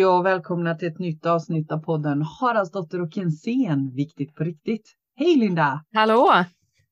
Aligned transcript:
Hej 0.00 0.06
och 0.06 0.26
välkomna 0.26 0.74
till 0.74 0.88
ett 0.88 0.98
nytt 0.98 1.26
avsnitt 1.26 1.72
av 1.72 1.78
podden 1.78 2.22
Haraldsdotter 2.22 3.02
och 3.02 3.12
Kensén, 3.12 3.94
viktigt 3.94 4.34
på 4.34 4.44
riktigt. 4.44 4.92
Hej 5.16 5.36
Linda! 5.36 5.84
Hallå! 5.94 6.44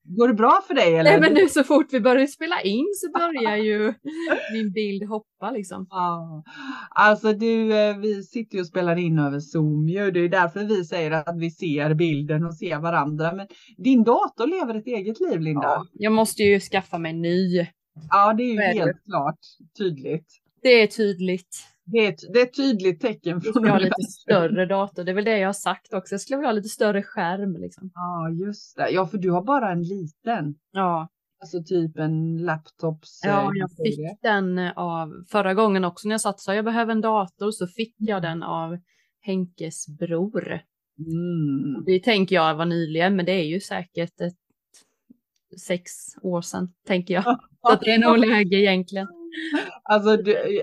Går 0.05 0.29
det 0.29 0.35
bra 0.35 0.61
för 0.67 0.75
dig 0.75 0.95
eller? 0.95 1.11
Nej 1.11 1.21
men 1.21 1.35
nu 1.35 1.49
så 1.49 1.65
fort 1.65 1.87
vi 1.93 2.01
börjar 2.01 2.27
spela 2.27 2.61
in 2.61 2.87
så 2.97 3.19
börjar 3.19 3.57
ju 3.57 3.95
min 4.53 4.73
bild 4.73 5.09
hoppa 5.09 5.51
liksom. 5.51 5.87
Ja, 5.91 6.45
alltså 6.91 7.33
du, 7.33 7.79
eh, 7.79 7.99
vi 7.99 8.23
sitter 8.23 8.55
ju 8.55 8.61
och 8.61 8.67
spelar 8.67 8.97
in 8.97 9.19
över 9.19 9.41
Zoom 9.41 9.89
ju. 9.89 10.11
Det 10.11 10.21
är 10.21 10.29
därför 10.29 10.65
vi 10.65 10.85
säger 10.85 11.11
att 11.11 11.39
vi 11.39 11.51
ser 11.51 11.95
bilden 11.95 12.45
och 12.45 12.55
ser 12.55 12.79
varandra. 12.79 13.33
Men 13.33 13.47
din 13.77 14.05
dator 14.05 14.47
lever 14.47 14.75
ett 14.75 14.87
eget 14.87 15.21
liv 15.21 15.41
Linda. 15.41 15.67
Ja, 15.67 15.87
jag 15.93 16.13
måste 16.13 16.43
ju 16.43 16.61
skaffa 16.61 16.99
mig 16.99 17.13
ny. 17.13 17.67
Ja, 18.11 18.33
det 18.33 18.43
är 18.43 18.53
ju 18.53 18.61
helt 18.61 18.87
det? 18.87 19.11
klart 19.11 19.39
tydligt. 19.79 20.27
Det 20.63 20.83
är 20.83 20.87
tydligt. 20.87 21.78
Det 21.93 21.99
är, 21.99 22.09
ett, 22.09 22.33
det 22.33 22.41
är 22.41 22.47
ett 22.47 22.57
tydligt 22.57 23.01
tecken. 23.01 23.41
Från 23.41 23.65
jag 23.65 23.73
ha 23.73 23.79
lite 23.79 24.03
större 24.03 24.67
dator. 24.67 25.05
Det 25.05 25.13
är 25.13 25.15
väl 25.15 25.25
det 25.25 25.39
jag 25.39 25.49
har 25.49 25.53
sagt 25.53 25.93
också. 25.93 26.15
Jag 26.15 26.21
skulle 26.21 26.37
vilja 26.37 26.49
ha 26.49 26.53
lite 26.53 26.69
större 26.69 27.03
skärm. 27.03 27.57
Liksom. 27.57 27.91
Ja, 27.95 28.31
just 28.31 28.77
det. 28.77 28.91
Ja, 28.91 29.07
för 29.07 29.19
du 29.19 29.31
har 29.31 29.43
bara 29.43 29.73
en 29.73 29.83
liten. 29.83 30.55
Ja. 30.73 31.09
Alltså 31.41 31.63
typ 31.63 31.99
en 31.99 32.37
laptops. 32.37 33.21
Ja, 33.25 33.43
eh, 33.43 33.51
jag 33.55 33.71
fick 33.71 34.23
den 34.23 34.59
av 34.59 35.25
förra 35.29 35.55
gången 35.55 35.85
också 35.85 36.09
när 36.09 36.15
jag 36.15 36.21
satt 36.21 36.41
sa 36.41 36.55
jag 36.55 36.65
behöver 36.65 36.93
en 36.93 37.01
dator 37.01 37.51
så 37.51 37.67
fick 37.67 37.95
jag 37.99 38.23
den 38.23 38.43
av 38.43 38.79
Henkes 39.21 39.89
bror. 39.89 40.61
Mm. 40.99 41.85
Det 41.87 42.03
tänker 42.03 42.37
jag 42.37 42.55
var 42.55 42.65
nyligen, 42.65 43.17
men 43.17 43.27
det 43.27 43.33
är 43.33 43.45
ju 43.45 43.61
säkert 43.61 44.21
ett 44.21 44.35
sex 45.61 45.91
år 46.23 46.43
sedan, 46.43 46.73
tänker 46.87 47.15
jag. 47.15 47.25
Så 47.63 47.77
det 47.81 47.91
är 47.91 47.99
nog 47.99 48.19
läge 48.19 48.57
egentligen. 48.57 49.07
Alltså 49.83 50.11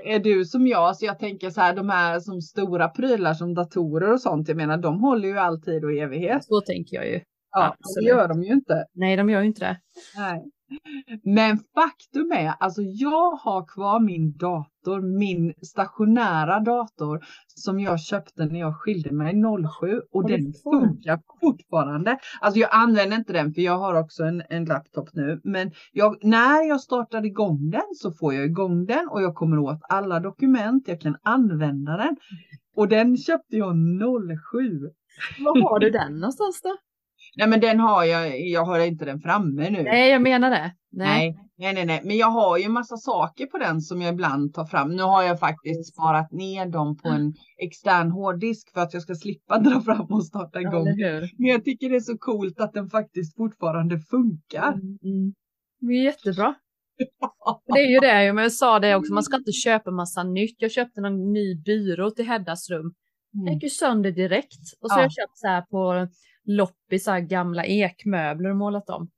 är 0.04 0.20
du 0.20 0.46
som 0.46 0.68
jag, 0.68 0.98
så 0.98 1.06
jag 1.06 1.20
tänker 1.20 1.50
så 1.50 1.62
här, 1.62 1.76
de 1.76 1.90
här 1.90 2.20
som 2.20 2.42
stora 2.42 2.88
prylar 2.90 3.34
som 3.34 3.54
datorer 3.54 4.14
och 4.14 4.22
sånt, 4.22 4.48
jag 4.48 4.58
menar 4.58 4.78
de 4.78 5.00
håller 5.00 5.28
ju 5.28 5.38
alltid 5.38 5.84
och 5.86 5.94
evighet. 5.94 6.44
Så 6.44 6.62
tänker 6.62 6.96
jag 6.96 7.08
ju. 7.08 7.22
Ja, 7.56 7.76
Absolut. 7.80 8.06
det 8.06 8.10
gör 8.10 8.28
de 8.28 8.44
ju 8.44 8.54
inte. 8.54 8.86
Nej, 8.94 9.18
de 9.18 9.30
gör 9.30 9.42
ju 9.42 9.48
inte 9.48 9.66
det. 9.66 9.80
Nej. 10.18 10.44
Men 11.24 11.58
faktum 11.58 12.32
är, 12.32 12.54
alltså 12.60 12.82
jag 12.82 13.32
har 13.32 13.66
kvar 13.68 14.00
min 14.00 14.38
dator, 14.38 15.02
min 15.20 15.54
stationära 15.62 16.60
dator 16.60 17.26
som 17.48 17.80
jag 17.80 18.00
köpte 18.00 18.46
när 18.46 18.60
jag 18.60 18.76
skilde 18.82 19.12
mig 19.12 19.34
07 19.80 20.02
och 20.12 20.28
den 20.28 20.54
funkar 20.64 21.20
fortfarande. 21.42 22.18
Alltså 22.42 22.60
jag 22.60 22.70
använder 22.74 23.18
inte 23.18 23.34
den 23.34 23.54
för 23.54 23.62
jag 23.62 23.78
har 23.78 23.94
också 23.94 24.24
en, 24.24 24.44
en 24.50 24.66
laptop 24.66 25.10
nu, 25.14 25.42
men 25.44 25.72
jag, 25.92 26.18
när 26.22 26.68
jag 26.68 26.82
startar 26.82 27.26
igång 27.26 27.70
den 27.70 27.96
så 27.96 28.12
får 28.12 28.34
jag 28.34 28.46
igång 28.46 28.86
den 28.86 29.08
och 29.08 29.22
jag 29.22 29.36
kommer 29.36 29.60
åt 29.60 29.80
alla 29.90 30.20
dokument, 30.20 30.88
jag 30.88 31.02
kan 31.02 31.18
använda 31.24 31.98
den. 31.98 32.18
Och 32.76 32.88
den 32.88 33.18
köpte 33.18 33.58
jag 33.58 33.76
07. 34.52 34.90
Var 35.40 35.70
har 35.70 35.80
du 35.80 35.90
den 35.90 36.20
någonstans 36.20 36.62
då? 36.62 36.78
Nej 37.38 37.48
men 37.48 37.60
den 37.60 37.80
har 37.80 38.04
jag, 38.04 38.42
jag 38.42 38.66
har 38.66 38.80
inte 38.80 39.06
den 39.06 39.20
framme 39.20 39.70
nu. 39.70 39.84
Nej 39.84 40.12
jag 40.12 40.22
menar 40.22 40.50
det. 40.50 40.72
Nej. 40.92 41.36
nej, 41.58 41.74
nej, 41.74 41.86
nej, 41.86 42.02
men 42.04 42.18
jag 42.18 42.28
har 42.28 42.58
ju 42.58 42.70
massa 42.70 42.98
saker 42.98 43.46
på 43.46 43.58
den 43.58 43.82
som 43.82 44.02
jag 44.02 44.14
ibland 44.14 44.54
tar 44.54 44.66
fram. 44.66 44.96
Nu 44.96 45.04
har 45.04 45.24
jag 45.24 45.40
faktiskt 45.40 45.94
sparat 45.94 46.32
ner 46.32 46.66
dem 46.66 46.98
på 46.98 47.10
en 47.10 47.34
extern 47.58 48.12
hårddisk 48.12 48.74
för 48.74 48.82
att 48.82 48.94
jag 48.94 49.02
ska 49.02 49.16
slippa 49.16 49.60
dra 49.70 49.82
fram 49.82 50.06
och 50.10 50.26
starta 50.26 50.62
igång. 50.62 50.88
Ja, 50.88 51.20
men 51.38 51.48
jag 51.48 51.66
tycker 51.66 51.90
det 51.90 51.96
är 51.96 52.00
så 52.00 52.18
coolt 52.18 52.60
att 52.60 52.74
den 52.74 52.90
faktiskt 52.90 53.36
fortfarande 53.36 54.00
funkar. 54.00 54.74
Mm, 54.74 54.98
mm. 55.04 55.34
Det 55.80 55.94
är 55.94 56.04
jättebra. 56.04 56.56
Det 57.66 57.80
är 57.80 57.92
ju 57.92 58.00
det, 58.00 58.34
men 58.34 58.44
jag 58.44 58.52
sa 58.52 58.80
det 58.80 58.96
också, 58.96 59.14
man 59.14 59.24
ska 59.24 59.38
inte 59.38 59.52
köpa 59.52 59.92
massa 59.92 60.24
nytt. 60.24 60.56
Jag 60.58 60.72
köpte 60.72 61.02
en 61.02 61.32
ny 61.34 61.56
byrå 61.56 62.12
till 62.12 62.26
Heddas 62.26 62.70
rum. 62.70 62.94
Den 63.32 63.54
gick 63.54 63.64
ju 63.64 63.70
sönder 63.70 64.12
direkt. 64.12 64.62
Och 64.82 64.92
så 64.92 65.00
ja. 65.00 65.02
jag 65.02 65.12
köpt 65.12 65.38
så 65.38 65.48
här 65.48 65.62
på 65.62 66.08
loppis, 66.46 67.06
gamla 67.28 67.66
ekmöbler 67.66 68.50
och 68.50 68.58
målat 68.58 68.90
om. 68.90 69.10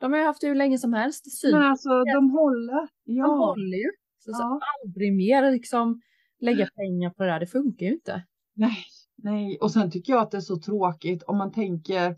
De 0.00 0.12
har 0.12 0.18
jag 0.18 0.26
haft 0.26 0.42
hur 0.42 0.54
länge 0.54 0.78
som 0.78 0.92
helst. 0.92 1.24
Men 1.52 1.62
alltså 1.62 1.88
de 2.04 2.30
håller. 2.30 2.88
Ja. 3.04 3.26
De 3.26 3.38
håller 3.38 3.76
ju. 3.76 3.90
Så, 4.18 4.30
ja. 4.30 4.36
så 4.36 4.60
aldrig 4.84 5.12
mer 5.12 5.52
liksom 5.52 6.00
lägga 6.40 6.66
pengar 6.66 7.10
på 7.10 7.22
det 7.22 7.28
där. 7.28 7.40
Det 7.40 7.46
funkar 7.46 7.86
ju 7.86 7.92
inte. 7.92 8.24
Nej, 8.54 8.76
nej. 9.16 9.58
Och 9.60 9.70
sen 9.70 9.90
tycker 9.90 10.12
jag 10.12 10.22
att 10.22 10.30
det 10.30 10.36
är 10.36 10.40
så 10.40 10.56
tråkigt 10.56 11.22
om 11.22 11.38
man 11.38 11.52
tänker 11.52 12.16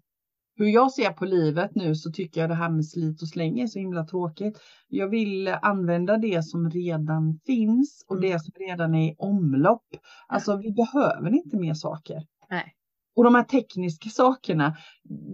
hur 0.58 0.66
jag 0.66 0.92
ser 0.92 1.10
på 1.10 1.24
livet 1.24 1.74
nu 1.74 1.94
så 1.94 2.10
tycker 2.10 2.40
jag 2.40 2.50
det 2.50 2.54
här 2.54 2.70
med 2.70 2.86
slit 2.86 3.22
och 3.22 3.28
släng 3.28 3.60
är 3.60 3.66
så 3.66 3.78
himla 3.78 4.06
tråkigt. 4.06 4.60
Jag 4.88 5.08
vill 5.08 5.48
använda 5.48 6.16
det 6.16 6.42
som 6.42 6.70
redan 6.70 7.40
finns 7.46 8.04
och 8.08 8.16
mm. 8.16 8.30
det 8.30 8.38
som 8.40 8.52
redan 8.68 8.94
är 8.94 9.12
i 9.12 9.14
omlopp. 9.18 9.86
Alltså 10.28 10.56
vi 10.56 10.72
behöver 10.72 11.30
inte 11.30 11.56
mer 11.56 11.74
saker. 11.74 12.26
Nej. 12.50 12.74
Och 13.18 13.24
de 13.24 13.34
här 13.34 13.44
tekniska 13.44 14.08
sakerna, 14.08 14.76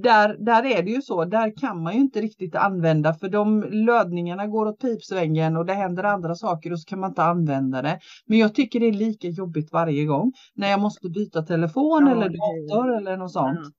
där, 0.02 0.36
där 0.38 0.64
är 0.64 0.82
det 0.82 0.90
ju 0.90 1.02
så, 1.02 1.24
där 1.24 1.56
kan 1.56 1.82
man 1.82 1.94
ju 1.94 2.00
inte 2.00 2.20
riktigt 2.20 2.54
använda 2.54 3.14
för 3.14 3.28
de 3.28 3.62
lödningarna 3.62 4.46
går 4.46 4.66
åt 4.66 4.80
pipsvängen 4.80 5.56
och 5.56 5.66
det 5.66 5.74
händer 5.74 6.04
andra 6.04 6.34
saker 6.34 6.72
och 6.72 6.80
så 6.80 6.88
kan 6.88 7.00
man 7.00 7.10
inte 7.10 7.22
använda 7.22 7.82
det. 7.82 7.98
Men 8.26 8.38
jag 8.38 8.54
tycker 8.54 8.80
det 8.80 8.86
är 8.86 8.92
lika 8.92 9.28
jobbigt 9.28 9.72
varje 9.72 10.04
gång 10.04 10.32
när 10.54 10.70
jag 10.70 10.80
måste 10.80 11.08
byta 11.08 11.42
telefon 11.42 12.06
ja, 12.06 12.12
eller 12.12 12.28
dator 12.28 12.90
det. 12.90 12.96
eller 12.96 13.16
något 13.16 13.32
sånt. 13.32 13.60
Ja. 13.62 13.70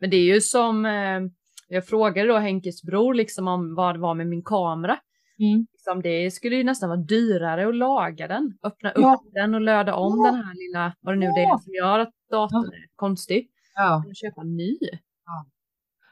Men 0.00 0.10
det 0.10 0.16
är 0.16 0.34
ju 0.34 0.40
som, 0.40 0.86
eh, 0.86 1.20
jag 1.68 1.86
frågade 1.86 2.28
då 2.28 2.38
Henkes 2.38 2.82
bror 2.82 3.14
liksom 3.14 3.48
om 3.48 3.74
vad 3.74 3.94
det 3.94 4.00
var 4.00 4.14
med 4.14 4.26
min 4.26 4.44
kamera. 4.44 4.98
Mm. 5.38 5.66
Liksom 5.88 6.02
det 6.02 6.30
skulle 6.30 6.56
ju 6.56 6.64
nästan 6.64 6.88
vara 6.88 7.00
dyrare 7.00 7.68
att 7.68 7.74
laga 7.74 8.28
den, 8.28 8.58
öppna 8.62 8.92
ja. 8.94 9.14
upp 9.14 9.32
den 9.32 9.54
och 9.54 9.60
löda 9.60 9.94
om 9.94 10.18
ja. 10.18 10.30
den 10.30 10.44
här 10.44 10.54
lilla, 10.54 10.94
vad 11.00 11.14
det 11.14 11.18
nu 11.18 11.26
det 11.26 11.42
är 11.42 11.58
som 11.58 11.72
gör 11.72 11.98
att 11.98 12.10
datorn 12.30 12.64
ja. 12.64 12.76
är 12.76 12.86
konstig. 12.96 13.48
Ja. 13.74 14.04
Och 14.06 14.16
köpa 14.16 14.40
en 14.40 14.56
ny. 14.56 14.78
Ja. 15.26 15.46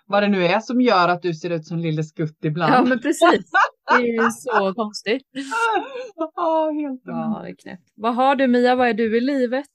Vad 0.06 0.22
det 0.22 0.28
nu 0.28 0.47
är 0.47 0.60
som 0.60 0.81
gör 0.81 1.09
att 1.09 1.22
du 1.22 1.34
ser 1.34 1.50
ut 1.50 1.66
som 1.66 1.78
Lille 1.78 2.03
Skutt 2.04 2.44
ibland. 2.44 2.75
Ja 2.75 2.84
men 2.84 3.00
precis. 3.00 3.50
Det 3.88 3.94
är 3.94 4.22
ju 4.22 4.31
så 4.31 4.75
konstigt. 4.75 5.22
Ja, 6.34 6.70
helt 6.75 7.00
Ja, 7.04 7.41
det 7.43 7.50
är 7.50 7.54
knäppt. 7.54 7.93
Vad 7.94 8.14
har 8.14 8.37
du 8.37 8.47
Mia, 8.47 8.75
vad 8.75 8.88
är 8.88 8.94
du 8.94 9.16
i 9.16 9.20
livet? 9.20 9.70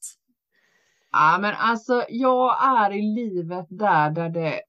Ja 1.12 1.38
men 1.42 1.54
alltså 1.58 2.06
jag 2.10 2.64
är 2.64 2.92
i 2.92 3.02
livet 3.02 3.66
där, 3.70 4.10
där 4.10 4.30
det, 4.30 4.62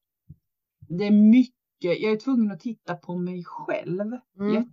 det 0.88 1.06
är 1.06 1.10
mycket 1.10 1.53
jag 1.84 2.12
är 2.12 2.16
tvungen 2.16 2.53
att 2.53 2.60
titta 2.60 2.94
på 2.94 3.16
mig 3.16 3.44
själv. 3.44 4.12
Mm. 4.38 4.72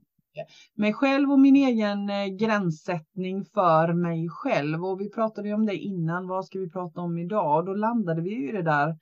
Mig 0.76 0.94
själv 0.94 1.32
och 1.32 1.40
min 1.40 1.56
egen 1.56 2.10
eh, 2.10 2.26
gränssättning 2.26 3.46
för 3.46 3.94
mig 3.94 4.30
själv. 4.30 4.86
Och 4.86 5.02
vi 5.02 5.10
pratade 5.10 5.48
ju 5.48 5.54
om 5.54 5.66
det 5.66 5.78
innan. 5.78 6.28
Vad 6.28 6.46
ska 6.46 6.60
vi 6.60 6.70
prata 6.70 7.02
om 7.02 7.18
idag? 7.18 7.58
Och 7.58 7.66
då 7.66 7.74
landade 7.74 8.22
vi 8.22 8.30
ju 8.30 8.50
i 8.50 8.52
det 8.52 8.64
där 8.64 8.96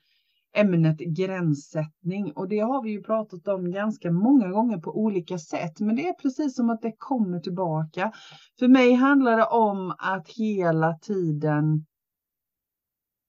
ämnet 0.56 0.98
gränssättning. 0.98 2.32
Och 2.32 2.48
det 2.48 2.60
har 2.60 2.84
vi 2.84 2.92
ju 2.92 3.04
pratat 3.04 3.48
om 3.48 3.72
ganska 3.72 4.12
många 4.12 4.48
gånger 4.48 4.78
på 4.78 4.98
olika 4.98 5.38
sätt. 5.38 5.80
Men 5.80 5.96
det 5.96 6.08
är 6.08 6.14
precis 6.14 6.56
som 6.56 6.70
att 6.70 6.82
det 6.82 6.94
kommer 6.98 7.40
tillbaka. 7.40 8.12
För 8.60 8.68
mig 8.68 8.94
handlar 8.94 9.38
det 9.38 9.46
om 9.46 9.94
att 9.98 10.30
hela 10.30 10.94
tiden 10.94 11.86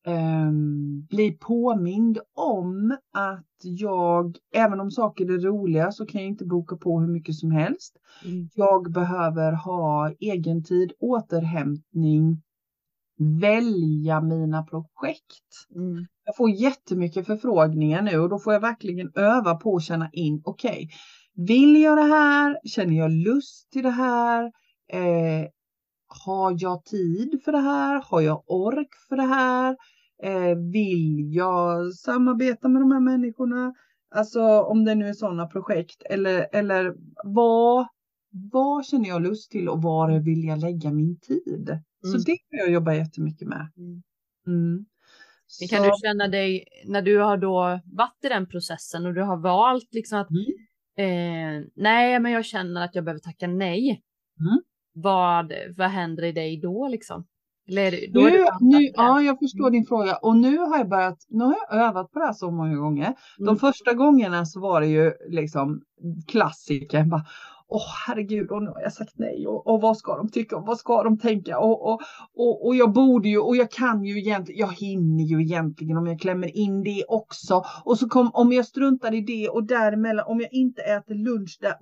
um, 0.06 1.06
bli 1.10 1.32
påmind 1.40 2.18
om 2.34 2.96
att 3.12 3.44
jag, 3.62 4.36
även 4.54 4.80
om 4.80 4.90
saker 4.90 5.24
är 5.24 5.38
roliga 5.38 5.92
så 5.92 6.06
kan 6.06 6.20
jag 6.20 6.28
inte 6.28 6.44
boka 6.44 6.76
på 6.76 7.00
hur 7.00 7.08
mycket 7.08 7.34
som 7.34 7.50
helst. 7.50 7.96
Mm. 8.24 8.48
Jag 8.54 8.92
behöver 8.92 9.52
ha 9.52 10.12
egen 10.20 10.64
tid, 10.64 10.92
återhämtning, 11.00 12.42
välja 13.40 14.20
mina 14.20 14.62
projekt. 14.62 15.66
Mm. 15.74 16.06
Jag 16.24 16.36
får 16.36 16.50
jättemycket 16.50 17.26
förfrågningar 17.26 18.02
nu 18.02 18.18
och 18.18 18.28
då 18.28 18.38
får 18.38 18.52
jag 18.52 18.60
verkligen 18.60 19.12
öva 19.14 19.54
på 19.54 19.76
att 19.76 19.82
känna 19.82 20.10
in, 20.12 20.42
okej, 20.44 20.70
okay, 20.70 20.88
vill 21.46 21.82
jag 21.82 21.98
det 21.98 22.14
här? 22.14 22.58
Känner 22.64 22.94
jag 22.94 23.10
lust 23.10 23.70
till 23.70 23.82
det 23.82 23.90
här? 23.90 24.44
Eh, 24.92 25.48
har 26.24 26.56
jag 26.58 26.84
tid 26.84 27.40
för 27.44 27.52
det 27.52 27.60
här? 27.60 28.02
Har 28.04 28.20
jag 28.20 28.42
ork 28.46 28.88
för 29.08 29.16
det 29.16 29.22
här? 29.22 29.76
Eh, 30.22 30.54
vill 30.72 31.34
jag 31.34 31.94
samarbeta 31.94 32.68
med 32.68 32.82
de 32.82 32.92
här 32.92 33.00
människorna? 33.00 33.74
Alltså 34.10 34.42
om 34.60 34.84
det 34.84 34.94
nu 34.94 35.08
är 35.08 35.12
sådana 35.12 35.46
projekt 35.46 36.02
eller, 36.02 36.46
eller 36.52 36.94
vad, 37.24 37.86
vad 38.30 38.86
känner 38.86 39.08
jag 39.08 39.22
lust 39.22 39.50
till 39.50 39.68
och 39.68 39.82
var 39.82 40.20
vill 40.20 40.44
jag 40.44 40.58
lägga 40.58 40.92
min 40.92 41.18
tid? 41.20 41.68
Mm. 41.68 42.12
Så 42.12 42.18
det 42.18 42.36
kan 42.36 42.58
jag 42.58 42.70
jobba 42.70 42.94
jättemycket 42.94 43.48
med. 43.48 43.68
Mm. 43.76 44.02
Mm. 44.46 44.86
Så... 45.46 45.68
Kan 45.68 45.82
du 45.82 45.90
känna 46.02 46.28
dig 46.28 46.64
när 46.86 47.02
du 47.02 47.18
har 47.18 47.36
då 47.36 47.80
varit 47.84 48.24
i 48.24 48.28
den 48.28 48.46
processen 48.46 49.06
och 49.06 49.14
du 49.14 49.22
har 49.22 49.36
valt 49.36 49.94
liksom 49.94 50.18
att 50.18 50.30
mm. 50.30 50.44
eh, 50.96 51.66
nej, 51.74 52.20
men 52.20 52.32
jag 52.32 52.44
känner 52.44 52.84
att 52.84 52.94
jag 52.94 53.04
behöver 53.04 53.20
tacka 53.20 53.46
nej. 53.46 54.02
Mm. 54.40 54.60
Vad, 54.92 55.52
vad 55.76 55.88
händer 55.88 56.24
i 56.24 56.32
dig 56.32 56.60
då 56.60 56.88
liksom? 56.88 57.26
Eller, 57.68 58.12
då 58.12 58.20
nu, 58.20 58.44
nu, 58.60 58.90
ja, 58.94 59.22
jag 59.22 59.38
förstår 59.38 59.70
din 59.70 59.86
fråga 59.86 60.16
och 60.16 60.36
nu 60.36 60.58
har 60.58 60.78
jag 60.78 60.88
börjat. 60.88 61.18
Nu 61.28 61.44
har 61.44 61.56
jag 61.70 61.88
övat 61.88 62.12
på 62.12 62.18
det 62.18 62.24
här 62.24 62.32
så 62.32 62.50
många 62.50 62.76
gånger. 62.76 63.14
De 63.38 63.48
mm. 63.48 63.56
första 63.56 63.92
gångerna 63.94 64.44
så 64.44 64.60
var 64.60 64.80
det 64.80 64.86
ju 64.86 65.12
liksom 65.28 65.80
klassiker. 66.26 67.06
åh 67.70 67.86
herregud, 68.06 68.50
och 68.50 68.62
nu 68.62 68.70
har 68.70 68.80
jag 68.80 68.92
sagt 68.92 69.12
nej 69.16 69.46
och, 69.46 69.66
och 69.66 69.80
vad 69.80 69.96
ska 69.96 70.16
de 70.16 70.28
tycka 70.28 70.56
och 70.56 70.66
vad 70.66 70.78
ska 70.78 71.02
de 71.02 71.18
tänka 71.18 71.58
och, 71.58 71.92
och, 71.92 72.00
och, 72.34 72.66
och 72.66 72.76
jag 72.76 72.92
borde 72.92 73.28
ju 73.28 73.38
och 73.38 73.56
jag 73.56 73.70
kan 73.70 74.04
ju 74.04 74.18
egentligen, 74.18 74.60
jag 74.60 74.72
hinner 74.72 75.24
ju 75.24 75.42
egentligen 75.42 75.96
om 75.96 76.06
jag 76.06 76.20
klämmer 76.20 76.56
in 76.56 76.82
det 76.82 77.04
också 77.08 77.64
och 77.84 77.98
så 77.98 78.08
kom, 78.08 78.30
om 78.34 78.52
jag 78.52 78.64
struntar 78.64 79.14
i 79.14 79.20
det 79.20 79.48
och 79.48 79.64
däremellan, 79.64 80.26
om 80.26 80.40
jag 80.40 80.52
inte 80.52 80.82
äter 80.82 81.14
lunch 81.14 81.58
där, 81.60 81.76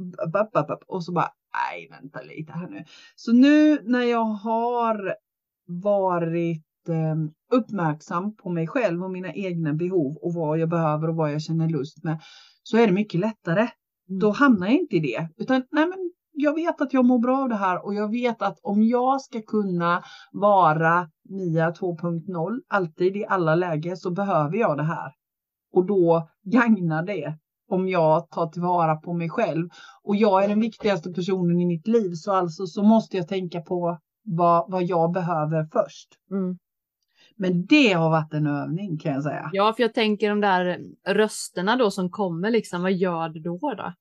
och 0.87 1.05
så 1.05 1.13
bara, 1.13 1.31
nej 1.53 1.89
vänta 1.91 2.21
lite 2.23 2.53
här 2.53 2.69
nu. 2.69 2.85
Så 3.17 3.33
nu 3.33 3.83
när 3.85 4.03
jag 4.03 4.25
har 4.25 5.17
varit 5.67 6.89
ehm, 6.89 7.31
uppmärksam 7.53 8.37
på 8.37 8.51
mig 8.51 8.67
själv 8.67 9.05
och 9.05 9.11
mina 9.11 9.33
egna 9.33 9.75
behov 9.75 10.17
och 10.17 10.35
vad 10.35 10.59
jag 10.59 10.69
behöver 10.69 11.09
och 11.09 11.17
vad 11.17 11.33
jag 11.33 11.43
känner 11.43 11.69
lust 11.69 12.05
med 12.05 12.21
så 12.63 12.77
är 12.77 12.87
det 12.87 12.93
mycket 12.93 13.21
lättare. 13.21 13.61
Mm. 13.61 14.19
Då 14.21 14.31
hamnar 14.31 14.67
jag 14.67 14.77
inte 14.77 14.97
i 14.97 15.01
det 15.01 15.29
utan 15.37 15.63
nej 15.71 15.87
men 15.87 16.13
jag 16.33 16.55
vet 16.55 16.81
att 16.81 16.93
jag 16.93 17.05
mår 17.05 17.19
bra 17.19 17.43
av 17.43 17.49
det 17.49 17.57
här 17.57 17.85
och 17.85 17.95
jag 17.95 18.11
vet 18.11 18.43
att 18.43 18.59
om 18.63 18.83
jag 18.83 19.21
ska 19.21 19.43
kunna 19.43 20.03
vara 20.33 21.09
Mia 21.29 21.71
2.0 21.71 22.61
alltid 22.69 23.17
i 23.17 23.27
alla 23.27 23.55
lägen 23.55 23.97
så 23.97 24.11
behöver 24.11 24.57
jag 24.57 24.77
det 24.77 24.83
här. 24.83 25.13
Och 25.73 25.87
då 25.87 26.29
gagnar 26.45 27.03
det 27.03 27.39
om 27.69 27.89
jag 27.89 28.31
tar 28.31 28.47
tillvara 28.47 28.97
på 28.97 29.13
mig 29.13 29.31
själv. 29.31 29.69
Och 30.03 30.17
jag 30.17 30.45
är 30.45 30.49
den 30.49 30.61
viktigaste 30.61 31.13
personen 31.13 31.61
i 31.61 31.67
mitt 31.67 31.87
liv 31.87 32.11
så 32.15 32.33
alltså 32.33 32.67
så 32.67 32.83
måste 32.83 33.17
jag 33.17 33.29
tänka 33.29 33.61
på 33.61 33.99
vad, 34.27 34.71
vad 34.71 34.85
jag 34.85 35.13
behöver 35.13 35.69
först. 35.73 36.09
Mm. 36.31 36.59
Men 37.37 37.67
det 37.67 37.93
har 37.93 38.11
varit 38.11 38.35
en 38.35 38.47
övning 38.47 38.99
kan 38.99 39.13
jag 39.13 39.23
säga. 39.23 39.51
Ja, 39.53 39.73
för 39.77 39.83
jag 39.83 39.95
tänker 39.95 40.29
de 40.29 40.41
där 40.41 40.79
rösterna 41.09 41.77
då 41.77 41.91
som 41.91 42.11
kommer 42.11 42.51
liksom, 42.51 42.83
vad 42.83 42.93
gör 42.93 43.29
du 43.29 43.41
då? 43.41 43.59
då? 43.59 43.93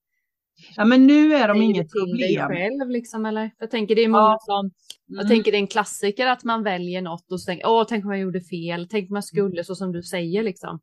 Ja, 0.76 0.84
men 0.84 1.06
nu 1.06 1.34
är 1.34 1.48
de 1.48 1.62
inget 1.62 1.92
problem. 1.92 2.16
dig 2.16 2.36
själv 2.36 2.90
liksom, 2.90 3.26
eller? 3.26 3.50
Jag 3.58 3.70
tänker 3.70 3.94
det 3.94 4.04
är 4.04 4.08
många 4.08 4.22
ja. 4.22 4.38
som, 4.40 4.70
jag 5.06 5.20
mm. 5.20 5.28
tänker 5.28 5.52
det 5.52 5.58
är 5.58 5.60
en 5.60 5.66
klassiker 5.66 6.26
att 6.26 6.44
man 6.44 6.62
väljer 6.62 7.02
något 7.02 7.32
och 7.32 7.40
så 7.40 7.46
tänker, 7.46 7.66
åh, 7.68 7.84
tänk 7.88 8.04
om 8.04 8.10
jag 8.10 8.20
gjorde 8.20 8.40
fel, 8.40 8.88
tänk 8.90 9.10
om 9.10 9.14
jag 9.14 9.24
skulle, 9.24 9.64
så 9.64 9.74
som 9.74 9.92
du 9.92 10.02
säger 10.02 10.42
liksom. 10.42 10.80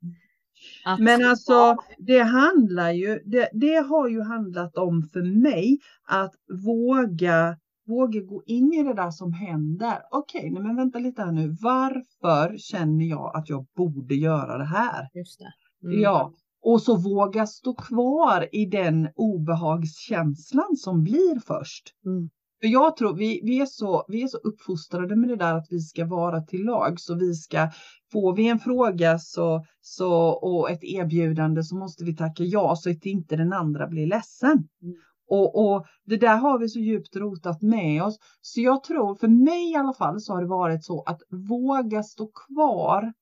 Att, 0.86 1.00
men 1.00 1.26
alltså, 1.26 1.76
det 1.98 2.20
handlar 2.20 2.92
ju, 2.92 3.20
det, 3.26 3.50
det 3.54 3.76
har 3.76 4.08
ju 4.08 4.22
handlat 4.22 4.78
om 4.78 5.10
för 5.14 5.42
mig 5.42 5.80
att 6.08 6.34
våga 6.66 7.58
våga 7.86 8.20
gå 8.20 8.44
in 8.46 8.74
i 8.74 8.84
det 8.84 8.94
där 8.94 9.12
som 9.12 9.34
händer. 9.34 10.00
Okej, 10.12 10.52
okay, 10.52 10.64
men 10.64 10.76
vänta 10.76 11.00
lite 11.00 11.22
här 11.22 11.32
nu. 11.32 11.56
Varför 11.62 12.58
känner 12.58 13.06
jag 13.06 13.36
att 13.36 13.50
jag 13.50 13.66
borde 13.76 14.16
göra 14.16 14.58
det 14.58 14.66
här? 14.66 15.10
Just 15.14 15.40
det. 15.40 15.54
Mm. 15.88 16.02
Ja, 16.02 16.34
och 16.62 16.82
så 16.82 16.98
våga 16.98 17.48
stå 17.48 17.74
kvar 17.74 18.48
i 18.52 18.66
den 18.66 19.10
obehagskänslan 19.16 20.76
som 20.78 21.04
blir 21.04 21.40
först. 21.40 21.84
Mm. 22.06 22.30
För 22.62 22.68
jag 22.68 22.98
tror 22.98 23.16
vi, 23.16 23.42
vi, 23.44 23.62
är 23.62 23.66
så, 23.66 24.06
vi 24.08 24.24
är 24.24 24.28
så 24.28 24.38
uppfostrade 24.38 25.16
med 25.16 25.30
det 25.30 25.36
där 25.36 25.54
att 25.54 25.68
vi 25.70 25.80
ska 25.80 26.06
vara 26.06 26.42
till 26.42 26.64
lag 26.64 27.00
så 27.00 27.16
vi 27.16 27.34
ska 27.34 27.70
Får 28.14 28.36
vi 28.36 28.50
en 28.50 28.60
fråga 28.60 29.20
så, 29.20 29.66
så, 29.82 30.12
och 30.28 30.72
ett 30.72 30.84
erbjudande 30.84 31.64
så 31.64 31.76
måste 31.76 32.04
vi 32.04 32.16
tacka 32.16 32.44
ja 32.44 32.76
så 32.76 32.90
att 32.90 33.06
inte 33.06 33.36
den 33.36 33.54
andra 33.54 33.88
blir 33.88 34.08
ledsen. 34.08 34.68
Mm. 34.82 34.96
Och, 35.30 35.66
och, 35.66 35.86
det 36.06 36.18
där 36.18 36.38
har 36.38 36.60
vi 36.60 36.70
så 36.70 36.80
djupt 36.80 37.16
rotat 37.16 37.62
med 37.62 38.04
oss. 38.04 38.18
Så 38.42 38.62
jag 38.62 38.84
tror, 38.84 39.16
för 39.16 39.28
mig 39.28 39.72
i 39.72 39.76
alla 39.76 39.94
fall, 39.94 40.20
så 40.20 40.34
har 40.34 40.42
det 40.42 40.48
varit 40.48 40.84
så 40.84 41.04
att 41.04 41.22
våga 41.50 42.04
stå 42.04 42.28
kvar 42.28 43.14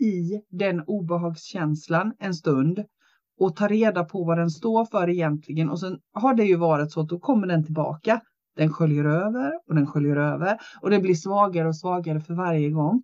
i 0.00 0.40
den 0.50 0.82
obehagskänslan 0.86 2.12
en 2.18 2.34
stund 2.34 2.84
och 3.38 3.56
ta 3.56 3.68
reda 3.68 4.04
på 4.04 4.24
vad 4.24 4.38
den 4.38 4.50
står 4.50 4.84
för 4.84 5.08
egentligen. 5.08 5.70
Och 5.70 5.80
sen 5.80 5.98
har 6.12 6.34
det 6.34 6.44
ju 6.44 6.56
varit 6.56 6.92
så 6.92 7.00
att 7.00 7.08
då 7.08 7.18
kommer 7.18 7.46
den 7.46 7.64
tillbaka. 7.64 8.20
Den 8.56 8.72
sköljer 8.72 9.04
över 9.04 9.52
och 9.68 9.74
den 9.74 9.86
sköljer 9.86 10.16
över 10.16 10.58
och 10.82 10.90
det 10.90 10.98
blir 10.98 11.14
svagare 11.14 11.68
och 11.68 11.76
svagare 11.76 12.20
för 12.20 12.34
varje 12.34 12.70
gång 12.70 13.02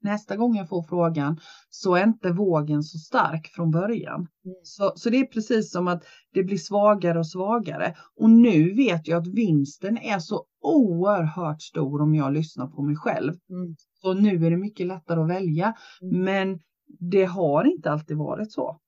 nästa 0.00 0.36
gång 0.36 0.56
jag 0.56 0.68
får 0.68 0.82
frågan 0.82 1.40
så 1.68 1.94
är 1.94 2.04
inte 2.04 2.32
vågen 2.32 2.82
så 2.82 2.98
stark 2.98 3.46
från 3.46 3.70
början. 3.70 4.20
Mm. 4.20 4.56
Så, 4.62 4.92
så 4.96 5.10
det 5.10 5.16
är 5.16 5.26
precis 5.26 5.72
som 5.72 5.88
att 5.88 6.04
det 6.32 6.42
blir 6.42 6.58
svagare 6.58 7.18
och 7.18 7.26
svagare. 7.26 7.94
Och 8.16 8.30
nu 8.30 8.74
vet 8.74 9.08
jag 9.08 9.20
att 9.20 9.34
vinsten 9.34 9.98
är 9.98 10.18
så 10.18 10.46
oerhört 10.60 11.62
stor 11.62 12.02
om 12.02 12.14
jag 12.14 12.32
lyssnar 12.32 12.66
på 12.66 12.82
mig 12.82 12.96
själv. 12.96 13.32
Mm. 13.50 13.76
Så 14.02 14.14
nu 14.14 14.46
är 14.46 14.50
det 14.50 14.56
mycket 14.56 14.86
lättare 14.86 15.20
att 15.20 15.30
välja. 15.30 15.74
Mm. 16.02 16.24
Men 16.24 16.60
det 17.00 17.24
har 17.24 17.64
inte 17.64 17.90
alltid 17.90 18.16
varit 18.16 18.52
så. 18.52 18.80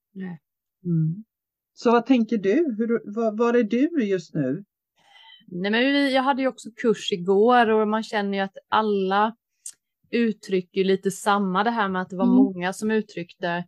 Mm. 0.85 1.23
Så 1.73 1.91
vad 1.91 2.05
tänker 2.05 2.37
du? 2.37 2.75
Hur, 2.77 3.15
var, 3.15 3.37
var 3.37 3.53
är 3.53 3.63
du 3.63 4.03
just 4.05 4.33
nu? 4.33 4.63
Nej, 5.47 5.71
men 5.71 6.11
jag 6.11 6.23
hade 6.23 6.41
ju 6.41 6.47
också 6.47 6.69
kurs 6.75 7.11
igår 7.11 7.69
och 7.69 7.87
man 7.87 8.03
känner 8.03 8.37
ju 8.37 8.43
att 8.43 8.57
alla 8.69 9.35
uttrycker 10.11 10.83
lite 10.83 11.11
samma 11.11 11.63
det 11.63 11.71
här 11.71 11.89
med 11.89 12.01
att 12.01 12.09
det 12.09 12.15
var 12.15 12.25
mm. 12.25 12.35
många 12.35 12.73
som 12.73 12.91
uttryckte 12.91 13.63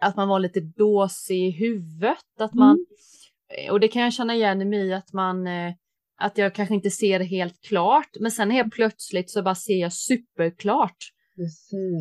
att 0.00 0.16
man 0.16 0.28
var 0.28 0.40
lite 0.40 0.60
dåsig 0.60 1.48
i 1.48 1.50
huvudet. 1.50 2.40
Att 2.40 2.54
man, 2.54 2.86
mm. 3.58 3.72
Och 3.72 3.80
det 3.80 3.88
kan 3.88 4.02
jag 4.02 4.12
känna 4.12 4.34
igen 4.34 4.62
i 4.62 4.64
mig 4.64 4.92
att 4.92 5.12
man 5.12 5.46
eh, 5.46 5.72
att 6.20 6.38
jag 6.38 6.54
kanske 6.54 6.74
inte 6.74 6.90
ser 6.90 7.20
helt 7.20 7.60
klart, 7.60 8.08
men 8.20 8.30
sen 8.30 8.50
helt 8.50 8.72
plötsligt 8.72 9.30
så 9.30 9.42
bara 9.42 9.54
ser 9.54 9.80
jag 9.80 9.92
superklart. 9.92 10.96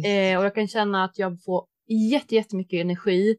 Eh, 0.06 0.39
och 0.39 0.45
jag 0.45 0.56
kan 0.56 0.68
känna 0.68 1.03
att 1.03 1.19
jag 1.19 1.44
får 1.44 1.65
jätte, 2.12 2.35
jättemycket 2.35 2.81
energi 2.81 3.35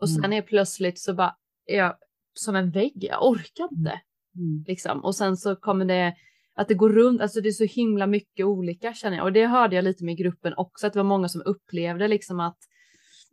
och 0.00 0.10
sen 0.10 0.24
mm. 0.24 0.38
är 0.38 0.42
plötsligt 0.42 0.98
så 0.98 1.14
bara 1.14 1.34
är 1.66 1.76
jag 1.76 1.94
som 2.34 2.56
en 2.56 2.70
vägg, 2.70 2.92
jag 2.94 3.26
orkar 3.26 3.68
inte. 3.72 3.90
Mm. 3.90 4.50
mm. 4.50 4.64
Liksom. 4.66 5.04
Och 5.04 5.14
sen 5.14 5.36
så 5.36 5.56
kommer 5.56 5.84
det 5.84 6.14
att 6.58 6.68
det 6.68 6.74
går 6.74 6.90
runt, 6.90 7.20
alltså 7.20 7.40
det 7.40 7.48
är 7.48 7.52
så 7.52 7.64
himla 7.64 8.06
mycket 8.06 8.46
olika 8.46 8.94
känner 8.94 9.16
jag. 9.16 9.26
Och 9.26 9.32
det 9.32 9.46
hörde 9.46 9.76
jag 9.76 9.84
lite 9.84 10.04
med 10.04 10.16
gruppen 10.16 10.54
också, 10.56 10.86
att 10.86 10.92
det 10.92 10.98
var 10.98 11.04
många 11.04 11.28
som 11.28 11.42
upplevde 11.44 12.08
liksom 12.08 12.40
att 12.40 12.58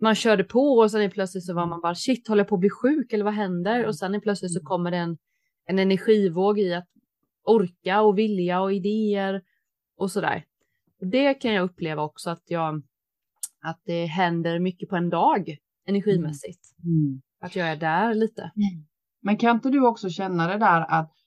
man 0.02 0.16
körde 0.16 0.44
på 0.44 0.78
och 0.78 0.92
sen 0.92 1.12
plötsligt 1.12 1.46
så 1.46 1.54
var 1.54 1.66
man 1.66 1.82
bara 1.82 1.96
shit, 1.96 2.28
håller 2.28 2.40
jag 2.40 2.48
på 2.48 2.56
att 2.56 2.60
bli 2.60 2.70
sjuk 2.70 3.14
eller 3.14 3.26
vad 3.26 3.34
händer? 3.34 3.86
Och 3.86 3.96
sen 3.96 4.22
plötsligt 4.22 4.54
så 4.54 4.60
kommer 4.60 4.92
det 4.92 4.98
en, 4.98 5.18
en 5.66 5.80
energivåg 5.80 6.60
i 6.60 6.74
att 6.74 6.88
orka 7.44 8.02
och 8.02 8.18
vilja 8.18 8.62
och 8.62 8.74
idéer 8.74 9.42
och 9.98 10.12
sådär. 10.12 10.44
Och 11.02 11.08
det 11.08 11.34
kan 11.34 11.54
jag 11.54 11.64
uppleva 11.64 12.04
också 12.04 12.30
att 12.30 12.44
jag, 12.46 12.84
att 13.62 13.82
det 13.86 14.06
händer 14.06 14.60
mycket 14.60 14.90
på 14.90 14.96
en 14.96 15.10
dag 15.10 15.58
energimässigt. 15.88 16.62
Mm. 16.84 16.98
Mm. 16.98 17.22
Att 17.40 17.56
jag 17.56 17.68
är 17.68 17.76
där 17.76 18.14
lite. 18.14 18.42
Mm. 18.42 18.86
Men 19.22 19.38
kan 19.38 19.56
inte 19.56 19.70
du 19.70 19.88
också 19.88 20.10
känna 20.10 20.48
det 20.48 20.58
där 20.58 20.86
att 20.90 21.25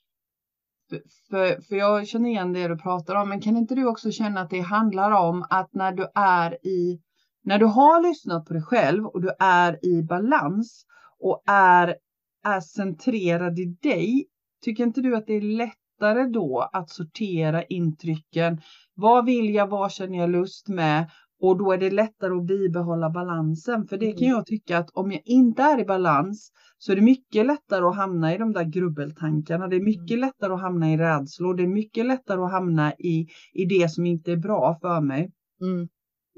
för, 1.30 1.61
för 1.61 1.76
jag 1.76 2.09
känner 2.09 2.30
igen 2.30 2.52
det 2.52 2.68
du 2.68 2.76
pratar 2.76 3.14
om, 3.14 3.28
men 3.28 3.40
kan 3.40 3.57
inte 3.57 3.75
du 3.75 3.87
också 3.87 4.11
känna 4.11 4.40
att 4.40 4.50
det 4.50 4.61
handlar 4.61 5.11
om 5.11 5.47
att 5.50 5.75
när 5.75 5.92
du 5.92 6.07
är 6.14 6.66
i, 6.66 7.00
när 7.45 7.59
du 7.59 7.66
har 7.66 8.02
lyssnat 8.09 8.45
på 8.45 8.52
dig 8.52 8.62
själv 8.62 9.07
och 9.07 9.23
du 9.23 9.30
är 9.38 9.87
i 9.87 10.02
balans 10.02 10.85
och 11.18 11.42
är, 11.47 11.97
är 12.45 12.61
centrerad 12.61 13.59
i 13.59 13.64
dig, 13.83 14.26
tycker 14.64 14.85
inte 14.85 15.00
du 15.00 15.16
att 15.16 15.26
det 15.26 15.35
är 15.35 15.40
lättare 15.40 16.26
då 16.26 16.68
att 16.73 16.90
sortera 16.90 17.62
intrycken? 17.62 18.61
Vad 18.95 19.25
vill 19.25 19.54
jag? 19.54 19.66
Vad 19.66 19.92
känner 19.92 20.18
jag 20.18 20.30
lust 20.30 20.68
med? 20.68 21.11
Och 21.40 21.59
då 21.59 21.73
är 21.73 21.78
det 21.78 21.90
lättare 21.90 22.35
att 22.35 22.47
bibehålla 22.47 23.11
balansen. 23.11 23.87
För 23.87 23.97
det 23.97 24.12
kan 24.12 24.23
mm. 24.23 24.30
jag 24.30 24.47
tycka 24.47 24.78
att 24.78 24.90
om 24.90 25.12
jag 25.12 25.23
inte 25.25 25.62
är 25.62 25.80
i 25.80 25.85
balans 25.85 26.52
så 26.78 26.92
är 26.92 26.97
det 26.97 27.02
mycket 27.02 27.47
lättare 27.47 27.85
att 27.85 27.97
hamna 27.97 28.35
i 28.35 28.38
de 28.38 28.52
där 28.52 28.64
grubbeltankarna. 28.64 29.68
Det 29.68 29.76
är 29.76 29.80
mycket 29.80 30.11
mm. 30.11 30.21
lättare 30.21 30.52
att 30.52 30.61
hamna 30.61 30.92
i 30.92 30.97
rädslor. 30.97 31.54
Det 31.54 31.62
är 31.62 31.66
mycket 31.66 32.07
lättare 32.07 32.40
att 32.40 32.50
hamna 32.50 32.92
i, 32.92 33.26
i 33.52 33.64
det 33.64 33.90
som 33.90 34.07
inte 34.07 34.33
är 34.33 34.37
bra 34.37 34.78
för 34.80 35.00
mig. 35.00 35.33
Mm. 35.61 35.88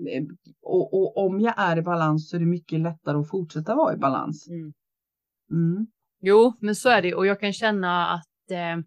Eh, 0.09 0.25
och, 0.62 0.95
och, 0.95 1.26
om 1.26 1.40
jag 1.40 1.54
är 1.57 1.76
i 1.76 1.83
balans 1.83 2.30
så 2.30 2.37
är 2.37 2.40
det 2.40 2.47
mycket 2.47 2.80
lättare 2.80 3.19
att 3.19 3.28
fortsätta 3.28 3.75
vara 3.75 3.95
i 3.95 3.97
balans. 3.97 4.49
Mm. 4.49 4.73
mm. 5.50 5.87
Jo, 6.21 6.52
men 6.61 6.75
så 6.75 6.88
är 6.88 7.02
det 7.02 7.14
och 7.14 7.26
jag 7.26 7.40
kan 7.40 7.52
känna 7.52 8.09
att 8.09 8.50
eh, 8.50 8.85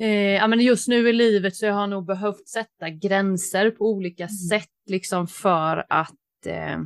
eh, 0.00 0.34
ja, 0.34 0.46
men 0.46 0.60
just 0.60 0.88
nu 0.88 1.08
i 1.08 1.12
livet 1.12 1.56
så 1.56 1.66
jag 1.66 1.74
har 1.74 1.86
nog 1.86 2.06
behövt 2.06 2.48
sätta 2.48 2.90
gränser 2.90 3.70
på 3.70 3.90
olika 3.90 4.22
mm. 4.22 4.30
sätt 4.30 4.72
liksom 4.86 5.26
för 5.26 5.86
att 5.88 6.46
eh, 6.46 6.78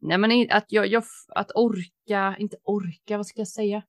Nej, 0.00 0.18
men 0.18 0.46
att, 0.50 0.64
jag, 0.68 0.86
jag, 0.86 1.04
att 1.28 1.50
orka, 1.54 2.36
inte 2.38 2.56
orka, 2.64 3.16
vad 3.16 3.26
ska 3.26 3.40
jag 3.40 3.48
säga? 3.48 3.82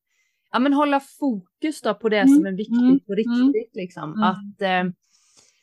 Ja, 0.51 0.59
men 0.59 0.73
hålla 0.73 0.99
fokus 0.99 1.81
då 1.81 1.93
på 1.93 2.09
det 2.09 2.19
mm. 2.19 2.35
som 2.35 2.45
är 2.45 2.51
viktigt 2.51 2.81
mm. 2.81 2.99
på 2.99 3.13
riktigt. 3.13 3.75
Liksom. 3.75 4.13
Mm. 4.13 4.23
Att, 4.23 4.61
eh, 4.61 4.93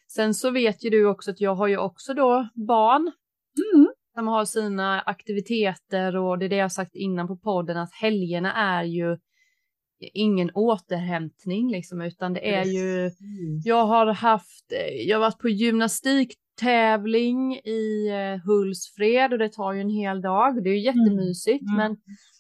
sen 0.08 0.34
så 0.34 0.50
vet 0.50 0.84
ju 0.84 0.90
du 0.90 1.06
också 1.06 1.30
att 1.30 1.40
jag 1.40 1.54
har 1.54 1.66
ju 1.66 1.76
också 1.76 2.14
då 2.14 2.48
barn 2.54 3.12
mm. 3.74 3.88
som 4.14 4.28
har 4.28 4.44
sina 4.44 5.00
aktiviteter 5.00 6.16
och 6.16 6.38
det 6.38 6.44
är 6.44 6.48
det 6.48 6.56
jag 6.56 6.72
sagt 6.72 6.94
innan 6.94 7.28
på 7.28 7.36
podden 7.36 7.76
att 7.76 7.92
helgerna 7.92 8.54
är 8.54 8.84
ju 8.84 9.18
ingen 10.00 10.50
återhämtning 10.54 11.70
liksom 11.70 12.00
utan 12.00 12.32
det 12.32 12.54
är 12.54 12.64
ju 12.64 13.10
jag 13.64 13.86
har 13.86 14.06
haft 14.06 14.72
jag 15.06 15.16
har 15.16 15.20
varit 15.20 15.38
på 15.38 15.48
gymnastik 15.48 16.34
tävling 16.60 17.54
i 17.54 18.08
eh, 18.08 18.46
Hultsfred 18.46 19.32
och 19.32 19.38
det 19.38 19.52
tar 19.52 19.72
ju 19.72 19.80
en 19.80 19.90
hel 19.90 20.20
dag. 20.20 20.64
Det 20.64 20.70
är 20.70 20.74
ju 20.74 20.88
mm. 20.88 21.00
jättemysigt, 21.00 21.62
mm. 21.62 21.76
men 21.76 21.96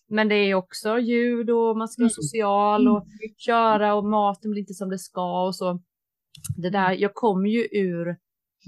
Men 0.08 0.28
det 0.28 0.34
är 0.34 0.54
också 0.54 0.98
ljud 0.98 1.50
och 1.50 1.76
man 1.76 1.88
ska 1.88 2.02
vara 2.02 2.06
Mm. 2.06 2.10
social 2.10 2.88
och 2.88 3.06
köra 3.36 3.94
och 3.94 4.04
maten 4.04 4.50
blir 4.50 4.60
inte 4.60 4.74
som 4.74 4.90
det 4.90 4.98
ska 4.98 5.46
och 5.46 5.56
så. 5.56 5.80
Det 6.56 6.70
där, 6.70 6.92
jag 6.92 7.14
kommer 7.14 7.48
ju 7.48 7.68
ur 7.72 8.16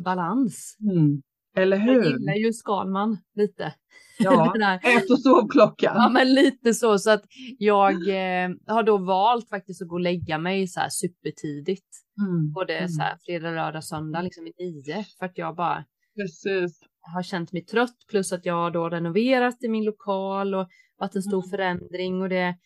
balans. 0.04 0.76
Mm. 0.80 1.22
Eller 1.56 1.76
Jag 1.76 1.84
hur? 1.84 2.04
gillar 2.04 2.34
ju 2.34 2.52
Skalman 2.52 3.18
lite. 3.34 3.74
Ja, 4.18 4.54
ät 4.82 5.10
och 5.10 5.20
sovklockan. 5.20 5.92
Ja 5.96 6.08
men 6.08 6.34
lite 6.34 6.74
så 6.74 6.98
så 6.98 7.10
att 7.10 7.22
jag 7.58 7.92
eh, 8.08 8.50
har 8.66 8.82
då 8.82 8.98
valt 8.98 9.48
faktiskt 9.48 9.82
att 9.82 9.88
gå 9.88 9.94
och 9.94 10.00
lägga 10.00 10.38
mig 10.38 10.68
så 10.68 10.80
här 10.80 10.88
supertidigt. 10.88 11.86
Mm. 12.20 12.52
Både 12.52 12.76
Mm. 12.78 12.88
så 12.88 13.02
här 13.02 13.16
fredag, 13.26 13.50
lördag, 13.50 13.84
söndag 13.84 14.22
liksom 14.22 14.46
i 14.46 14.52
nio. 14.58 15.04
För 15.18 15.26
att 15.26 15.38
jag 15.38 15.56
bara 15.56 15.84
Precis. 16.16 16.80
har 17.00 17.22
känt 17.22 17.52
mig 17.52 17.64
trött 17.64 17.96
plus 18.10 18.32
att 18.32 18.46
jag 18.46 18.54
har 18.54 18.70
då 18.70 18.88
renoverat 18.88 19.64
i 19.64 19.68
min 19.68 19.84
lokal 19.84 20.54
och 20.54 20.68
varit 20.98 21.16
en 21.16 21.22
stor 21.22 21.38
Mm. 21.44 21.50
förändring 21.50 22.22
och 22.22 22.28
det. 22.28 22.56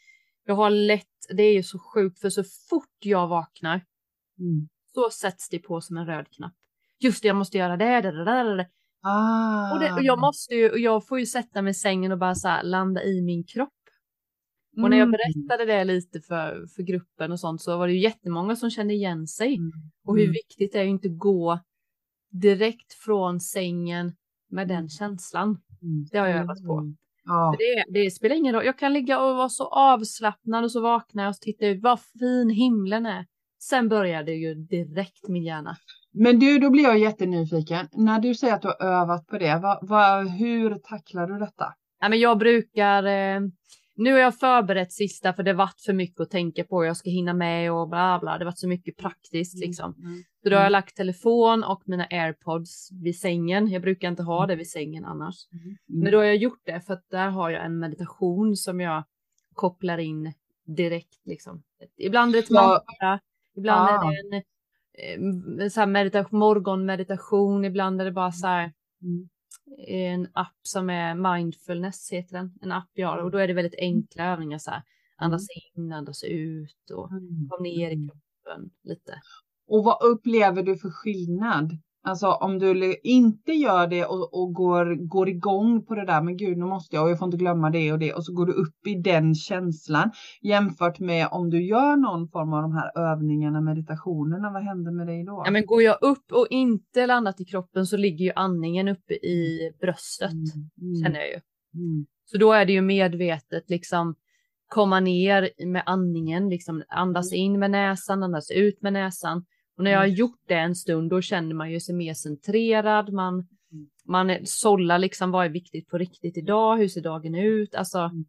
Jag 0.45 0.55
har 0.55 0.71
lätt, 0.71 1.07
det 1.37 1.43
är 1.43 1.53
ju 1.55 1.63
så 1.63 1.79
sjukt 1.79 2.21
för 2.21 2.31
så 2.31 2.45
fort 2.71 2.97
jag 3.05 3.29
vaknar 3.29 3.85
Mm. 4.39 4.69
så 4.95 5.11
sätts 5.11 5.49
det 5.49 5.59
på 5.59 5.81
som 5.81 5.97
en 5.97 6.07
röd 6.07 6.27
knapp. 6.31 6.53
Just 7.03 7.23
det, 7.23 7.29
jag 7.29 7.37
måste 7.37 7.59
göra 7.59 7.77
det, 7.77 8.01
det, 8.01 8.11
det, 8.11 8.25
det, 8.25 8.57
det. 8.57 8.69
Ah. 9.02 9.73
Och, 9.75 9.80
det, 9.80 9.92
och 9.92 10.02
jag 10.02 10.19
måste 10.19 10.54
ju, 10.54 10.71
och 10.71 10.78
jag 10.78 11.07
får 11.07 11.19
ju 11.21 11.26
sätta 11.26 11.62
mig 11.62 11.71
i 11.71 11.75
sängen 11.75 12.12
och 12.12 12.19
bara 12.19 12.35
så 12.35 12.49
här 12.49 12.62
landa 12.62 13.02
i 13.04 13.23
min 13.23 13.45
kropp. 13.45 13.69
Och 14.83 14.90
när 14.90 14.97
jag 14.97 15.09
Mm. 15.09 15.11
berättade 15.11 15.64
det 15.73 15.85
lite 15.85 16.21
för, 16.21 16.66
för 16.76 16.83
gruppen 16.83 17.33
och 17.33 17.40
sånt 17.40 17.62
så 17.62 17.78
var 17.78 17.87
det 17.87 17.92
ju 17.92 18.00
jättemånga 18.00 18.57
som 18.57 18.71
kände 18.71 18.95
igen 18.95 19.26
sig. 19.26 19.54
Mm. 19.57 19.71
Och 20.07 20.16
hur 20.16 20.23
Mm. 20.25 20.33
viktigt 20.33 20.73
det 20.73 20.78
är 20.78 20.83
att 20.83 20.88
inte 20.88 21.09
gå 21.09 21.61
direkt 22.30 22.92
från 22.92 23.40
sängen 23.40 24.12
med 24.50 24.69
den 24.69 24.76
Mm. 24.76 24.88
känslan. 24.88 25.49
Mm. 25.83 26.07
Det 26.12 26.19
har 26.19 26.26
jag 26.26 26.38
övat 26.40 26.64
på. 26.66 26.78
Mm. 26.78 26.97
Ja. 27.25 27.54
Det, 27.59 28.00
det 28.04 28.11
spelar 28.11 28.37
ingen 28.37 28.54
roll. 28.54 28.64
Jag 28.64 28.78
kan 28.78 28.92
ligga 28.92 29.21
och 29.21 29.37
vara 29.37 29.49
så 29.49 29.66
avslappnad 29.69 30.64
och 30.64 30.73
så 30.73 30.80
vaknar 30.80 31.23
jag 31.23 31.30
och 31.30 31.37
så 31.37 31.40
tittar 31.40 31.66
jag 31.66 31.76
ut 31.76 31.83
vad 31.83 32.00
fin 32.00 32.50
himlen 32.50 33.07
är. 33.07 33.26
Sen 33.62 33.88
börjar 33.88 34.23
det 34.23 34.33
ju 34.35 34.55
direkt 34.55 35.29
min 35.29 35.43
hjärna. 35.45 35.76
Men 36.12 36.38
du, 36.38 36.59
då 36.59 36.71
blir 36.71 36.83
jag 36.83 36.99
jättenyfiken. 36.99 37.88
När 37.93 38.21
du 38.21 38.35
säger 38.35 38.55
att 38.55 38.62
du 38.62 38.69
har 38.69 38.83
övat 38.87 39.26
på 39.26 39.38
det, 39.38 39.59
vad, 39.62 39.79
vad, 39.83 40.29
hur 40.31 40.75
tacklar 40.79 41.26
du 41.26 41.38
detta? 41.38 41.75
Ja, 42.00 42.09
men 42.09 42.21
jag 42.21 42.38
brukar, 42.38 43.05
eh, 43.05 43.40
nu 43.97 44.12
har 44.12 44.19
jag 44.19 44.38
förberett 44.38 44.93
sista 44.93 45.33
för 45.33 45.43
det 45.43 45.52
varit 45.52 45.81
för 45.87 45.93
mycket 45.93 46.21
att 46.21 46.31
tänka 46.31 46.64
på. 46.64 46.85
Jag 46.85 46.97
ska 46.97 47.11
hinna 47.11 47.35
med 47.35 47.73
och 47.73 47.88
bla 47.88 48.19
bla. 48.21 48.38
Det 48.38 48.45
varit 48.45 48.59
så 48.59 48.69
mycket 48.69 48.97
praktiskt 48.97 49.59
liksom. 49.59 49.95
Mm. 49.99 50.23
Så 50.43 50.49
då 50.49 50.57
har 50.57 50.61
jag 50.61 50.67
Mm. 50.67 50.73
lagt 50.73 50.97
telefon 50.97 51.64
och 51.64 51.83
mina 51.87 52.05
airpods 52.11 52.88
vid 53.02 53.19
sängen. 53.19 53.69
Jag 53.71 53.83
brukar 53.83 54.09
inte 54.09 54.23
ha 54.23 54.47
det 54.47 54.57
vid 54.57 54.71
sängen 54.71 55.05
annars. 55.05 55.35
Mm. 55.52 55.76
Men 56.02 56.12
då 56.12 56.19
har 56.19 56.25
jag 56.25 56.37
gjort 56.37 56.61
det 56.64 56.81
för 56.81 56.95
att 56.95 57.05
där 57.11 57.29
har 57.29 57.50
jag 57.50 57.64
en 57.64 57.79
meditation 57.79 58.57
som 58.57 58.81
jag 58.81 59.05
kopplar 59.55 59.99
in 59.99 60.33
direkt 60.76 61.21
liksom. 61.25 61.62
Ibland 61.99 62.35
är 62.35 62.38
det 62.38 62.45
ett 62.45 62.50
mantra, 62.50 63.21
ibland 63.57 63.88
Ah. 63.90 63.95
är 63.95 64.12
det 64.30 64.37
en 64.37 64.42
eh, 65.62 65.69
så 65.69 65.80
här 65.80 65.87
meditation, 65.87 66.38
morgonmeditation, 66.38 67.64
ibland 67.64 68.00
är 68.00 68.04
det 68.04 68.12
bara 68.12 68.33
så 68.33 68.47
här 68.47 68.73
Mm. 69.02 69.28
en 69.88 70.28
app 70.33 70.57
som 70.62 70.90
är 70.90 71.14
mindfulness 71.14 72.11
heter 72.12 72.33
den, 72.37 72.54
en 72.62 72.73
app 72.73 72.88
jag 72.92 73.09
har 73.09 73.19
och 73.19 73.30
då 73.30 73.38
är 73.38 73.49
det 73.49 73.54
väldigt 73.54 73.78
enkla 73.80 74.25
övningar 74.25 74.59
så 74.59 74.71
här 74.71 74.83
andas 75.16 75.47
in, 75.76 75.92
andas 75.92 76.25
ut 76.25 76.90
och 76.95 77.11
Mm. 77.11 77.49
kom 77.50 77.62
ner 77.62 77.90
i 77.90 77.95
Mm. 77.95 78.09
kroppen 78.09 78.71
lite. 78.85 79.21
Och 79.66 79.85
vad 79.85 80.02
upplever 80.02 80.62
du 80.62 80.76
för 80.78 80.90
skillnad? 80.90 81.71
Alltså 82.02 82.26
om 82.26 82.59
du 82.59 82.97
inte 83.02 83.52
gör 83.52 83.87
det 83.87 84.04
och, 84.04 84.35
och 84.35 84.52
går, 84.54 85.09
går 85.09 85.28
igång 85.28 85.87
på 85.87 85.95
det 85.95 86.07
där, 86.07 86.23
men 86.23 86.37
gud 86.37 86.59
nu 86.59 86.64
måste 86.64 86.97
jag 86.97 87.04
och 87.04 87.11
jag 87.11 87.19
får 87.19 87.26
inte 87.26 87.37
glömma 87.37 87.71
det 87.71 87.92
och 87.92 87.99
det 87.99 88.14
och 88.14 88.25
så 88.25 88.33
går 88.33 88.47
du 88.47 88.52
upp 88.52 88.87
i 88.87 88.95
den 88.95 89.35
känslan 89.35 90.11
jämfört 90.42 90.99
med 90.99 91.28
om 91.30 91.50
du 91.50 91.62
gör 91.62 91.97
någon 91.97 92.28
form 92.28 92.52
av 92.52 92.62
de 92.62 92.73
här 92.73 93.12
övningarna, 93.12 93.61
meditationerna, 93.61 94.50
vad 94.52 94.62
händer 94.62 94.92
med 94.92 95.07
dig 95.07 95.25
då? 95.25 95.42
Ja, 95.45 95.50
men 95.50 95.66
går 95.66 95.83
jag 95.83 95.99
upp 96.00 96.33
och 96.33 96.47
inte 96.50 97.07
landat 97.07 97.40
i 97.40 97.45
kroppen 97.45 97.87
så 97.87 97.97
ligger 97.97 98.25
ju 98.25 98.33
andningen 98.37 98.88
uppe 98.88 99.14
i 99.14 99.73
bröstet 99.80 100.30
Mm, 100.33 100.92
mm, 100.92 101.02
känner 101.04 101.21
jag 101.21 101.28
ju. 101.28 101.40
mm, 101.75 102.07
Så 102.25 102.38
då 102.38 102.52
är 102.52 102.64
det 102.64 102.73
ju 102.73 102.80
medvetet 102.83 103.71
liksom 103.71 104.14
komma 104.69 105.00
ner 105.00 105.50
med 105.66 105.83
andningen, 105.87 106.49
liksom 106.49 106.83
andas 106.88 107.33
in 107.33 107.59
med 107.59 107.71
näsan, 107.71 108.23
andas 108.23 108.50
ut 108.50 108.83
med 108.83 108.92
näsan. 108.92 109.45
Och 109.81 109.85
när 109.85 109.91
jag 109.91 109.99
har 109.99 110.05
Mm. 110.05 110.17
gjort 110.17 110.41
det 110.49 110.55
en 110.55 110.75
stund, 110.75 111.11
då 111.11 111.21
känner 111.23 111.55
man 111.55 111.71
ju 111.71 111.81
sig 111.81 111.95
mer 111.95 112.15
centrerad. 112.15 113.13
Man, 113.13 113.47
man 114.05 114.31
är- 114.31 114.41
sållar 114.45 114.99
liksom 114.99 115.31
vad 115.31 115.45
är 115.47 115.49
viktigt 115.51 115.89
på 115.89 115.99
riktigt 115.99 116.37
idag, 116.37 116.77
hur 116.77 116.89
ser 116.89 117.01
dagen 117.01 117.35
ut? 117.35 117.75
Alltså, 117.75 117.99
Mm. 117.99 118.25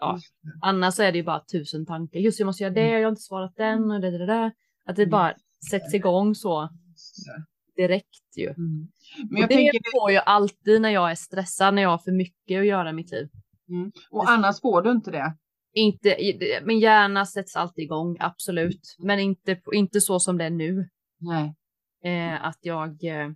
ja. 0.00 0.18
Annars 0.62 0.98
är 1.00 1.12
det 1.12 1.18
ju 1.18 1.24
bara 1.24 1.40
tusen 1.52 1.86
tankar. 1.86 2.20
Just 2.20 2.38
jag 2.40 2.46
måste 2.46 2.62
göra 2.62 2.74
det, 2.74 2.88
jag 2.88 3.02
har 3.02 3.08
inte 3.08 3.22
svarat 3.22 3.56
den 3.56 3.90
och 3.90 4.00
det, 4.00 4.26
det. 4.26 4.52
Att 4.84 4.96
det 4.96 5.02
Mm. 5.02 5.10
bara 5.10 5.34
sätts 5.70 5.94
igång 5.94 6.34
så 6.34 6.68
direkt 7.76 8.36
ju. 8.36 8.48
Mm. 8.48 8.88
Men 9.18 9.36
Och 9.36 9.38
jag 9.38 9.48
det 9.48 9.54
tänker, 9.54 9.80
får 10.00 10.10
jag 10.12 10.22
alltid 10.26 10.80
när 10.80 10.90
jag 10.90 11.10
är 11.10 11.14
stressad, 11.14 11.74
när 11.74 11.82
jag 11.82 11.88
har 11.90 11.98
för 11.98 12.12
mycket 12.12 12.60
att 12.60 12.66
göra 12.66 12.90
i 12.90 12.92
mitt 12.92 13.10
liv. 13.10 13.28
mm, 13.68 13.92
och 14.10 14.30
annars 14.30 14.60
får 14.60 14.82
du 14.82 14.90
inte 14.90 15.10
det. 15.10 15.34
Inte, 15.74 16.16
min 16.64 16.78
hjärna 16.80 17.26
sätts 17.26 17.56
alltid 17.56 17.84
igång, 17.84 18.16
absolut. 18.20 18.96
Men 18.98 19.18
inte, 19.18 19.60
inte 19.72 20.00
så 20.00 20.20
som 20.20 20.38
det 20.38 20.44
är 20.44 20.50
nu. 20.50 20.88
Nej. 21.20 21.54
Eh, 22.04 22.44
att 22.44 22.58
jag... 22.60 23.04
Eh, 23.04 23.30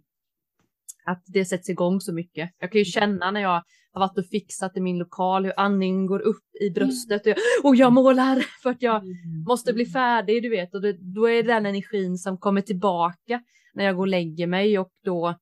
att 1.09 1.23
det 1.27 1.45
sätts 1.45 1.69
igång 1.69 2.01
så 2.01 2.13
mycket. 2.13 2.51
Jag 2.59 2.73
kan 2.73 2.79
ju 2.79 2.85
känna 2.85 3.31
när 3.31 3.41
jag 3.41 3.63
har 3.93 4.01
varit 4.01 4.19
och 4.19 4.27
fixat 4.27 4.77
i 4.77 4.81
min 4.81 4.99
lokal 4.99 5.45
hur 5.45 5.53
andningen 5.57 6.07
går 6.07 6.21
upp 6.21 6.45
i 6.61 6.71
bröstet 6.71 7.21
och 7.27 7.29
jag, 7.31 7.37
och 7.65 7.77
jag 7.77 7.93
målar 7.93 8.45
för 8.63 8.71
att 8.71 8.83
jag 8.83 8.97
Mm. 9.03 9.45
måste 9.49 9.73
bli 9.73 9.87
färdig, 9.87 10.43
du 10.43 10.49
vet. 10.49 10.75
Och 10.75 10.81
det, 10.83 10.93
då 10.93 11.29
är 11.29 11.43
det 11.43 11.53
den 11.53 11.67
energin 11.67 12.19
som 12.19 12.39
kommer 12.39 12.61
tillbaka 12.61 13.43
när 13.75 13.85
jag 13.85 13.97
går 13.97 14.03
och 14.03 14.09
lägger 14.09 14.47
mig 14.47 14.79
och 14.79 14.91
då 15.05 15.29
eh, 15.29 15.35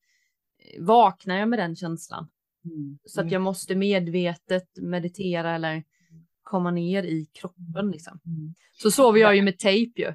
vaknar 0.85 1.37
jag 1.37 1.49
med 1.49 1.59
den 1.59 1.77
känslan. 1.77 2.29
Mm. 2.65 2.99
Så 3.05 3.21
att 3.21 3.31
jag 3.33 3.43
måste 3.43 3.75
medvetet 3.75 4.69
meditera 4.83 5.55
eller 5.55 5.83
komma 6.45 6.71
ner 6.71 7.03
i 7.03 7.27
kroppen 7.41 7.91
liksom. 7.91 8.21
Mm. 8.27 8.55
Så 8.73 8.91
sover 8.91 9.21
jag 9.21 9.37
ju 9.37 9.43
med 9.43 9.59
tejp 9.59 10.03
ju. 10.03 10.15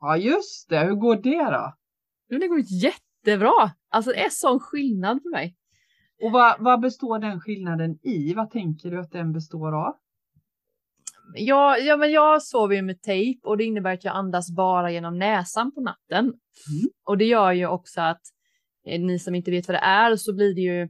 Ja 0.00 0.16
just 0.16 0.68
det, 0.68 0.78
hur 0.78 0.94
går 0.94 1.16
det 1.16 1.50
då? 1.50 1.74
Det 2.38 2.48
går 2.48 2.60
jättebra. 2.60 3.70
Alltså 3.88 4.10
det 4.10 4.24
är 4.24 4.30
sån 4.30 4.60
skillnad 4.60 5.22
för 5.22 5.30
mig. 5.30 5.56
Och 6.22 6.32
vad, 6.32 6.56
vad 6.58 6.80
består 6.80 7.18
den 7.18 7.40
skillnaden 7.40 7.98
i? 8.02 8.34
Vad 8.34 8.50
tänker 8.50 8.90
du 8.90 9.00
att 9.00 9.12
den 9.12 9.32
består 9.32 9.86
av? 9.86 9.94
Jag, 11.34 11.80
ja, 11.84 11.96
men 11.96 12.12
jag 12.12 12.42
sover 12.42 12.76
ju 12.76 12.82
med 12.82 13.02
tejp 13.02 13.40
och 13.48 13.56
det 13.56 13.64
innebär 13.64 13.92
att 13.92 14.04
jag 14.04 14.16
andas 14.16 14.50
bara 14.50 14.90
genom 14.90 15.18
näsan 15.18 15.72
på 15.74 15.80
natten. 15.80 16.34
Och 17.04 17.18
det 17.18 17.24
gör 17.24 17.52
ju 17.52 17.66
också 17.66 18.00
att 18.00 18.20
eh, 18.86 19.00
ni 19.00 19.18
som 19.18 19.34
inte 19.34 19.50
vet 19.50 19.68
vad 19.68 19.74
det 19.74 19.80
är 19.80 20.16
så 20.16 20.34
blir 20.34 20.54
det 20.54 20.60
ju 20.60 20.88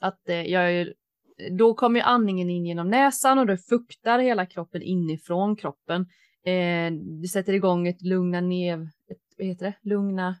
att 0.00 0.28
eh, 0.28 0.42
jag 0.42 0.72
är, 0.72 0.94
då 1.50 1.74
kommer 1.74 2.00
ju 2.00 2.04
andningen 2.04 2.50
in 2.50 2.66
genom 2.66 2.88
näsan 2.90 3.38
och 3.38 3.46
det 3.46 3.58
fuktar 3.58 4.18
hela 4.18 4.46
kroppen 4.46 4.82
inifrån 4.82 5.56
kroppen. 5.56 6.00
Eh, 6.44 6.92
det 7.22 7.28
sätter 7.28 7.52
igång 7.52 7.88
ett 7.88 8.02
lugna 8.02 8.40
ner, 8.40 8.82
ett, 8.82 9.18
vad 9.38 9.46
heter 9.46 9.64
det, 9.66 9.88
lugna, 9.88 10.36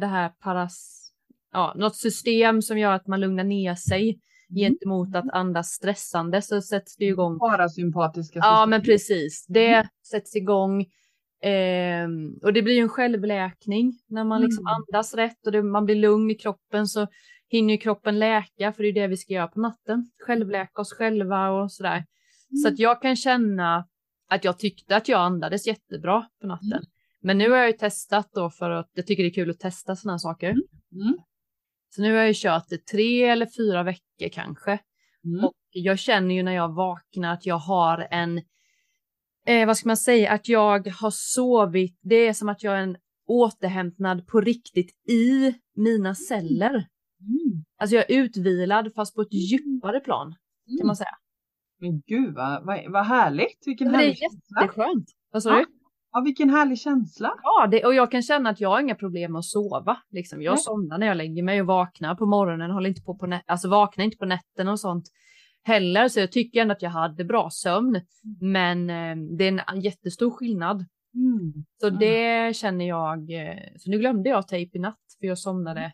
det 0.00 0.06
här 0.06 0.28
paras, 0.28 1.00
ja, 1.52 1.74
något 1.76 1.96
system 1.96 2.62
som 2.62 2.78
gör 2.78 2.92
att 2.92 3.06
man 3.06 3.20
lugnar 3.20 3.44
ner 3.44 3.74
sig 3.74 4.18
gentemot 4.54 5.14
att 5.16 5.30
andas 5.32 5.68
stressande 5.68 6.42
så 6.42 6.60
sätts 6.62 6.96
det 6.96 7.04
igång 7.04 7.38
Parasympatiska 7.38 8.38
Ja, 8.38 8.56
system. 8.56 8.70
men 8.70 8.82
precis. 8.82 9.46
Det 9.48 9.88
sätts 10.10 10.36
igång. 10.36 10.86
Ehm, 11.42 12.34
och 12.42 12.52
det 12.52 12.62
blir 12.62 12.74
ju 12.74 12.80
en 12.80 12.88
självläkning 12.88 13.92
när 14.08 14.24
man 14.24 14.40
liksom 14.42 14.64
Mm. 14.66 14.74
andas 14.74 15.14
rätt 15.14 15.46
och 15.46 15.52
det, 15.52 15.62
man 15.62 15.84
blir 15.84 15.94
lugn 15.96 16.30
i 16.30 16.34
kroppen 16.34 16.86
så 16.86 17.06
hinner 17.54 17.74
ju 17.74 17.78
kroppen 17.78 18.18
läka 18.18 18.72
för 18.72 18.82
det 18.82 18.88
är 18.88 18.92
det 18.92 19.06
vi 19.06 19.16
ska 19.16 19.32
göra 19.32 19.48
på 19.48 19.60
natten. 19.60 20.10
Självläka 20.26 20.80
oss 20.80 20.92
själva 20.92 21.50
och 21.50 21.72
sådär. 21.72 22.04
Så 22.62 22.68
att 22.68 22.78
jag 22.78 23.02
kan 23.02 23.16
känna 23.16 23.88
att 24.28 24.44
jag 24.44 24.58
tyckte 24.58 24.96
att 24.96 25.08
jag 25.08 25.20
andades 25.20 25.66
jättebra 25.66 26.26
på 26.40 26.46
natten. 26.46 26.72
Mm. 26.72 26.84
Men 27.22 27.38
nu 27.38 27.50
har 27.50 27.56
jag 27.56 27.66
ju 27.66 27.72
testat 27.72 28.30
då 28.34 28.50
för 28.50 28.70
att 28.70 28.90
jag 28.94 29.06
tycker 29.06 29.22
det 29.22 29.28
är 29.28 29.34
kul 29.34 29.50
att 29.50 29.58
testa 29.58 29.96
sådana 29.96 30.18
saker. 30.18 30.50
Mm. 30.50 31.18
Så 31.90 32.02
nu 32.02 32.12
har 32.12 32.18
jag 32.18 32.28
ju 32.28 32.34
kört 32.36 32.68
det 32.68 32.86
tre 32.86 33.24
eller 33.24 33.46
fyra 33.46 33.82
veckor 33.82 34.28
kanske. 34.32 34.78
Mm. 35.24 35.44
Och 35.44 35.54
jag 35.70 35.98
känner 35.98 36.34
ju 36.34 36.42
när 36.42 36.52
jag 36.54 36.74
vaknar 36.74 37.32
att 37.32 37.46
jag 37.46 37.58
har 37.58 38.08
en, 38.10 38.42
eh, 39.46 39.66
vad 39.66 39.76
ska 39.76 39.88
man 39.88 39.96
säga, 39.96 40.32
att 40.32 40.48
jag 40.48 40.88
har 40.88 41.10
sovit. 41.10 41.98
Det 42.02 42.26
är 42.28 42.32
som 42.32 42.48
att 42.48 42.62
jag 42.62 42.74
är 42.74 42.82
en 42.82 42.96
återhämtnad 43.26 44.26
på 44.26 44.40
riktigt 44.40 45.08
i 45.08 45.54
mina 45.76 46.14
celler. 46.14 46.86
Mm. 47.74 47.82
Alltså 47.82 47.96
jag 47.96 48.10
är 48.10 48.22
utvilad 48.22 48.94
fast 48.94 49.14
på 49.14 49.22
ett 49.22 49.32
djupare 49.32 50.00
plan 50.00 50.34
kan 50.78 50.86
man 50.86 50.96
säga. 50.96 51.08
Men 51.80 52.00
gud 52.06 52.34
vad, 52.34 52.66
vad, 52.66 52.92
vad 52.92 53.06
härligt. 53.06 53.62
Vilken 53.66 53.86
Men 53.86 53.92
det 53.98 53.98
är 53.98 54.06
härlig 54.06 54.18
känsla. 54.18 54.60
jätteskönt. 54.62 55.06
Vad 55.32 55.42
sa 55.42 55.50
du? 55.56 55.64
Ja, 56.12 56.20
vilken 56.20 56.50
härlig 56.50 56.78
känsla. 56.78 57.34
Ja, 57.42 57.66
det, 57.70 57.84
och 57.84 57.94
jag 57.94 58.10
kan 58.10 58.22
känna 58.22 58.50
att 58.50 58.60
jag 58.60 58.68
har 58.68 58.80
inga 58.80 58.94
problem 58.94 59.32
med 59.32 59.38
att 59.38 59.44
sova. 59.44 59.96
Liksom. 60.10 60.42
Jag 60.42 60.52
Nej. 60.52 60.58
somnar 60.58 60.98
när 60.98 61.06
jag 61.06 61.16
lägger 61.16 61.42
mig 61.42 61.60
och 61.60 61.66
vaknar 61.66 62.14
på 62.14 62.26
morgonen, 62.26 62.70
håller 62.70 62.88
inte 62.88 63.02
på 63.02 63.18
på 63.18 63.26
nä- 63.26 63.42
alltså 63.46 63.68
vaknar 63.68 64.04
inte 64.04 64.16
på 64.16 64.24
nätterna 64.26 64.72
och 64.72 64.80
sånt. 64.80 65.04
heller, 65.66 66.08
så 66.08 66.20
jag 66.20 66.32
tycker 66.32 66.60
ändå 66.62 66.72
att 66.72 66.82
jag 66.82 66.90
hade 66.90 67.24
bra 67.24 67.48
sömn. 67.52 68.00
Men 68.40 68.90
eh, 68.90 69.36
det 69.38 69.44
är 69.44 69.72
en 69.74 69.80
jättestor 69.80 70.30
skillnad. 70.30 70.84
Mm. 71.14 71.52
Så 71.80 71.86
Mm. 71.86 71.98
det 72.00 72.56
känner 72.56 72.88
jag, 72.88 73.18
eh, 73.32 73.58
så 73.76 73.90
nu 73.90 73.98
glömde 73.98 74.28
jag 74.30 74.48
tejp 74.48 74.78
i 74.78 74.80
natt 74.80 74.98
för 75.20 75.26
jag 75.26 75.38
somnade 75.38 75.92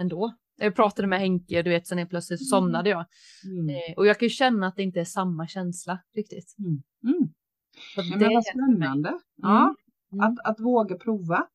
ändå. 0.00 0.34
Jag 0.56 0.74
pratade 0.76 1.08
med 1.08 1.18
Henke, 1.20 1.62
du 1.62 1.70
vet, 1.70 1.86
sen 1.86 1.98
helt 1.98 2.10
plötsligt 2.10 2.38
så 2.40 2.44
somnade 2.44 2.90
jag. 2.90 3.04
Mm. 3.44 3.68
Eh, 3.68 3.94
och 3.96 4.06
jag 4.06 4.18
kan 4.18 4.26
ju 4.26 4.30
känna 4.30 4.66
att 4.66 4.76
det 4.76 4.82
inte 4.82 5.00
är 5.00 5.04
samma 5.04 5.46
känsla 5.48 5.98
riktigt. 6.14 6.54
Mm. 6.58 6.82
Mm. 7.04 7.28
Det 8.18 8.24
är- 8.24 8.40
spännande. 8.52 9.18
Ja, 9.36 9.74
Mm. 10.12 10.24
att, 10.24 10.38
att 10.44 10.60
våga 10.60 10.96
prova. 10.96 11.46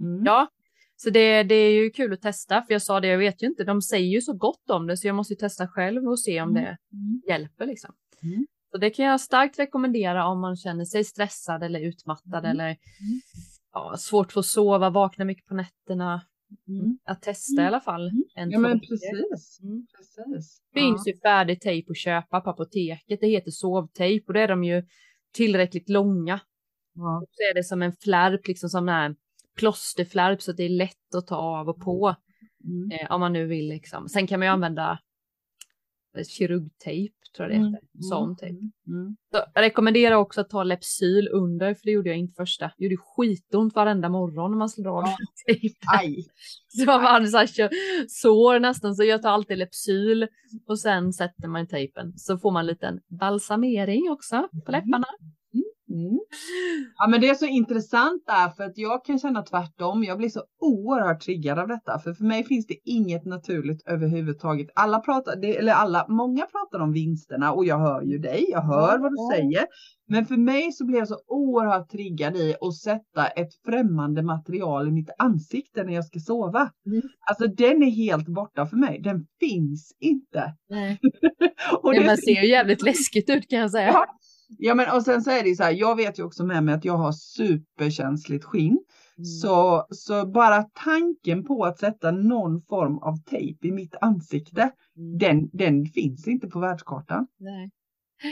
Mm. 0.00 0.24
Ja, 0.24 0.48
så 0.96 1.10
det, 1.10 1.42
det 1.42 1.54
är 1.54 1.72
ju 1.82 1.90
kul 1.90 2.12
att 2.12 2.20
testa, 2.22 2.62
för 2.62 2.74
jag 2.74 2.82
sa 2.82 3.00
det, 3.00 3.08
jag 3.08 3.18
vet 3.18 3.42
ju 3.42 3.46
inte, 3.46 3.64
de 3.64 3.82
säger 3.82 4.08
ju 4.08 4.20
så 4.20 4.32
gott 4.32 4.70
om 4.70 4.86
det, 4.86 4.96
så 4.96 5.06
jag 5.06 5.16
måste 5.16 5.32
ju 5.34 5.38
testa 5.38 5.68
själv 5.68 6.08
och 6.08 6.20
se 6.20 6.40
om 6.42 6.48
Mm. 6.50 6.62
det 6.62 6.76
Mm. 6.92 7.22
hjälper 7.28 7.66
liksom. 7.66 7.94
Mm. 8.22 8.46
Så 8.70 8.78
det 8.78 8.90
kan 8.90 9.04
jag 9.04 9.20
starkt 9.20 9.58
rekommendera 9.58 10.26
om 10.26 10.40
man 10.40 10.56
känner 10.56 10.84
sig 10.84 11.04
stressad 11.04 11.62
eller 11.62 11.80
utmattad 11.80 12.44
Mm. 12.44 12.50
eller 12.50 12.76
ja, 13.72 13.96
svårt 13.98 14.36
att 14.36 14.46
sova, 14.46 14.90
vakna 14.90 15.24
mycket 15.24 15.46
på 15.46 15.54
nätterna. 15.54 16.22
Mm. 16.68 16.98
Att 17.04 17.22
testa 17.22 17.62
i 17.62 17.66
alla 17.66 17.80
fall. 17.80 18.08
Mm. 18.08 18.24
En 18.34 18.50
Ja, 18.50 18.58
men 18.58 18.80
precis. 18.80 19.60
Mm. 19.62 19.86
precis. 19.96 20.62
finns 20.74 21.08
ju 21.08 21.16
färdig 21.16 21.60
tejp 21.60 21.90
att 21.90 21.98
köpa 21.98 22.40
på 22.40 22.50
apoteket. 22.50 23.20
Det 23.20 23.26
heter 23.28 23.50
sovtejp 23.50 24.26
och 24.26 24.34
då 24.34 24.40
är 24.40 24.48
de 24.48 24.64
ju 24.64 24.82
tillräckligt 25.34 25.88
långa. 25.88 26.40
Ja. 26.94 27.18
Och 27.22 27.28
så 27.30 27.42
är 27.50 27.54
det 27.54 27.64
som 27.64 27.82
en 27.82 27.92
flärp, 27.92 28.46
liksom 28.46 28.68
som 28.68 28.88
en 28.88 29.16
plåsterflärp 29.56 30.42
så 30.42 30.50
att 30.50 30.56
det 30.56 30.64
är 30.64 30.68
lätt 30.68 31.14
att 31.16 31.26
ta 31.26 31.36
av 31.36 31.68
och 31.68 31.80
på. 31.80 32.16
Mm. 32.64 32.90
Eh, 32.90 33.12
om 33.12 33.20
man 33.20 33.32
nu 33.32 33.46
vill 33.46 33.68
liksom. 33.68 34.08
Sen 34.08 34.26
kan 34.26 34.40
man 34.40 34.46
ju 34.46 34.52
använda 34.52 34.98
kirurgtejp 36.22 37.14
tror 37.36 37.50
jag 37.50 37.60
det 37.60 37.66
heter. 37.66 37.88
Sån 38.00 38.36
tejp. 38.36 38.58
Mm. 38.58 38.72
Mm. 39.00 39.16
Så 39.32 39.42
jag 39.54 39.62
rekommenderar 39.62 40.14
också 40.14 40.40
att 40.40 40.50
ta 40.50 40.62
Lepsyl 40.62 41.28
under, 41.32 41.74
för 41.74 41.84
det 41.84 41.90
gjorde 41.90 42.08
jag 42.08 42.18
inte 42.18 42.34
första. 42.34 42.70
Det 42.78 42.84
gjorde 42.84 42.96
skitont 42.96 43.74
varenda 43.74 44.08
morgon 44.08 44.50
när 44.50 44.58
man 44.58 44.68
slår 44.68 44.98
av 44.98 45.04
Ja. 45.06 45.16
tejpen. 45.46 46.24
Så 46.68 46.84
man 46.86 47.00
hade 47.00 47.26
så 47.26 47.36
här 47.36 47.48
sår 48.08 48.58
nästan, 48.60 48.94
så 48.94 49.04
jag 49.04 49.22
tar 49.22 49.30
alltid 49.30 49.58
Lepsyl 49.58 50.28
och 50.66 50.78
sen 50.78 51.12
sätter 51.12 51.48
man 51.48 51.66
tejpen. 51.66 52.18
Så 52.18 52.38
får 52.38 52.50
man 52.50 52.60
en 52.60 52.66
liten 52.66 53.00
balsamering 53.08 54.10
också 54.10 54.48
på 54.66 54.72
läpparna. 54.72 55.06
Mm. 55.20 55.34
Ja 56.98 57.08
men 57.08 57.20
det 57.20 57.28
är 57.28 57.34
så 57.34 57.46
intressant 57.46 58.22
där 58.26 58.48
för 58.48 58.64
att 58.64 58.78
jag 58.78 59.04
kan 59.04 59.18
känna 59.18 59.42
tvärtom. 59.42 60.04
Jag 60.04 60.18
blir 60.18 60.28
så 60.28 60.42
oerhört 60.60 61.20
triggad 61.20 61.58
av 61.58 61.68
detta 61.68 61.98
för 61.98 62.12
för 62.12 62.24
mig 62.24 62.44
finns 62.44 62.66
det 62.66 62.76
inget 62.84 63.24
naturligt 63.24 63.82
överhuvudtaget. 63.86 64.68
Alla 64.74 64.98
pratar, 64.98 65.44
eller 65.44 65.72
alla, 65.72 66.06
många 66.08 66.46
pratar 66.46 66.84
om 66.84 66.92
vinsterna 66.92 67.52
och 67.52 67.64
jag 67.64 67.78
hör 67.78 68.02
ju 68.02 68.18
dig, 68.18 68.46
jag 68.50 68.62
hör 68.62 68.98
vad 68.98 69.12
du 69.12 69.36
säger. 69.36 69.66
Men 70.08 70.26
för 70.26 70.36
mig 70.36 70.72
så 70.72 70.86
blir 70.86 70.98
jag 70.98 71.08
så 71.08 71.18
oerhört 71.26 71.90
triggad 71.90 72.36
i 72.36 72.54
att 72.60 72.76
sätta 72.76 73.26
ett 73.26 73.54
främmande 73.66 74.22
material 74.22 74.88
i 74.88 74.90
mitt 74.90 75.10
ansikte 75.18 75.84
när 75.84 75.94
jag 75.94 76.04
ska 76.04 76.18
sova. 76.18 76.70
Mm. 76.86 77.02
Alltså 77.30 77.46
den 77.46 77.82
är 77.82 77.90
helt 77.90 78.28
borta 78.28 78.66
för 78.66 78.76
mig. 78.76 79.00
Den 79.02 79.26
finns 79.40 79.96
inte. 80.00 80.54
Nej. 80.70 80.98
Och 81.82 81.94
Det 81.94 82.06
men 82.06 82.16
ser 82.16 82.42
ju 82.42 82.48
jävligt 82.48 82.82
läskigt 82.82 83.30
ut 83.30 83.50
kan 83.50 83.58
jag 83.58 83.70
säga. 83.70 83.88
Ja. 83.88 84.06
Ja 84.48 84.74
men 84.74 84.96
och 84.96 85.02
sen 85.02 85.22
så 85.22 85.30
är 85.30 85.42
det 85.42 85.48
ju 85.48 85.56
så 85.56 85.62
här, 85.62 85.72
jag 85.72 85.96
vet 85.96 86.18
ju 86.18 86.22
också 86.22 86.44
med 86.44 86.64
mig 86.64 86.74
att 86.74 86.84
jag 86.84 86.96
har 86.96 87.12
superkänsligt 87.12 88.44
skinn. 88.44 88.78
Mm. 89.18 89.24
Så, 89.24 89.86
så 89.90 90.26
bara 90.26 90.62
tanken 90.84 91.44
på 91.44 91.64
att 91.64 91.78
sätta 91.78 92.10
någon 92.10 92.62
form 92.62 92.98
av 92.98 93.16
tejp 93.30 93.68
i 93.68 93.72
mitt 93.72 93.94
ansikte, 94.00 94.70
Mm. 94.96 95.18
den, 95.18 95.48
den 95.52 95.86
finns 95.86 96.28
inte 96.28 96.46
på 96.48 96.58
världskartan. 96.60 97.26
Nej. 97.38 97.70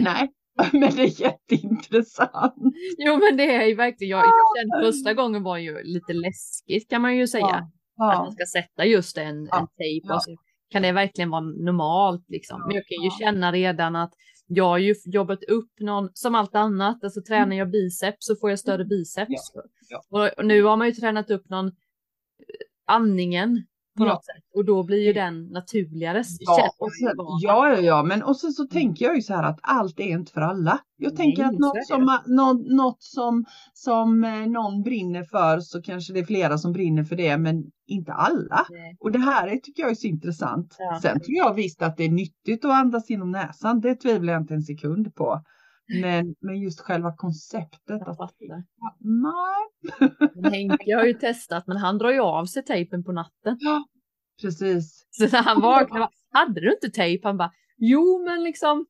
Nej, 0.00 0.28
men 0.72 0.96
det 0.96 1.02
är 1.02 1.20
jätteintressant. 1.20 2.54
Jo 2.98 3.12
men 3.18 3.36
det 3.36 3.54
är 3.54 3.66
ju 3.66 3.74
verkligen, 3.74 4.10
jag, 4.10 4.24
jag 4.26 4.56
kände 4.62 4.86
första 4.92 5.14
gången 5.14 5.42
var 5.42 5.56
ju 5.58 5.82
lite 5.82 6.12
läskigt 6.12 6.90
kan 6.90 7.02
man 7.02 7.16
ju 7.16 7.26
säga. 7.26 7.46
Att 7.46 7.70
Ja, 7.96 8.22
man 8.24 8.32
ska 8.32 8.44
sätta 8.46 8.84
just 8.84 9.18
en, 9.18 9.44
Ja. 9.50 9.60
en 9.60 9.66
tejp 9.78 10.06
Ja. 10.08 10.14
och 10.14 10.22
så 10.22 10.36
kan 10.70 10.82
det 10.82 10.92
verkligen 10.92 11.30
vara 11.30 11.40
normalt 11.40 12.24
liksom. 12.28 12.60
Men 12.66 12.74
jag 12.74 12.84
kan 12.86 13.02
ju 13.02 13.08
Ja. 13.08 13.16
känna 13.26 13.52
redan 13.52 13.96
att 13.96 14.12
jag 14.54 14.64
har 14.64 14.78
ju 14.78 14.94
jobbat 15.04 15.44
upp 15.44 15.80
någon, 15.80 16.10
som 16.14 16.34
allt 16.34 16.54
annat, 16.54 17.04
alltså 17.04 17.22
tränar 17.22 17.56
jag 17.56 17.70
biceps 17.70 18.26
så 18.26 18.36
får 18.36 18.50
jag 18.50 18.58
större 18.58 18.84
biceps. 18.84 19.54
Mm. 19.54 19.66
Ja. 19.88 20.02
Och, 20.08 20.38
och 20.38 20.46
nu 20.46 20.62
har 20.62 20.76
man 20.76 20.86
ju 20.86 20.92
tränat 20.92 21.30
upp 21.30 21.48
någon 21.48 21.66
eh, 21.66 21.72
andningen 22.84 23.66
på 23.98 24.04
Ja. 24.04 24.12
något 24.12 24.24
sätt 24.24 24.44
och 24.54 24.64
då 24.64 24.82
blir 24.82 25.06
ju 25.06 25.12
den 25.12 25.44
naturligare. 25.44 26.22
Ja, 26.38 26.70
och 26.78 26.90
vara. 27.16 27.38
ja, 27.40 27.68
ja, 27.68 27.80
ja, 27.80 28.02
men 28.02 28.22
och 28.22 28.36
sen 28.36 28.52
så 28.52 28.64
tänker 28.66 29.04
jag 29.04 29.16
ju 29.16 29.22
så 29.22 29.34
här 29.34 29.42
att 29.42 29.58
allt 29.62 30.00
är 30.00 30.04
inte 30.04 30.32
för 30.32 30.40
alla. 30.40 30.78
Jag 30.96 31.12
Nej, 31.12 31.16
tänker 31.16 31.44
att 31.44 31.52
så 31.52 31.58
något 31.58 31.86
som, 31.86 32.18
något, 32.26 32.66
något 32.66 33.02
som, 33.02 33.44
som 33.72 34.24
eh, 34.24 34.46
någon 34.46 34.82
brinner 34.82 35.22
för 35.22 35.60
så 35.60 35.82
kanske 35.82 36.12
det 36.12 36.20
är 36.20 36.24
flera 36.24 36.58
som 36.58 36.72
brinner 36.72 37.04
för 37.04 37.16
det, 37.16 37.36
men 37.38 37.64
inte 37.86 38.12
alla. 38.12 38.66
Nej. 38.70 38.96
Och 39.00 39.12
det 39.12 39.18
här 39.18 39.48
är, 39.48 39.56
tycker 39.56 39.82
jag 39.82 39.90
är 39.90 39.94
så 39.94 40.06
intressant. 40.06 40.76
Ja. 40.78 40.98
Sen 41.02 41.20
tror 41.20 41.36
jag 41.36 41.54
visst 41.54 41.82
att 41.82 41.96
det 41.96 42.04
är 42.04 42.10
nyttigt 42.10 42.64
att 42.64 42.70
andas 42.70 43.10
genom 43.10 43.30
näsan. 43.30 43.80
Det 43.80 43.94
tvivlar 43.94 44.32
jag 44.32 44.42
inte 44.42 44.54
en 44.54 44.62
sekund 44.62 45.14
på. 45.14 45.42
Men, 46.00 46.34
men 46.40 46.60
just 46.60 46.80
själva 46.80 47.16
konceptet. 47.16 48.02
Att, 48.02 48.16
fattar. 48.16 48.64
nej, 48.98 50.50
Henke 50.52 50.96
har 50.96 51.04
ju 51.04 51.14
testat 51.14 51.66
men 51.66 51.76
han 51.76 51.98
drar 51.98 52.10
ju 52.10 52.20
av 52.20 52.44
sig 52.44 52.64
tejpen 52.64 53.04
på 53.04 53.12
natten. 53.12 53.58
precis. 54.42 55.06
Så 55.10 55.22
när 55.22 55.42
han 55.42 55.60
bara, 55.60 56.08
hade 56.30 56.60
du 56.60 56.72
inte 56.72 56.90
tejp? 56.90 57.28
Han 57.28 57.36
bara, 57.36 57.52
jo 57.78 58.24
men 58.24 58.44
liksom. 58.44 58.86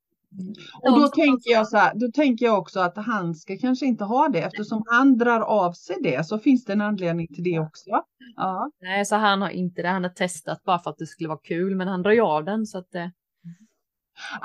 Och 0.82 1.00
då 1.00 1.08
tänker 1.08 1.50
jag 1.50 1.68
så 1.68 1.76
här, 1.76 1.94
då 1.94 2.10
tänker 2.10 2.46
jag 2.46 2.58
också 2.58 2.80
att 2.80 2.96
han 2.96 3.34
ska 3.34 3.58
kanske 3.58 3.86
inte 3.86 4.04
ha 4.04 4.28
det 4.28 4.38
eftersom 4.38 4.82
han 4.86 5.18
drar 5.18 5.40
av 5.40 5.72
sig 5.72 5.96
det 6.02 6.26
så 6.26 6.38
finns 6.38 6.64
det 6.64 6.72
en 6.72 6.80
anledning 6.80 7.26
till 7.26 7.44
det 7.44 7.58
också. 7.58 7.90
Ja, 8.36 8.70
Nej, 8.80 9.06
så 9.06 9.16
han 9.16 9.42
har 9.42 9.50
inte 9.50 9.82
det. 9.82 9.88
Han 9.88 10.02
har 10.02 10.10
testat 10.10 10.64
bara 10.64 10.78
för 10.78 10.90
att 10.90 10.98
det 10.98 11.06
skulle 11.06 11.28
vara 11.28 11.40
kul, 11.42 11.76
men 11.76 11.88
han 11.88 12.02
drar 12.02 12.10
ju 12.10 12.20
av 12.20 12.44
den 12.44 12.66
så 12.66 12.78
att 12.78 12.90
det. 12.90 13.12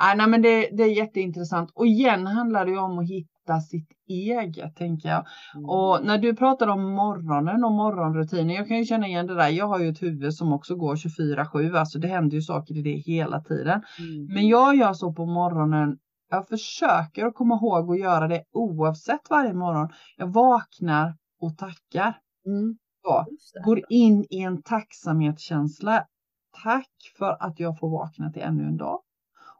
Nej, 0.00 0.16
nej 0.16 0.28
men 0.28 0.42
det, 0.42 0.68
det 0.72 0.82
är 0.82 0.96
jätteintressant 0.96 1.70
och 1.74 1.86
igen 1.86 2.26
handlar 2.26 2.64
det 2.64 2.70
ju 2.70 2.78
om 2.78 2.98
att 2.98 3.08
hitta 3.08 3.60
sitt 3.60 3.88
eget 4.08 4.76
tänker 4.76 5.08
jag. 5.08 5.24
Och 5.68 6.04
när 6.04 6.18
du 6.18 6.36
pratar 6.36 6.68
om 6.68 6.92
morgonen 6.92 7.64
och 7.64 7.72
morgonrutiner, 7.72 8.54
jag 8.54 8.68
kan 8.68 8.78
ju 8.78 8.84
känna 8.84 9.06
igen 9.06 9.26
det 9.26 9.34
där. 9.34 9.48
Jag 9.48 9.66
har 9.66 9.78
ju 9.78 9.88
ett 9.88 10.02
huvud 10.02 10.34
som 10.34 10.52
också 10.52 10.76
går 10.76 10.96
24-7, 10.96 11.76
alltså 11.78 11.98
det 11.98 12.08
händer 12.08 12.36
ju 12.36 12.42
saker 12.42 12.76
i 12.76 12.82
det 12.82 12.96
hela 13.12 13.40
tiden. 13.40 13.82
Mm. 13.98 14.26
Men 14.34 14.48
jag 14.48 14.76
gör 14.76 14.92
så 14.92 15.12
på 15.12 15.26
morgonen. 15.26 15.98
Jag 16.30 16.48
försöker 16.48 17.26
att 17.26 17.34
komma 17.34 17.54
ihåg 17.54 17.90
att 17.90 18.00
göra 18.00 18.28
det 18.28 18.42
oavsett 18.52 19.30
varje 19.30 19.54
morgon. 19.54 19.88
Jag 20.16 20.32
vaknar 20.32 21.16
och 21.40 21.58
tackar. 21.58 22.18
Mm. 22.46 22.76
Så, 23.02 23.24
går 23.64 23.80
in 23.88 24.26
i 24.30 24.42
en 24.42 24.62
tacksamhetskänsla. 24.62 26.04
Tack 26.62 26.90
för 27.18 27.36
att 27.40 27.60
jag 27.60 27.78
får 27.78 27.90
vakna 27.90 28.32
till 28.32 28.42
ännu 28.42 28.62
en 28.62 28.76
dag. 28.76 29.00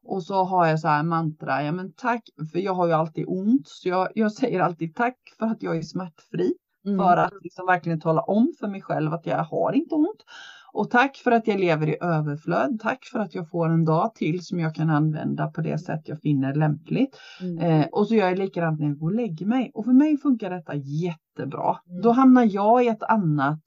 Och 0.09 0.23
så 0.23 0.45
har 0.45 0.67
jag 0.67 0.81
så 0.81 0.89
här 0.89 1.03
mantra, 1.03 1.63
ja 1.63 1.73
men 1.73 1.93
tack, 1.93 2.23
för 2.53 2.59
jag 2.59 2.75
har 2.75 2.87
ju 2.87 2.93
alltid 2.93 3.25
ont, 3.29 3.69
så 3.69 3.89
jag, 3.89 4.09
jag 4.15 4.33
säger 4.33 4.61
alltid 4.61 4.95
tack 4.95 5.17
för 5.39 5.47
att 5.47 5.63
jag 5.63 5.77
är 5.77 5.83
smärtfri. 5.83 6.55
Mm. 6.87 6.99
För 6.99 7.17
att 7.17 7.33
liksom 7.43 7.67
verkligen 7.67 8.01
tala 8.01 8.23
om 8.23 8.53
för 8.61 8.69
mig 8.69 8.83
själv 8.83 9.15
att 9.15 9.27
jag 9.27 9.45
har 9.45 9.73
inte 9.73 9.95
ont. 9.95 10.25
Och 10.73 10.91
tack 10.91 11.17
för 11.17 11.31
att 11.31 11.47
jag 11.47 11.61
lever 11.61 11.89
i 11.89 11.97
överflöd. 12.01 12.81
Tack 12.83 13.05
för 13.05 13.19
att 13.19 13.35
jag 13.35 13.51
får 13.51 13.69
en 13.69 13.85
dag 13.85 14.15
till 14.15 14.45
som 14.45 14.61
jag 14.61 14.75
kan 14.75 14.91
använda 14.91 15.47
på 15.47 15.61
det 15.61 15.79
sätt 15.79 16.01
jag 16.05 16.21
finner 16.21 16.55
lämpligt. 16.55 17.17
Mm. 17.41 17.59
Eh, 17.59 17.87
och 17.93 18.09
så 18.09 18.15
gör 18.15 18.29
jag 18.29 18.39
likadant 18.39 18.81
när 18.81 18.87
jag 18.87 18.99
går 18.99 19.11
och 19.11 19.17
lägger 19.17 19.47
mig. 19.47 19.71
Och 19.75 19.85
för 19.85 19.93
mig 19.93 20.17
funkar 20.17 20.51
detta 20.51 20.75
jättebra. 20.75 21.79
Mm. 21.89 22.03
Då 22.03 22.11
hamnar 22.11 22.49
jag 22.55 22.85
i 22.85 22.89
ett 22.89 23.03
annat 23.03 23.63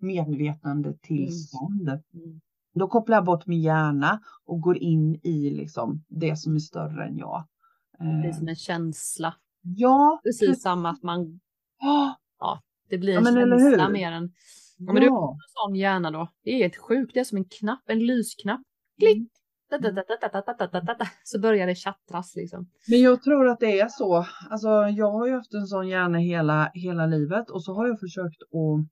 medvetande 0.00 0.94
tillstånd. 1.02 1.88
Mm. 1.88 2.40
Då 2.74 2.88
kopplar 2.88 3.16
jag 3.16 3.24
bort 3.24 3.46
min 3.46 3.60
hjärna 3.60 4.20
och 4.46 4.60
går 4.60 4.76
in 4.76 5.20
i 5.22 5.50
liksom 5.50 6.04
det 6.08 6.36
som 6.36 6.54
är 6.54 6.58
större 6.58 7.04
än 7.04 7.16
jag. 7.16 7.46
Det 7.98 8.04
är 8.04 8.28
eh. 8.28 8.34
som 8.34 8.48
en 8.48 8.56
känsla. 8.56 9.34
Ja. 9.62 10.20
Precis 10.24 10.48
det... 10.48 10.56
som 10.56 10.86
att 10.86 11.02
man... 11.02 11.40
Ah. 11.82 12.10
Ja. 12.38 12.60
det 12.90 12.98
blir 12.98 13.16
en 13.16 13.24
ja, 13.24 13.58
känsla 13.58 13.88
mer 13.88 14.12
än... 14.12 14.32
Ja, 14.78 14.92
men 14.92 15.02
du 15.02 15.08
har 15.08 15.32
en 15.32 15.38
sån 15.48 15.74
hjärna 15.74 16.10
då. 16.10 16.28
Det 16.44 16.50
är 16.50 16.58
helt 16.58 16.76
sjukt. 16.76 17.14
Det 17.14 17.20
är 17.20 17.24
som 17.24 17.38
en 17.38 17.44
knapp, 17.60 17.82
en 17.86 17.98
lysknapp. 17.98 18.60
Klick! 18.98 19.28
Så 21.24 21.40
börjar 21.40 21.66
det 21.66 21.74
tjattras 21.74 22.36
liksom. 22.36 22.70
Men 22.88 23.00
jag 23.00 23.22
tror 23.22 23.48
att 23.48 23.60
det 23.60 23.80
är 23.80 23.88
så. 23.88 24.26
Alltså, 24.50 24.68
jag 24.68 25.12
har 25.12 25.26
ju 25.26 25.32
haft 25.32 25.54
en 25.54 25.66
sån 25.66 25.88
hjärna 25.88 26.18
hela, 26.18 26.70
hela 26.74 27.06
livet 27.06 27.50
och 27.50 27.64
så 27.64 27.74
har 27.74 27.86
jag 27.86 28.00
försökt 28.00 28.42
att 28.42 28.88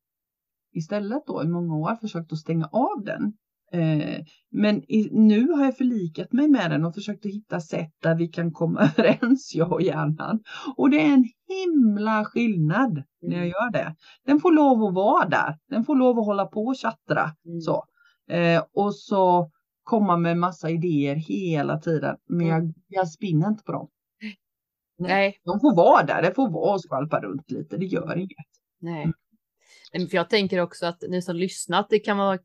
istället 0.72 1.26
då 1.26 1.42
i 1.42 1.48
många 1.48 1.76
år 1.76 1.96
försökt 2.00 2.32
att 2.32 2.38
stänga 2.38 2.66
av 2.66 3.04
den. 3.04 3.32
Eh, 3.72 4.24
men 4.50 4.82
i, 4.92 5.08
nu 5.12 5.48
har 5.52 5.64
jag 5.64 5.76
förlikat 5.76 6.32
mig 6.32 6.48
med 6.48 6.70
den 6.70 6.84
och 6.84 6.94
försökt 6.94 7.26
att 7.26 7.32
hitta 7.32 7.60
sätt 7.60 7.92
där 8.02 8.14
vi 8.14 8.28
kan 8.28 8.52
komma 8.52 8.80
överens, 8.98 9.54
jag 9.54 9.72
och 9.72 9.82
hjärnan. 9.82 10.42
Och 10.76 10.90
det 10.90 11.00
är 11.00 11.12
en 11.12 11.24
himla 11.48 12.24
skillnad 12.24 13.02
när 13.22 13.36
jag 13.36 13.38
Mm. 13.46 13.48
gör 13.48 13.72
det. 13.72 13.94
Den 14.26 14.40
får 14.40 14.52
lov 14.52 14.84
att 14.84 14.94
vara 14.94 15.28
där. 15.28 15.58
Den 15.68 15.84
får 15.84 15.96
lov 15.96 16.18
att 16.18 16.26
hålla 16.26 16.46
på 16.46 16.60
och 16.66 16.76
tjattra. 16.76 17.30
Mm. 17.46 17.60
Så. 17.60 17.84
Eh, 18.30 18.62
och 18.72 18.94
så 18.94 19.50
komma 19.82 20.16
med 20.16 20.36
massa 20.38 20.70
idéer 20.70 21.14
hela 21.14 21.78
tiden. 21.78 22.16
Men 22.28 22.46
jag, 22.46 22.74
jag 22.88 23.08
spinner 23.08 23.48
inte 23.48 23.64
på 23.64 23.72
dem. 23.72 23.88
Nej. 24.98 25.40
De 25.44 25.60
får 25.60 25.76
vara 25.76 26.06
där, 26.06 26.22
det 26.22 26.34
får 26.34 26.50
vara 26.50 26.74
och 26.74 26.80
skvalpa 26.82 27.20
runt 27.20 27.50
lite, 27.50 27.76
det 27.76 27.86
gör 27.86 28.16
inget. 28.18 28.46
Nej. 28.80 29.12
Nej, 29.92 30.08
För 30.08 30.16
jag 30.16 30.30
tänker 30.30 30.60
också 30.60 30.86
att 30.86 31.02
ni 31.08 31.22
som 31.22 31.36
lyssnat, 31.36 31.86
det 31.90 31.98
kan 31.98 32.18
vara 32.18 32.38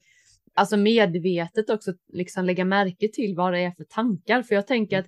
alltså 0.56 0.78
medvetet 0.78 1.70
också 1.70 1.94
liksom 2.14 2.46
lägga 2.46 2.66
märke 2.66 3.08
till 3.14 3.36
vad 3.36 3.54
det 3.54 3.60
är 3.60 3.72
för 3.72 3.84
tankar. 3.84 4.42
För 4.42 4.56
jag 4.56 4.68
tänker 4.68 5.00
att 5.00 5.06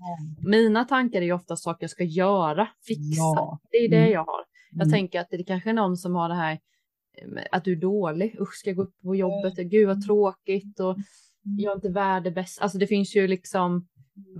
mina 0.48 0.84
tankar 0.86 1.22
är 1.22 1.26
ju 1.26 1.34
ofta 1.34 1.56
saker 1.56 1.84
jag 1.84 1.90
ska 1.92 2.04
göra, 2.04 2.68
fixa. 2.88 3.22
Ja. 3.22 3.60
Det 3.72 3.78
är 3.78 3.90
det 3.90 3.98
Mm. 3.98 4.12
jag 4.12 4.24
har. 4.26 4.44
Jag 4.72 4.82
Mm. 4.88 4.92
tänker 4.94 5.20
att 5.20 5.28
det 5.30 5.44
kanske 5.44 5.70
är 5.70 5.74
någon 5.74 5.98
som 5.98 6.16
har 6.16 6.30
det 6.30 6.36
här 6.36 6.52
eh, 7.18 7.44
att 7.52 7.64
du 7.64 7.72
är 7.72 7.76
dålig. 7.82 8.36
Usch, 8.42 8.54
ska 8.54 8.70
jag 8.70 8.78
gå 8.78 8.84
upp 8.84 9.02
på 9.04 9.16
jobbet? 9.16 9.56
Gud 9.58 9.88
vad 9.88 10.06
tråkigt 10.06 10.80
och 10.80 10.96
jag 11.58 11.72
är 11.72 11.76
inte 11.76 11.90
värd 11.90 12.24
det 12.24 12.32
bästa. 12.32 12.64
Alltså 12.64 12.78
det 12.78 12.88
finns 12.88 13.16
ju 13.16 13.28
liksom 13.28 13.88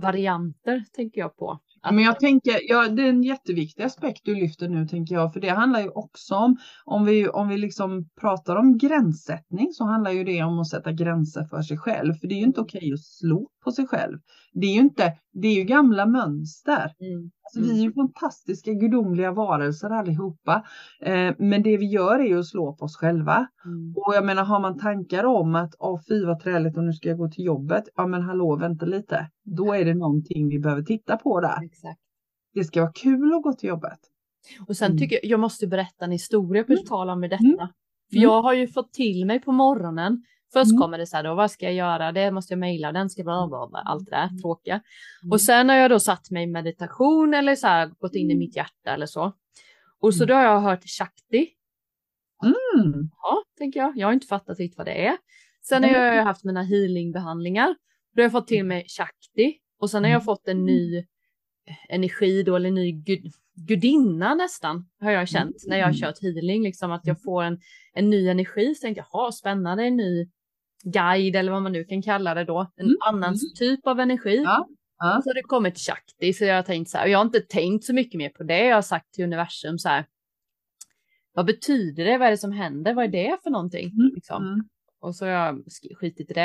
varianter 0.00 0.84
tänker 0.92 1.20
jag 1.20 1.36
på. 1.36 1.58
Att, 1.88 1.94
Men 1.94 2.04
jag 2.04 2.20
tänker, 2.20 2.60
ja, 2.68 2.88
det 2.88 3.02
är 3.02 3.08
en 3.08 3.22
jätteviktig 3.22 3.82
aspekt 3.82 4.20
du 4.24 4.34
lyfter 4.34 4.68
nu 4.68 4.86
tänker 4.86 5.14
jag, 5.14 5.32
för 5.32 5.40
det 5.40 5.48
handlar 5.48 5.80
ju 5.80 5.88
också 5.88 6.34
om, 6.34 6.56
om 6.84 7.04
vi, 7.04 7.28
om 7.28 7.48
vi 7.48 7.58
liksom 7.58 8.08
pratar 8.20 8.56
om 8.56 8.78
gränssättning 8.78 9.72
så 9.72 9.84
handlar 9.84 10.10
ju 10.10 10.24
det 10.24 10.42
om 10.42 10.58
att 10.58 10.68
sätta 10.68 10.92
gränser 10.92 11.44
för 11.44 11.62
sig 11.62 11.78
själv, 11.78 12.14
för 12.14 12.26
det 12.28 12.34
är 12.34 12.38
ju 12.38 12.44
inte 12.44 12.60
okej 12.60 12.92
att 12.92 13.00
slå 13.04 13.48
på 13.68 13.72
sig 13.72 13.86
själv. 13.86 14.18
Det 14.52 14.66
är 14.66 14.74
ju 14.74 14.80
inte, 14.80 15.12
det 15.32 15.48
är 15.48 15.54
ju 15.54 15.64
gamla 15.64 16.06
mönster. 16.06 16.92
mm, 17.00 17.30
Alltså, 17.44 17.60
Vi 17.72 17.78
är 17.80 17.82
ju 17.84 17.92
fantastiska 17.92 18.72
gudomliga 18.72 19.32
varelser 19.32 19.90
allihopa, 19.90 20.64
eh, 21.00 21.34
men 21.38 21.62
det 21.62 21.76
vi 21.76 21.86
gör 21.86 22.18
är 22.18 22.24
ju 22.28 22.38
att 22.38 22.46
slå 22.46 22.72
på 22.76 22.84
oss 22.84 22.96
själva. 22.96 23.46
mm, 23.64 23.94
Och 23.96 24.14
jag 24.14 24.24
menar, 24.26 24.44
har 24.44 24.60
man 24.60 24.78
tankar 24.78 25.24
om 25.24 25.54
att 25.54 25.74
åh 25.78 26.00
fy 26.08 26.24
vad 26.24 26.40
träligt 26.40 26.76
och 26.76 26.84
nu 26.84 26.92
ska 26.92 27.08
jag 27.08 27.18
gå 27.18 27.28
till 27.28 27.44
jobbet. 27.44 27.84
Ja 27.94 28.06
men 28.06 28.22
hallå, 28.22 28.56
vänta 28.56 28.86
lite. 28.86 29.30
Då 29.44 29.72
är 29.74 29.84
det 29.84 29.94
någonting 29.94 30.48
vi 30.48 30.58
behöver 30.58 30.82
titta 30.82 31.16
på 31.16 31.40
där. 31.40 31.64
exakt. 31.64 32.00
Det 32.54 32.64
ska 32.64 32.80
vara 32.80 32.92
kul 32.92 33.34
att 33.34 33.42
gå 33.42 33.52
till 33.52 33.68
jobbet. 33.68 33.98
Och 34.68 34.76
sen 34.76 34.86
Mm. 34.86 34.98
tycker 34.98 35.16
jag, 35.22 35.24
jag 35.32 35.40
måste 35.40 35.66
berätta 35.66 36.04
en 36.04 36.10
historia 36.12 36.64
på 36.64 36.72
Mm. 36.72 36.84
tal 36.84 37.10
om 37.10 37.20
detta. 37.20 37.36
Mm. 37.44 37.56
För 38.10 38.16
Mm. 38.16 38.22
jag 38.22 38.42
har 38.42 38.52
ju 38.54 38.66
fått 38.66 38.92
till 38.92 39.26
mig 39.26 39.40
på 39.40 39.52
morgonen. 39.52 40.22
Först 40.52 40.70
Mm. 40.70 40.80
kommer 40.80 40.98
det 40.98 41.06
så 41.06 41.16
här 41.16 41.24
då, 41.24 41.34
vad 41.34 41.50
ska 41.50 41.64
jag 41.64 41.74
göra? 41.74 42.12
Det 42.12 42.30
måste 42.30 42.52
jag 42.52 42.58
mejla, 42.58 42.92
den 42.92 43.10
ska 43.10 43.22
bla 43.22 43.48
bla 43.48 43.68
bla, 43.68 43.78
allt 43.78 44.04
det 44.04 44.10
där 44.16 44.26
Mm. 44.28 44.38
tråkiga. 44.38 44.74
Mm. 45.22 45.32
Och 45.32 45.40
sen 45.40 45.68
har 45.68 45.76
jag 45.76 45.90
då 45.90 46.00
satt 46.00 46.30
mig 46.30 46.42
i 46.44 46.46
meditation 46.46 47.34
eller 47.34 47.54
så 47.54 47.66
här 47.66 47.86
gått 47.98 48.14
in 48.14 48.30
i 48.30 48.32
Mm. 48.32 48.38
mitt 48.38 48.56
hjärta 48.56 48.90
eller 48.94 49.06
så. 49.06 49.32
Och 50.00 50.14
så 50.14 50.22
Mm. 50.24 50.28
då 50.28 50.34
har 50.34 50.42
jag 50.42 50.60
hört 50.60 50.84
Shakti. 50.98 51.48
Mm. 52.44 53.10
Ja, 53.22 53.42
tänker 53.58 53.80
jag. 53.80 53.96
Jag 53.96 54.06
har 54.06 54.12
inte 54.12 54.26
fattat 54.26 54.58
riktigt 54.58 54.78
vad 54.78 54.86
det 54.86 55.06
är. 55.06 55.16
Sen 55.68 55.84
har 55.84 55.90
jag 55.90 56.24
haft 56.24 56.44
mina 56.44 56.62
healingbehandlingar. 56.62 57.66
Då 58.14 58.20
har 58.20 58.24
jag 58.24 58.32
fått 58.32 58.46
till 58.48 58.64
mig 58.64 58.84
Shakti. 58.88 59.54
Och 59.80 59.90
sen 59.90 60.04
har 60.04 60.10
jag 60.10 60.24
fått 60.24 60.48
en 60.48 60.64
ny 60.66 61.04
energi 61.88 62.42
då, 62.42 62.56
eller 62.56 62.68
en 62.68 62.74
ny 62.74 62.92
gud, 62.92 63.32
gudinna 63.54 64.34
nästan, 64.34 64.88
har 65.00 65.10
jag 65.10 65.28
känt 65.28 65.56
när 65.66 65.76
jag 65.78 65.86
har 65.86 65.92
kört 65.92 66.22
healing, 66.22 66.62
liksom 66.62 66.92
att 66.92 67.06
jag 67.06 67.22
får 67.22 67.42
en, 67.42 67.60
en 67.94 68.10
ny 68.10 68.28
energi. 68.28 68.74
Så 68.74 68.80
tänkte 68.80 69.00
jag, 69.00 69.06
jaha, 69.22 69.32
spännande, 69.32 69.84
en 69.84 69.96
ny 69.96 70.28
guide 70.84 71.36
eller 71.36 71.52
vad 71.52 71.62
man 71.62 71.72
nu 71.72 71.84
kan 71.84 72.02
kalla 72.02 72.34
det 72.34 72.44
då, 72.44 72.70
en 72.76 72.84
Mm. 72.86 72.96
annan 73.08 73.28
Mm. 73.34 73.38
typ 73.58 73.86
av 73.86 74.00
energi. 74.00 74.42
Ja. 74.44 74.68
Ja. 74.98 75.20
Så 75.24 75.32
det 75.32 75.42
kommit 75.42 75.78
Shakti, 75.78 76.32
så 76.32 76.44
jag 76.44 76.54
har 76.54 76.62
tänkt 76.62 76.90
så 76.90 76.98
här, 76.98 77.04
och 77.04 77.10
jag 77.10 77.18
har 77.18 77.24
inte 77.24 77.40
tänkt 77.40 77.84
så 77.84 77.94
mycket 77.94 78.18
mer 78.18 78.28
på 78.28 78.42
det. 78.42 78.64
Jag 78.66 78.74
har 78.74 78.82
sagt 78.82 79.12
till 79.14 79.24
universum 79.24 79.78
så 79.78 79.88
här, 79.88 80.06
vad 81.32 81.46
betyder 81.46 82.04
det? 82.04 82.18
Vad 82.18 82.26
är 82.26 82.30
det 82.30 82.38
som 82.38 82.52
händer? 82.52 82.94
Vad 82.94 83.04
är 83.04 83.08
det 83.08 83.38
för 83.42 83.50
någonting? 83.50 83.88
Mm. 83.90 84.10
Liksom. 84.14 84.42
Mm. 84.46 84.68
Och 85.00 85.16
så 85.16 85.24
har 85.24 85.32
jag 85.32 85.54
sk- 85.56 85.94
skitit 85.94 86.30
i 86.30 86.34
det. 86.34 86.40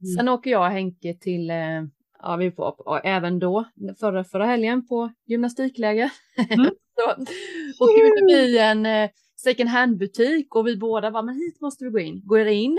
Mm. 0.00 0.16
Sen 0.16 0.28
åker 0.28 0.50
jag 0.50 0.60
och 0.66 0.72
Henke 0.72 1.14
till, 1.20 1.50
eh, 1.50 1.82
ja 2.22 2.36
vi 2.38 2.50
får, 2.50 2.88
och 2.88 3.06
även 3.06 3.38
då, 3.38 3.64
förra, 4.00 4.24
förra 4.24 4.46
helgen 4.46 4.86
på 4.86 5.12
gymnastikläger. 5.26 6.10
Mm. 6.50 6.70
så 6.96 7.84
åker 7.84 8.04
vi 8.04 8.20
förbi 8.20 8.58
en 8.58 8.86
eh, 8.86 9.10
second 9.36 9.70
hand 9.70 9.98
butik 9.98 10.54
och 10.54 10.66
vi 10.66 10.76
båda 10.76 11.10
bara, 11.10 11.22
men 11.22 11.34
hit 11.34 11.60
måste 11.60 11.84
vi 11.84 11.90
gå 11.90 11.98
in. 11.98 12.22
Går 12.26 12.46
in 12.46 12.78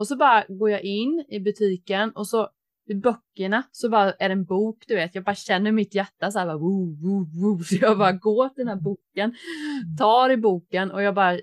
och 0.00 0.06
så 0.08 0.16
bara 0.16 0.44
går 0.48 0.70
jag 0.70 0.82
in 0.82 1.24
i 1.28 1.40
butiken 1.40 2.10
och 2.10 2.26
så 2.28 2.48
i 2.88 2.94
böckerna 2.94 3.62
så 3.72 3.88
bara 3.88 4.12
är 4.12 4.28
det 4.28 4.32
en 4.32 4.44
bok, 4.44 4.84
du 4.86 4.94
vet, 4.94 5.14
jag 5.14 5.24
bara 5.24 5.34
känner 5.34 5.72
mitt 5.72 5.94
hjärta 5.94 6.30
så 6.30 6.38
här 6.38 6.46
bara, 6.46 6.58
woo, 6.58 6.96
woo, 7.02 7.26
woo. 7.40 7.58
så 7.64 7.74
jag 7.80 7.98
bara 7.98 8.12
går 8.12 8.48
till 8.48 8.64
den 8.66 8.68
här 8.68 8.82
boken, 8.84 9.34
tar 9.98 10.30
i 10.30 10.36
boken 10.36 10.90
och 10.90 11.02
jag 11.02 11.14
bara, 11.14 11.38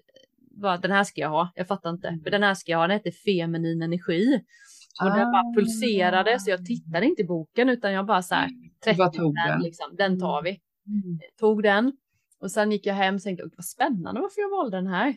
bara 0.62 0.78
den 0.78 0.91
här 0.91 1.04
ska 1.04 1.22
jag 1.22 1.30
ha, 1.30 1.52
jag 1.56 1.67
fattar 1.67 1.89
inte, 1.89 2.20
för 2.24 2.32
den 2.32 2.43
här 2.43 2.54
ska 2.54 2.72
jag 2.72 2.80
ha, 2.80 2.88
den 2.88 2.98
heter 2.98 3.12
feminin 3.12 3.82
energi. 3.82 4.41
Och 5.04 5.10
den 5.10 5.32
bara 5.32 5.41
Ah. 5.41 5.54
pulserade 5.56 6.39
så 6.39 6.50
jag 6.50 6.65
tittade 6.65 7.06
inte 7.06 7.22
i 7.22 7.26
boken 7.26 7.70
utan 7.70 7.93
jag 7.93 8.06
bara 8.06 8.22
så 8.22 8.36
här, 8.36 8.48
Du 8.86 8.93
bara 8.98 9.10
30 9.10 9.17
tog 9.17 9.36
den, 9.36 9.48
den. 9.52 9.62
liksom, 9.62 9.96
den 9.98 10.20
tar 10.20 10.41
vi. 10.43 10.50
Mm. 10.88 11.20
Tog 11.39 11.63
den 11.63 11.91
och 12.39 12.52
sen 12.52 12.72
gick 12.72 12.86
jag 12.86 12.93
hem 12.93 13.15
och 13.15 13.22
tänkte, 13.22 13.43
"Åh, 13.46 13.52
vad 13.58 13.65
spännande 13.65 14.22
varför 14.22 14.41
jag 14.41 14.50
valde 14.50 14.78
den 14.78 14.88
här. 14.88 15.15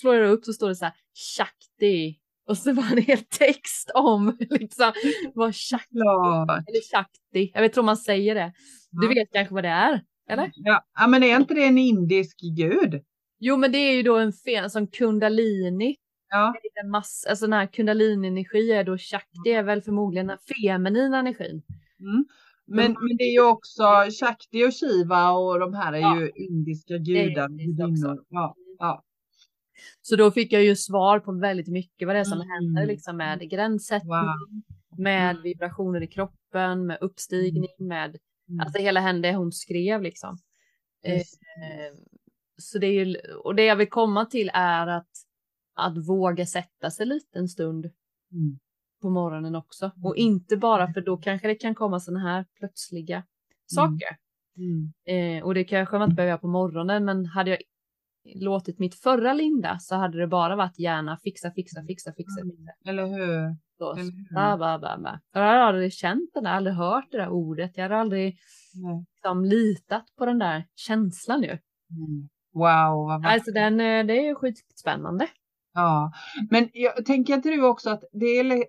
Slår 0.00 0.14
jag 0.14 0.30
upp 0.30 0.44
så 0.44 0.52
står 0.52 0.68
det 0.68 0.74
så 0.76 0.84
här, 0.84 0.94
Shakti. 1.36 2.18
Och 2.48 2.58
så 2.58 2.72
var 2.72 2.82
det 2.82 2.96
en 2.96 3.02
hel 3.02 3.18
text 3.24 3.90
om 3.94 4.36
liksom 4.50 4.92
vad 5.34 5.54
Klart. 5.54 6.48
eller 6.68 6.90
Shakti. 6.92 7.50
Jag 7.54 7.60
vet 7.62 7.78
om 7.78 7.86
man 7.86 7.96
säger 7.96 8.34
det. 8.34 8.52
Du 8.90 9.08
vet 9.08 9.32
kanske 9.32 9.54
vad 9.54 9.64
det 9.64 9.68
är? 9.68 10.02
Eller? 10.30 10.50
Ja. 10.54 10.84
men 11.08 11.22
är 11.22 11.36
inte 11.36 11.54
det 11.54 11.64
en 11.64 11.78
indisk 11.78 12.38
gud? 12.56 13.02
Jo, 13.38 13.56
men 13.56 13.72
det 13.72 13.78
är 13.78 13.92
ju 13.94 14.02
då 14.02 14.16
en 14.18 14.32
fen 14.32 14.70
som 14.70 14.86
kundalini. 14.86 15.96
Ja. 16.30 16.54
En 16.84 16.90
massa, 16.90 17.30
alltså 17.30 17.46
den 17.46 17.52
här 17.52 17.66
kundalini-energi 17.66 18.72
är 18.72 18.84
då 18.84 18.98
Shakti 18.98 19.50
är 19.50 19.62
väl 19.62 19.82
förmodligen 19.82 20.26
den 20.26 20.38
feminina 20.38 21.18
energin. 21.18 21.62
Mm. 22.00 22.24
Men, 22.66 22.84
Mm. 22.86 22.96
men 23.06 23.16
det 23.16 23.24
är 23.24 23.32
ju 23.32 23.42
också 23.48 23.82
Shakti 24.20 24.64
och 24.64 24.72
Shiva 24.74 25.30
och 25.30 25.60
de 25.60 25.74
här 25.74 25.92
är 25.92 25.98
Ja. 26.00 26.20
ju 26.20 26.30
indiska 26.34 26.98
gudar. 26.98 27.48
Ja. 28.30 28.54
Ja. 28.78 29.04
Så 30.02 30.16
då 30.16 30.30
fick 30.30 30.52
jag 30.52 30.64
ju 30.64 30.76
svar 30.76 31.20
på 31.20 31.32
väldigt 31.32 31.68
mycket 31.68 32.06
vad 32.06 32.16
det 32.16 32.20
är 32.20 32.24
som 32.24 32.40
Mm. 32.40 32.48
händer 32.50 32.86
liksom 32.86 33.16
med 33.16 33.50
gränssättning, 33.50 34.10
Wow. 34.10 34.62
med 34.98 35.30
Mm. 35.30 35.42
vibrationer 35.42 36.02
i 36.02 36.06
kroppen, 36.06 36.86
med 36.86 36.98
uppstigning, 37.00 37.68
med 37.78 38.16
Mm. 38.48 38.60
alltså 38.60 38.78
hela 38.78 39.00
henne 39.00 39.32
hon 39.32 39.52
skrev 39.52 40.02
liksom. 40.02 40.38
Eh, 41.04 41.22
så 42.56 42.78
det 42.78 42.86
är 42.86 43.04
ju, 43.04 43.16
och 43.44 43.54
det 43.54 43.64
jag 43.64 43.76
vill 43.76 43.88
komma 43.90 44.24
till 44.26 44.50
är 44.54 44.86
att, 44.86 45.10
att 45.74 46.08
våga 46.08 46.46
sätta 46.46 46.90
sig 46.90 47.06
lite 47.06 47.38
en 47.38 47.48
stund 47.48 47.84
Mm. 48.32 48.58
på 49.02 49.10
morgonen 49.10 49.54
också. 49.54 49.90
Och 50.04 50.16
inte 50.16 50.56
bara 50.56 50.92
för 50.92 51.00
då 51.00 51.16
kanske 51.16 51.48
det 51.48 51.54
kan 51.54 51.74
komma 51.74 52.00
sådana 52.00 52.20
här 52.20 52.46
plötsliga 52.58 53.22
saker. 53.66 54.16
Mm. 54.56 54.92
Eh, 55.38 55.44
och 55.44 55.54
det 55.54 55.64
kanske 55.64 55.98
man 55.98 56.04
inte 56.10 56.14
behöver 56.16 56.30
göra 56.30 56.38
på 56.40 56.48
morgonen, 56.48 57.04
men 57.04 57.26
hade 57.26 57.50
jag 57.50 57.58
låtit 58.24 58.78
mitt 58.78 58.94
förra 58.94 59.32
Linda 59.32 59.78
så 59.78 59.94
hade 59.96 60.18
det 60.18 60.26
bara 60.26 60.56
varit 60.56 60.78
gärna 60.78 61.16
fixa, 61.16 61.50
fixa, 61.50 61.82
fixa, 61.86 62.12
fixa. 62.12 62.42
fixa. 62.42 62.90
Eller 62.90 63.06
hur? 63.06 63.56
Så, 63.78 63.92
Eller 63.92 64.02
hur? 64.02 64.34
ba, 64.34 64.56
ba, 64.56 64.78
ba, 64.78 64.98
ba. 65.02 65.18
Jag 65.32 65.40
hade 65.40 65.62
aldrig 65.62 65.92
känt 65.92 66.30
den 66.34 66.44
där, 66.44 66.50
aldrig 66.50 66.76
hört 66.76 67.10
det 67.10 67.18
där 67.18 67.28
ordet. 67.28 67.76
Jag 67.76 67.82
hade 67.82 67.96
aldrig 67.96 68.36
liksom, 69.14 69.44
litat 69.44 70.04
på 70.18 70.26
den 70.26 70.38
där 70.38 70.64
känslan 70.74 71.42
ju. 71.42 71.48
Mm. 71.50 72.28
Wow, 72.54 73.06
vad 73.06 73.22
vackert. 73.22 73.32
Alltså 73.32 73.52
den, 73.52 73.80
eh, 73.80 74.06
det 74.06 74.18
är 74.18 74.22
ju 74.22 74.34
skitspännande. 74.34 75.26
Ja, 75.74 76.12
men 76.50 76.68
jag 76.72 77.06
tänker 77.06 77.34
inte 77.34 77.48
du 77.50 77.62
också 77.64 77.90
att 77.90 78.04
det 78.12 78.26
är, 78.26 78.44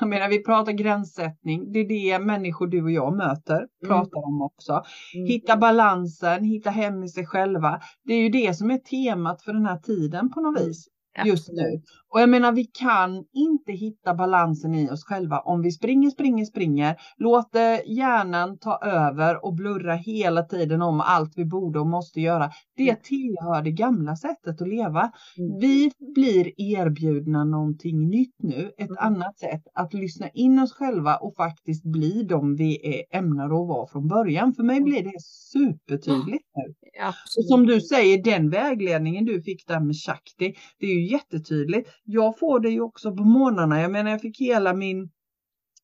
jag 0.00 0.08
menar 0.08 0.28
vi 0.28 0.44
pratar 0.44 0.72
gränssättning, 0.72 1.72
det 1.72 1.78
är 1.78 1.88
det 1.88 2.24
människor 2.24 2.66
du 2.66 2.82
och 2.82 2.90
jag 2.90 3.16
möter, 3.16 3.66
pratar 3.86 4.26
om 4.26 4.42
också. 4.42 4.82
Hitta 5.28 5.56
balansen, 5.56 6.44
hitta 6.44 6.70
hem 6.70 7.04
i 7.04 7.08
sig 7.08 7.26
själva. 7.26 7.80
Det 8.04 8.14
är 8.14 8.20
ju 8.20 8.28
det 8.28 8.54
som 8.54 8.70
är 8.70 8.78
temat 8.78 9.42
för 9.42 9.52
den 9.52 9.66
här 9.66 9.78
tiden 9.78 10.30
på 10.30 10.40
något 10.40 10.60
vis. 10.60 10.88
Just 11.26 11.48
nu. 11.52 11.82
Och 12.14 12.20
jag 12.20 12.28
menar, 12.28 12.52
vi 12.52 12.64
kan 12.64 13.24
inte 13.34 13.72
hitta 13.72 14.14
balansen 14.14 14.74
i 14.74 14.90
oss 14.90 15.04
själva 15.04 15.38
om 15.40 15.62
vi 15.62 15.70
springer, 15.72 16.10
springer, 16.10 16.44
springer, 16.44 16.96
låter 17.16 17.90
hjärnan 17.90 18.58
ta 18.58 18.78
över 18.84 19.44
och 19.44 19.54
blurra 19.54 19.94
hela 19.94 20.42
tiden 20.42 20.82
om 20.82 21.00
allt 21.00 21.32
vi 21.36 21.44
borde 21.44 21.80
och 21.80 21.86
måste 21.86 22.20
göra. 22.20 22.50
Det 22.76 22.82
Mm. 22.88 22.96
tillhör 23.02 23.62
det 23.62 23.70
gamla 23.70 24.16
sättet 24.16 24.60
att 24.62 24.68
leva. 24.68 25.00
Mm. 25.38 25.58
Vi 25.60 25.90
blir 26.14 26.52
erbjudna 26.60 27.44
någonting 27.44 28.08
nytt 28.10 28.34
nu, 28.42 28.70
ett 28.78 28.90
Mm. 28.90 28.96
annat 28.98 29.38
sätt 29.38 29.62
att 29.74 29.94
lyssna 29.94 30.28
in 30.28 30.58
oss 30.58 30.72
själva 30.72 31.16
och 31.16 31.36
faktiskt 31.36 31.84
bli 31.84 32.22
de 32.22 32.56
vi 32.56 32.94
är 32.96 33.18
ämnade 33.18 33.54
att 33.60 33.68
vara 33.68 33.86
från 33.86 34.08
början. 34.08 34.54
För 34.54 34.62
mig 34.62 34.80
blir 34.80 35.02
det 35.04 35.20
supertydligt 35.22 36.44
nu. 36.56 36.74
Och 37.00 37.06
Absolut. 37.08 37.48
som 37.48 37.66
du 37.66 37.80
säger, 37.80 38.22
den 38.24 38.50
vägledningen 38.50 39.24
du 39.24 39.42
fick 39.42 39.66
där 39.66 39.80
med 39.80 39.96
Shakti, 39.96 40.54
det 40.80 40.86
är 40.86 40.94
ju 40.94 41.07
jättetydligt. 41.10 41.90
Jag 42.04 42.38
får 42.38 42.60
det 42.60 42.70
ju 42.70 42.80
också 42.80 43.16
på 43.16 43.24
morgnarna. 43.24 43.80
Jag 43.80 43.90
menar, 43.90 44.10
jag 44.10 44.20
fick 44.20 44.40
hela 44.40 44.74
min 44.74 45.10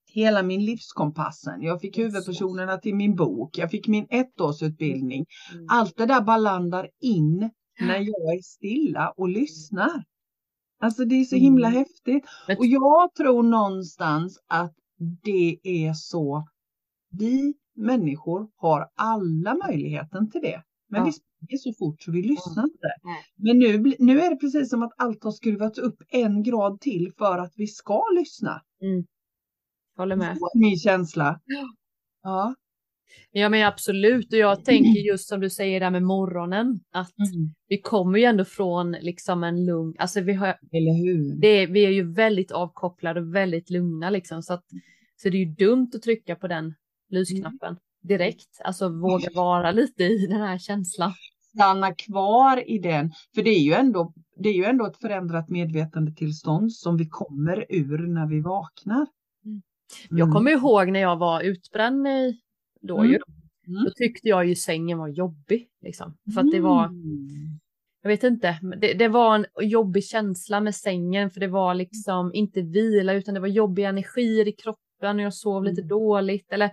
Hela 0.06 0.42
min 0.42 0.64
livskompassen. 0.64 1.62
Jag 1.62 1.80
fick 1.80 1.98
huvudpersonerna 1.98 2.76
till 2.78 2.94
min 2.94 3.14
bok. 3.16 3.58
Jag 3.58 3.70
fick 3.70 3.88
min 3.88 4.06
ettårsutbildning. 4.10 5.26
Mm. 5.52 5.66
Allt 5.68 5.96
det 5.96 6.06
där 6.06 6.20
bara 6.20 6.36
landar 6.36 6.88
in 7.00 7.50
när 7.80 7.98
jag 7.98 8.34
är 8.34 8.42
stilla 8.42 9.10
och 9.16 9.28
lyssnar. 9.28 10.04
Alltså 10.80 11.04
det 11.04 11.14
är 11.14 11.24
så 11.24 11.36
himla 11.36 11.68
Mm. 11.68 11.78
häftigt. 11.78 12.24
Och 12.58 12.66
jag 12.66 13.14
tror 13.14 13.42
någonstans 13.42 14.38
att 14.46 14.74
det 15.24 15.58
är 15.62 15.92
så. 15.92 16.48
Vi 17.10 17.54
människor 17.76 18.48
har 18.56 18.88
alla 18.94 19.54
möjligheten 19.68 20.30
till 20.30 20.40
det. 20.40 20.62
Men 20.88 21.00
Ja. 21.00 21.04
vi 21.06 21.12
springer 21.12 21.58
så 21.58 21.72
fort 21.78 22.02
så 22.02 22.12
vi 22.12 22.22
lyssnar 22.22 22.64
inte. 22.64 22.88
Nej. 23.04 23.22
Men 23.36 23.58
nu, 23.58 23.94
nu 23.98 24.20
är 24.20 24.30
det 24.30 24.36
precis 24.36 24.70
som 24.70 24.82
att 24.82 24.92
allt 24.96 25.24
har 25.24 25.30
skruvats 25.32 25.78
upp 25.78 26.02
en 26.08 26.42
grad 26.42 26.80
till 26.80 27.12
för 27.18 27.38
att 27.38 27.52
vi 27.56 27.66
ska 27.66 28.02
lyssna. 28.18 28.62
Mm. 28.82 29.04
Håller 29.96 30.16
med. 30.16 30.38
Så 30.38 30.44
är 30.54 30.58
min 30.60 30.76
känsla. 30.78 31.40
Ja. 32.22 32.54
Ja. 33.32 33.48
Men 33.48 33.66
absolut 33.66 34.32
och 34.32 34.38
jag 34.38 34.64
tänker 34.64 35.00
just 35.10 35.28
som 35.28 35.40
du 35.40 35.50
säger 35.50 35.80
där 35.80 35.90
med 35.90 36.02
morgonen 36.02 36.80
att 36.92 37.12
Mm. 37.18 37.54
vi 37.68 37.80
kommer 37.80 38.18
ju 38.18 38.24
ändå 38.24 38.44
från 38.44 38.92
liksom 38.92 39.44
en 39.44 39.64
lugn, 39.66 39.94
alltså 39.98 40.20
vi 40.20 40.32
har, 40.32 40.46
Eller 40.48 41.04
hur? 41.04 41.40
det, 41.40 41.66
vi 41.66 41.84
är 41.86 41.90
ju 41.90 42.12
väldigt 42.12 42.50
avkopplade 42.52 43.20
och 43.20 43.34
väldigt 43.34 43.70
lugna 43.70 44.10
liksom 44.10 44.42
så 44.42 44.52
att 44.54 44.64
så 45.16 45.28
det 45.28 45.36
är 45.36 45.46
ju 45.46 45.54
dumt 45.54 45.90
att 45.94 46.02
trycka 46.02 46.36
på 46.36 46.48
den 46.48 46.74
lysknappen 47.08 47.76
direkt, 48.08 48.60
alltså 48.64 48.88
våga 48.88 49.28
vara 49.34 49.70
lite 49.70 50.04
i 50.04 50.26
den 50.26 50.40
här 50.40 50.58
känslan. 50.58 51.12
stanna 51.56 51.94
kvar 51.94 52.70
i 52.70 52.78
den. 52.78 53.12
För 53.34 53.42
det 53.42 53.50
är 53.50 53.60
ju 53.60 53.72
ändå, 53.72 54.12
det 54.36 54.48
är 54.48 54.52
ju 54.52 54.64
ändå 54.64 54.86
ett 54.86 54.96
förändrat 54.96 55.48
medvetandetillstånd 55.48 56.72
som 56.72 56.96
vi 56.96 57.08
kommer 57.08 57.66
ur 57.68 58.06
när 58.06 58.26
vi 58.26 58.40
vaknar. 58.40 59.06
Mm. 59.44 59.62
Jag 60.10 60.32
kommer 60.32 60.50
ihåg 60.50 60.90
när 60.90 61.00
jag 61.00 61.16
var 61.16 61.40
utbränd 61.40 62.06
då 62.80 62.98
Mm. 62.98 63.10
ju, 63.12 63.18
Mm. 63.68 63.84
då 63.84 63.90
tyckte 63.94 64.28
jag 64.28 64.46
ju 64.46 64.54
sängen 64.54 64.98
var 64.98 65.08
jobbig 65.08 65.68
liksom. 65.82 66.14
För 66.34 66.40
att 66.40 66.50
det 66.52 66.60
var, 66.60 66.84
Mm. 66.86 67.58
jag 68.02 68.08
vet 68.10 68.22
inte, 68.24 68.58
det, 68.80 68.94
det 68.94 69.08
var 69.08 69.34
en 69.34 69.46
jobbig 69.68 70.04
känsla 70.04 70.60
med 70.60 70.74
sängen 70.74 71.30
för 71.30 71.40
det 71.40 71.48
var 71.48 71.74
liksom 71.74 72.34
inte 72.34 72.62
vila 72.62 73.12
utan 73.12 73.34
det 73.34 73.40
var 73.40 73.48
jobbiga 73.48 73.88
energier 73.88 74.48
i 74.48 74.52
kroppen 74.52 75.16
och 75.16 75.22
jag 75.22 75.34
sov 75.34 75.64
lite 75.64 75.80
Mm. 75.80 75.88
dåligt 75.88 76.52
eller 76.52 76.70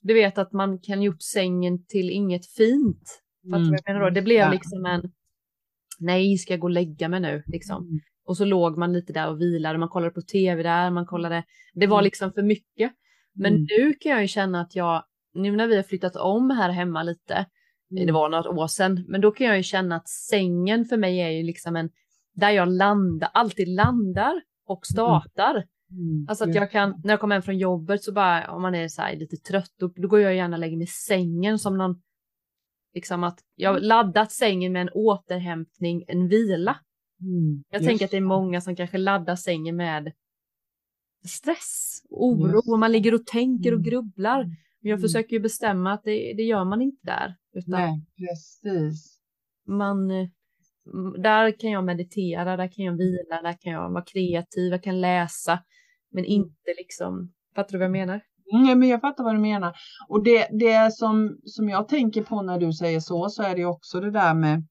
du 0.00 0.14
vet 0.14 0.38
att 0.38 0.52
man 0.52 0.78
kan 0.78 1.02
gjort 1.02 1.22
sängen 1.22 1.84
till 1.86 2.10
inget 2.10 2.46
fint. 2.46 3.22
Fattar 3.50 3.58
vad 3.70 3.80
jag 3.86 3.94
menar? 3.94 4.10
Det 4.10 4.22
blev 4.22 4.38
Ja. 4.38 4.52
liksom 4.52 4.86
en 4.86 5.12
nej, 5.98 6.38
ska 6.38 6.52
jag 6.52 6.60
gå 6.60 6.66
och 6.66 6.70
lägga 6.70 7.08
mig 7.08 7.20
nu 7.20 7.42
liksom. 7.46 7.82
Mm. 7.86 8.00
Och 8.24 8.36
så 8.36 8.44
låg 8.44 8.78
man 8.78 8.92
lite 8.92 9.12
där 9.12 9.28
och 9.30 9.40
vilade, 9.40 9.78
man 9.78 9.88
kollade 9.88 10.10
på 10.12 10.22
tv 10.22 10.62
där, 10.62 10.90
man 10.90 11.06
kollade, 11.06 11.44
det 11.74 11.86
var 11.86 11.98
Mm. 11.98 12.04
liksom 12.04 12.32
för 12.32 12.42
mycket. 12.42 12.92
Men 13.34 13.52
Mm. 13.54 13.66
nu 13.78 13.92
kan 14.00 14.12
jag 14.12 14.20
ju 14.22 14.28
känna 14.28 14.60
att 14.60 14.76
jag, 14.76 15.04
nu 15.34 15.56
när 15.56 15.66
vi 15.66 15.76
har 15.76 15.82
flyttat 15.82 16.16
om 16.16 16.50
här 16.50 16.70
hemma 16.70 17.02
lite, 17.02 17.46
Mm. 17.92 18.06
det 18.06 18.12
var 18.12 18.28
något 18.28 18.46
år 18.46 18.66
sedan, 18.66 19.04
men 19.08 19.20
då 19.20 19.30
kan 19.30 19.46
jag 19.46 19.56
ju 19.56 19.62
känna 19.62 19.96
att 19.96 20.08
sängen 20.08 20.84
för 20.84 20.96
mig 20.96 21.18
är 21.20 21.30
ju 21.30 21.42
liksom 21.42 21.76
en, 21.76 21.90
där 22.34 22.50
jag 22.50 22.68
landar, 22.68 23.30
alltid 23.34 23.68
landar 23.68 24.42
och 24.66 24.86
startar. 24.86 25.50
Mm. 25.54 25.66
Alltså 26.28 26.44
att 26.44 26.54
jag 26.54 26.70
kan, 26.70 27.00
när 27.04 27.12
jag 27.12 27.20
kommer 27.20 27.34
hem 27.34 27.42
från 27.42 27.58
jobbet 27.58 28.02
så 28.02 28.12
bara, 28.12 28.50
om 28.50 28.62
man 28.62 28.74
är 28.74 28.88
så 28.88 29.02
här 29.02 29.16
lite 29.16 29.36
trött, 29.36 29.72
då, 29.78 29.88
då 29.96 30.08
går 30.08 30.20
jag 30.20 30.34
gärna 30.34 30.56
och 30.56 30.60
lägger 30.60 30.76
mig 30.76 30.84
i 30.84 30.86
sängen 30.86 31.58
som 31.58 31.78
någon, 31.78 32.02
liksom 32.94 33.24
att 33.24 33.38
jag 33.54 33.72
har 33.72 33.80
laddat 33.80 34.32
sängen 34.32 34.72
med 34.72 34.82
en 34.82 34.90
återhämtning, 34.94 36.04
en 36.08 36.28
vila. 36.28 36.76
Mm. 37.20 37.64
Jag 37.70 37.84
tänker 37.84 38.04
att 38.04 38.10
det 38.10 38.16
är 38.16 38.20
många 38.20 38.60
som 38.60 38.76
kanske 38.76 38.98
laddar 38.98 39.36
sängen 39.36 39.76
med 39.76 40.12
stress, 41.24 42.02
oro, 42.10 42.52
Just 42.54 42.68
och 42.68 42.78
man 42.78 42.92
ligger 42.92 43.14
och 43.14 43.26
tänker 43.26 43.72
och 43.72 43.80
Mm. 43.80 43.90
grubblar. 43.90 44.44
Men 44.44 44.90
jag 44.90 44.98
Mm. 44.98 45.02
försöker 45.02 45.36
ju 45.36 45.40
bestämma 45.40 45.92
att 45.92 46.04
det, 46.04 46.32
det 46.36 46.42
gör 46.42 46.64
man 46.64 46.82
inte 46.82 47.06
där. 47.06 47.34
Utan 47.54 47.70
Nej, 47.80 48.06
precis. 48.18 49.18
man, 49.66 50.08
där 51.22 51.58
kan 51.60 51.70
jag 51.70 51.84
meditera, 51.84 52.56
där 52.56 52.68
kan 52.72 52.84
jag 52.84 52.96
vila, 52.96 53.42
där 53.42 53.56
kan 53.60 53.72
jag 53.72 53.90
vara 53.90 54.04
kreativ, 54.04 54.72
jag 54.72 54.82
kan 54.82 55.00
läsa. 55.00 55.58
Men 56.10 56.24
inte 56.24 56.74
liksom, 56.78 57.32
fattar 57.54 57.72
du 57.72 57.78
vad 57.78 57.84
jag 57.84 57.92
menar? 57.92 58.20
Mm, 58.52 58.78
men 58.78 58.88
jag 58.88 59.00
fattar 59.00 59.24
vad 59.24 59.34
du 59.34 59.38
menar. 59.38 59.76
Och 60.08 60.24
det, 60.24 60.48
det 60.52 60.94
som, 60.94 61.38
som 61.44 61.68
jag 61.68 61.88
tänker 61.88 62.22
på 62.22 62.42
när 62.42 62.58
du 62.58 62.72
säger 62.72 63.00
så, 63.00 63.28
så 63.28 63.42
är 63.42 63.56
det 63.56 63.64
också 63.64 64.00
det 64.00 64.10
där 64.10 64.34
med 64.34 64.66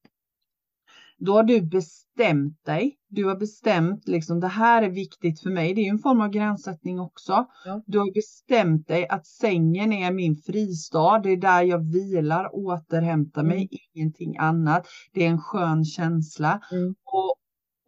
då 1.20 1.32
har 1.32 1.42
du 1.42 1.62
bestämt 1.62 2.64
dig. 2.64 2.96
Du 3.08 3.24
har 3.24 3.36
bestämt 3.36 4.08
liksom 4.08 4.40
det 4.40 4.48
här 4.48 4.82
är 4.82 4.90
viktigt 4.90 5.40
för 5.40 5.50
mig. 5.50 5.74
Det 5.74 5.80
är 5.80 5.82
ju 5.82 5.88
en 5.90 5.98
form 5.98 6.20
av 6.20 6.28
gränssättning 6.28 7.00
också. 7.00 7.46
Ja. 7.64 7.82
Du 7.86 7.98
har 7.98 8.14
bestämt 8.14 8.88
dig 8.88 9.08
att 9.08 9.26
sängen 9.26 9.92
är 9.92 10.12
min 10.12 10.36
fristad. 10.36 11.18
Det 11.18 11.30
är 11.30 11.36
där 11.36 11.62
jag 11.62 11.92
vilar, 11.92 12.50
återhämtar 12.52 13.42
mig, 13.42 13.56
Mm. 13.56 13.68
ingenting 13.94 14.38
annat. 14.38 14.86
Det 15.12 15.24
är 15.24 15.28
en 15.28 15.40
skön 15.40 15.84
känsla. 15.84 16.60
Mm. 16.72 16.94
Och, 17.04 17.34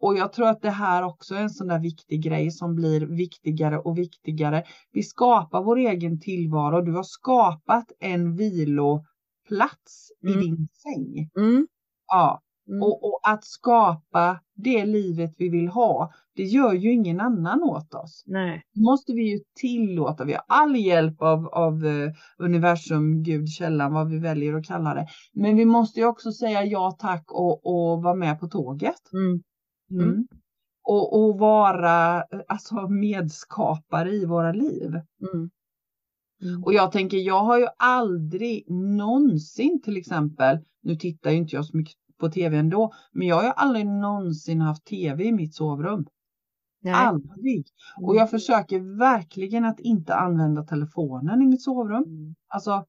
och 0.03 0.17
jag 0.17 0.33
tror 0.33 0.47
att 0.47 0.61
det 0.61 0.69
här 0.69 1.03
också 1.03 1.35
är 1.35 1.39
en 1.41 1.49
sån 1.49 1.67
där 1.67 1.79
viktig 1.79 2.23
grej 2.23 2.51
som 2.51 2.75
blir 2.75 3.01
viktigare 3.05 3.77
och 3.79 3.97
viktigare. 3.97 4.63
Vi 4.91 5.03
skapar 5.03 5.63
vår 5.63 5.77
egen 5.77 6.19
tillvaro. 6.19 6.81
Du 6.81 6.91
har 6.91 7.03
skapat 7.03 7.85
en 7.99 8.35
viloplats 8.35 10.11
Mm. 10.23 10.39
i 10.39 10.41
din 10.43 10.67
säng. 10.83 11.29
Mm. 11.37 11.67
Ja, 12.07 12.39
Mm. 12.69 12.83
och, 12.83 13.03
och 13.05 13.19
att 13.23 13.43
skapa 13.45 14.39
det 14.55 14.85
livet 14.85 15.33
vi 15.37 15.49
vill 15.49 15.67
ha, 15.67 16.11
det 16.35 16.43
gör 16.43 16.73
ju 16.73 16.91
ingen 16.93 17.19
annan 17.19 17.63
åt 17.63 17.93
oss. 17.93 18.23
Nej. 18.25 18.61
Måste 18.75 19.13
vi 19.13 19.31
ju 19.31 19.39
tillåta. 19.61 20.25
Vi 20.25 20.33
har 20.33 20.41
all 20.47 20.75
hjälp 20.75 21.21
av, 21.21 21.47
av 21.47 21.85
eh, 21.85 22.11
universum, 22.37 23.23
Gud, 23.23 23.49
källan, 23.49 23.93
vad 23.93 24.09
vi 24.09 24.19
väljer 24.19 24.53
att 24.53 24.65
kalla 24.65 24.93
det. 24.93 25.07
Men 25.33 25.55
vi 25.55 25.65
måste 25.65 25.99
ju 25.99 26.05
också 26.05 26.31
säga 26.31 26.63
ja 26.63 26.95
tack 26.99 27.23
och, 27.31 27.65
och 27.65 28.03
vara 28.03 28.15
med 28.15 28.39
på 28.39 28.47
tåget. 28.47 29.13
Mm. 29.13 29.41
Mm. 29.93 30.09
Mm. 30.09 30.27
Och, 30.83 31.23
och 31.23 31.39
vara 31.39 32.23
alltså, 32.47 32.87
medskapare 32.87 34.11
i 34.11 34.25
våra 34.25 34.51
liv. 34.51 34.89
Mm. 35.33 35.49
Mm. 36.43 36.63
Och 36.63 36.73
jag 36.73 36.91
tänker, 36.91 37.17
jag 37.17 37.43
har 37.43 37.59
ju 37.59 37.67
aldrig 37.77 38.71
någonsin 38.71 39.81
till 39.81 39.97
exempel, 39.97 40.57
nu 40.81 40.95
tittar 40.95 41.31
ju 41.31 41.37
inte 41.37 41.55
jag 41.55 41.65
så 41.65 41.77
mycket 41.77 41.95
på 42.19 42.29
tv 42.29 42.57
ändå, 42.57 42.93
men 43.11 43.27
jag 43.27 43.35
har 43.35 43.43
ju 43.43 43.51
aldrig 43.55 43.85
någonsin 43.85 44.61
haft 44.61 44.85
tv 44.85 45.23
i 45.23 45.31
mitt 45.31 45.55
sovrum. 45.55 46.05
Nej. 46.81 46.93
Aldrig. 46.93 47.65
Och 48.01 48.15
jag 48.15 48.29
försöker 48.29 48.97
verkligen 48.97 49.65
att 49.65 49.79
inte 49.79 50.15
använda 50.15 50.63
telefonen 50.63 51.41
i 51.41 51.45
mitt 51.45 51.63
sovrum. 51.63 52.03
Mm. 52.03 52.35
Alltså 52.47 52.85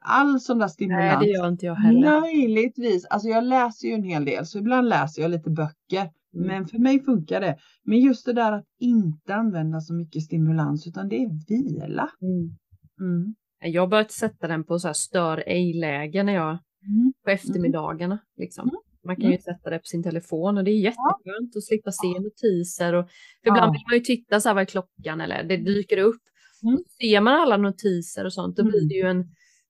all 0.00 0.40
sån 0.40 0.58
där 0.58 0.66
Nej, 0.66 0.72
stimulans. 0.72 1.20
det 1.20 1.30
gör 1.30 1.48
inte 1.48 1.66
jag 1.66 1.74
heller. 1.74 2.20
Möjligtvis, 2.20 3.04
alltså 3.04 3.28
jag 3.28 3.44
läser 3.44 3.88
ju 3.88 3.94
en 3.94 4.02
hel 4.02 4.24
del, 4.24 4.46
så 4.46 4.58
ibland 4.58 4.88
läser 4.88 5.22
jag 5.22 5.30
lite 5.30 5.50
böcker. 5.50 6.10
Mm. 6.36 6.46
Men 6.48 6.66
för 6.66 6.78
mig 6.78 7.04
funkar 7.04 7.40
det. 7.40 7.56
Men 7.84 7.98
just 8.00 8.26
det 8.26 8.32
där 8.32 8.52
att 8.52 8.64
inte 8.80 9.34
använda 9.34 9.80
så 9.80 9.94
mycket 9.94 10.22
stimulans, 10.22 10.86
utan 10.86 11.08
det 11.08 11.16
är 11.16 11.30
vila. 11.48 12.10
Mm. 12.22 12.56
Mm. 13.00 13.34
Jag 13.74 13.82
har 13.82 13.86
börjat 13.88 14.10
sätta 14.12 14.48
den 14.48 14.64
på 14.64 14.78
så 14.78 14.86
här 14.88 14.92
stör 14.94 15.42
ej-läge 15.46 16.22
när 16.22 16.32
jag 16.34 16.58
Mm. 16.88 17.12
på 17.24 17.30
eftermiddagarna. 17.30 18.18
Liksom. 18.36 18.68
Mm. 18.68 18.80
Man 19.04 19.16
kan 19.16 19.30
ju 19.30 19.38
sätta 19.38 19.70
det 19.70 19.78
på 19.78 19.84
sin 19.84 20.02
telefon 20.02 20.58
och 20.58 20.64
det 20.64 20.70
är 20.70 20.78
jätteskönt 20.80 21.56
att 21.56 21.64
slippa 21.64 21.90
se 21.92 22.20
notiser. 22.20 22.92
Och, 22.94 23.08
för 23.42 23.48
ibland 23.50 23.68
Ja. 23.68 23.72
vill 23.72 23.82
man 23.90 23.94
ju 23.98 24.00
titta 24.04 24.40
så 24.40 24.48
här 24.48 24.54
vad 24.54 24.62
är 24.62 24.66
klockan 24.66 25.20
eller 25.20 25.44
det 25.44 25.56
dyker 25.56 25.98
upp. 25.98 26.20
Mm. 26.62 26.78
Ser 27.00 27.20
man 27.20 27.34
alla 27.34 27.56
notiser 27.56 28.24
och 28.24 28.32
sånt 28.32 28.56
då 28.56 28.62
Mm. 28.62 28.70
blir 28.70 28.88
det 28.88 28.94
ju 28.94 29.06
en, 29.10 29.24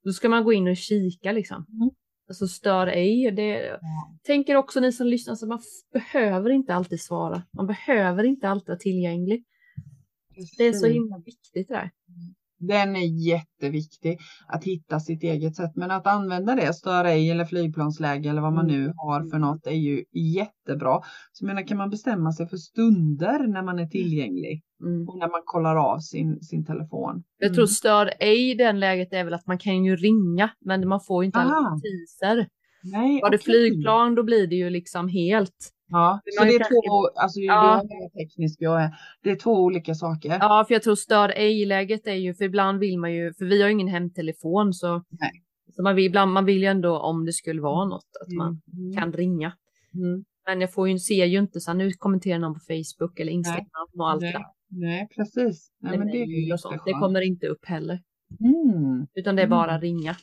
då 0.04 0.12
ska 0.12 0.28
man 0.28 0.44
gå 0.44 0.52
in 0.52 0.68
och 0.68 0.76
kika 0.76 1.32
liksom. 1.32 1.66
Mm. 2.26 2.30
Alltså 2.30 2.46
stör 2.48 2.86
ej. 2.86 3.30
Det, 3.30 3.78
tänker 4.22 4.56
också 4.56 4.80
ni 4.80 4.92
som 4.92 5.06
lyssnar, 5.06 5.34
så 5.34 5.46
man 5.46 5.58
f- 5.58 5.92
behöver 5.92 6.50
inte 6.50 6.74
alltid 6.74 7.00
svara. 7.00 7.42
Man 7.52 7.66
behöver 7.66 8.24
inte 8.24 8.48
alltid 8.48 8.68
vara 8.68 8.78
tillgänglig. 8.78 9.44
Det 10.58 10.64
är 10.64 10.72
så 10.72 10.86
himla 10.92 11.18
viktigt 11.18 11.68
det 11.68 11.74
där. 11.74 11.90
Den 12.58 12.96
är 12.96 13.26
jätteviktig 13.28 14.18
att 14.48 14.64
hitta 14.64 15.00
sitt 15.00 15.22
eget 15.22 15.56
sätt. 15.56 15.70
Men 15.74 15.90
att 15.90 16.06
använda 16.06 16.54
det, 16.54 16.72
störa 16.74 17.14
i 17.14 17.30
eller 17.30 17.44
flygplansläge 17.44 18.28
eller 18.30 18.42
vad 18.42 18.52
man 18.52 18.70
Mm. 18.70 18.80
nu 18.82 18.92
har 18.96 19.30
för 19.30 19.38
något 19.38 19.66
är 19.66 19.70
ju 19.70 20.04
jättebra. 20.12 21.00
Så 21.32 21.44
jag 21.44 21.46
menar, 21.46 21.62
kan 21.62 21.76
man 21.78 21.90
bestämma 21.90 22.32
sig 22.32 22.48
för 22.48 22.56
stunder 22.56 23.46
när 23.46 23.62
man 23.62 23.78
är 23.78 23.86
tillgänglig 23.86 24.62
Mm. 24.82 25.08
och 25.08 25.18
när 25.18 25.28
man 25.28 25.40
kollar 25.44 25.76
av 25.76 25.98
sin, 25.98 26.40
sin 26.42 26.64
telefon. 26.64 27.22
Jag 27.38 27.54
tror 27.54 27.66
stör 27.66 28.10
ej 28.20 28.50
i 28.50 28.54
den 28.54 28.80
läget 28.80 29.12
är 29.12 29.24
väl 29.24 29.34
att 29.34 29.46
man 29.46 29.58
kan 29.58 29.84
ju 29.84 29.96
ringa 29.96 30.50
men 30.60 30.88
man 30.88 31.00
får 31.00 31.24
ju 31.24 31.26
inte 31.26 31.38
alla 31.38 31.70
notiser. 31.70 32.46
Nej, 32.82 33.20
Var 33.22 33.30
det 33.30 33.36
okej. 33.36 33.44
flygplan 33.44 34.14
då 34.14 34.22
blir 34.22 34.46
det 34.46 34.54
ju 34.56 34.70
liksom 34.70 35.08
helt. 35.08 35.72
Ja, 35.88 36.20
så 36.24 36.40
man 36.42 36.48
det 36.48 36.54
är 36.54 36.58
två, 36.58 37.20
alltså 37.22 37.40
Ja. 37.40 37.82
det 37.88 37.94
är 37.94 38.24
tekniskt, 38.26 38.60
jag 38.60 38.82
är, 38.82 38.90
det 39.22 39.30
är 39.30 39.36
två 39.36 39.50
olika 39.52 39.94
saker. 39.94 40.28
Ja, 40.40 40.64
för 40.68 40.74
jag 40.74 40.82
tror 40.82 40.94
stör 40.94 41.28
ej-läget 41.36 42.06
är 42.06 42.14
ju, 42.14 42.34
för 42.34 42.44
ibland 42.44 42.78
vill 42.78 42.98
man 42.98 43.12
ju, 43.14 43.32
för 43.34 43.44
vi 43.44 43.62
har 43.62 43.68
ju 43.68 43.72
ingen 43.72 43.88
hemtelefon 43.88 44.72
så, 44.74 45.04
Nej. 45.10 45.30
så 45.76 45.82
man, 45.82 45.94
vill, 45.96 46.06
ibland, 46.06 46.32
man 46.32 46.44
vill 46.44 46.58
ju 46.58 46.66
ändå 46.66 46.98
om 46.98 47.24
det 47.24 47.32
skulle 47.32 47.62
vara 47.62 47.84
något 47.88 48.06
att 48.22 48.32
man 48.36 48.60
Mm. 48.78 48.96
kan 48.96 49.12
ringa. 49.12 49.52
Mm. 49.94 50.24
Men 50.46 50.60
jag 50.60 50.72
får 50.72 50.88
ju, 50.88 50.98
ser 50.98 51.24
ju 51.24 51.38
inte 51.38 51.60
så 51.60 51.70
här, 51.70 51.78
nu 51.78 51.90
kommenterar 51.92 52.38
någon 52.38 52.54
på 52.54 52.60
Facebook 52.60 53.20
eller 53.20 53.32
Instagram 53.32 53.66
och 53.98 54.10
allt 54.10 54.20
Nej, 54.22 54.32
det 54.32 54.38
där. 54.38 54.46
Nej, 54.68 55.08
precis. 55.16 55.70
Nej, 55.80 55.98
men 55.98 56.06
det 56.08 56.22
är 56.22 56.46
ju 56.46 56.52
och 56.52 56.60
sånt. 56.60 56.82
Det 56.84 56.92
kommer 56.92 57.20
inte 57.20 57.46
upp 57.46 57.64
heller. 57.66 58.00
Mm. 58.40 59.06
Utan 59.14 59.36
det 59.36 59.42
är 59.42 59.46
Mm. 59.46 59.56
bara 59.58 59.78
ringa. 59.78 60.16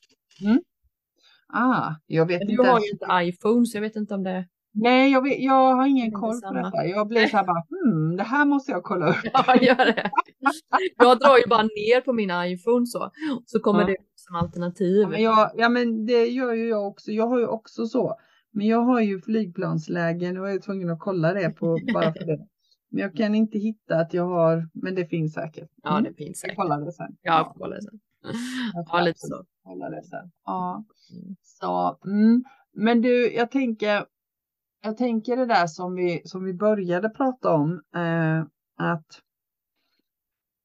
Ah, 1.54 1.96
jag 2.08 2.26
vet 2.26 2.40
Men 2.40 2.50
inte. 2.50 2.64
du 2.64 2.70
har 2.70 2.80
ju 2.80 2.90
inte 2.90 3.06
iPhone 3.30 3.66
så 3.66 3.78
jag 3.78 3.82
vet 3.82 3.96
inte 3.96 4.14
om 4.14 4.24
det 4.24 4.48
Nej, 4.76 5.12
jag, 5.12 5.22
vet, 5.22 5.40
jag 5.40 5.76
har 5.76 5.88
ingen 5.88 6.10
Det 6.10 6.16
koll 6.16 6.42
på 6.42 6.54
detta. 6.54 6.86
Jag 6.86 7.08
blir 7.08 7.28
så 7.28 7.38
här 7.38 7.46
bara, 7.46 7.64
hmm, 7.70 8.16
det 8.18 8.24
här 8.24 8.46
måste 8.46 8.72
jag 8.72 8.84
kolla 8.84 9.10
upp. 9.10 9.16
Ja, 9.34 9.56
gör 9.62 9.86
det. 9.86 10.12
Jag 10.98 11.20
drar 11.20 11.38
ju 11.38 11.48
bara 11.50 11.64
ner 11.64 12.02
på 12.02 12.14
min 12.14 12.30
iPhone 12.32 12.86
så, 12.86 13.12
så 13.46 13.60
kommer 13.60 13.80
Ja. 13.82 13.88
det 13.88 13.96
som 14.16 14.36
alternativ. 14.36 15.02
Ja 15.02 15.08
men, 15.10 15.22
jag, 15.24 15.52
ja 15.56 15.70
men 15.70 16.06
det 16.06 16.26
gör 16.26 16.54
ju 16.54 16.68
jag 16.70 16.88
också. 16.88 17.12
Jag 17.12 17.28
har 17.28 17.40
ju 17.40 17.48
också 17.48 17.86
så. 17.86 18.16
Men 18.52 18.68
jag 18.68 18.82
har 18.82 19.02
ju 19.02 19.22
flygplanslägen 19.22 20.38
och 20.38 20.48
jag 20.48 20.56
är 20.56 20.60
tvungen 20.60 20.90
att 20.90 21.00
kolla 21.00 21.34
det 21.34 21.50
på 21.50 21.80
bara 21.94 22.14
för 22.14 22.26
det. 22.26 22.48
Men 22.90 23.02
jag 23.02 23.16
kan 23.16 23.36
inte 23.36 23.58
hitta 23.60 23.96
att 23.96 24.14
jag 24.14 24.26
har, 24.26 24.70
men 24.74 24.96
det 24.96 25.06
finns 25.06 25.34
säkert. 25.34 25.70
Ja, 25.84 25.92
Mm, 25.92 26.04
det 26.04 26.14
finns 26.14 26.28
Jag 26.30 26.38
säkert. 26.38 26.58
kollar 26.58 26.82
det 26.86 26.92
sen. 26.92 27.16
Jag 27.22 27.46
får 27.46 27.54
kolla 27.54 27.76
sen. 27.82 28.00
jag 28.74 28.86
Ja, 28.92 29.02
lite 29.02 29.20
så. 29.20 29.44
kolla 29.64 29.90
det 29.90 30.04
sen. 30.04 30.32
Ja. 30.46 30.84
Mm. 31.14 31.36
Så, 31.44 31.98
mm. 32.06 32.44
Men 32.76 33.02
du, 33.02 33.34
jag 33.34 33.52
tänker, 33.52 34.06
jag 34.84 34.98
tänker 34.98 35.38
det 35.38 35.46
där 35.46 35.68
som 35.68 35.96
vi, 35.96 36.22
som 36.26 36.44
vi 36.44 36.54
började 36.54 37.10
prata 37.10 37.54
om. 37.54 37.82
Eh, 37.96 38.46
att 38.78 39.08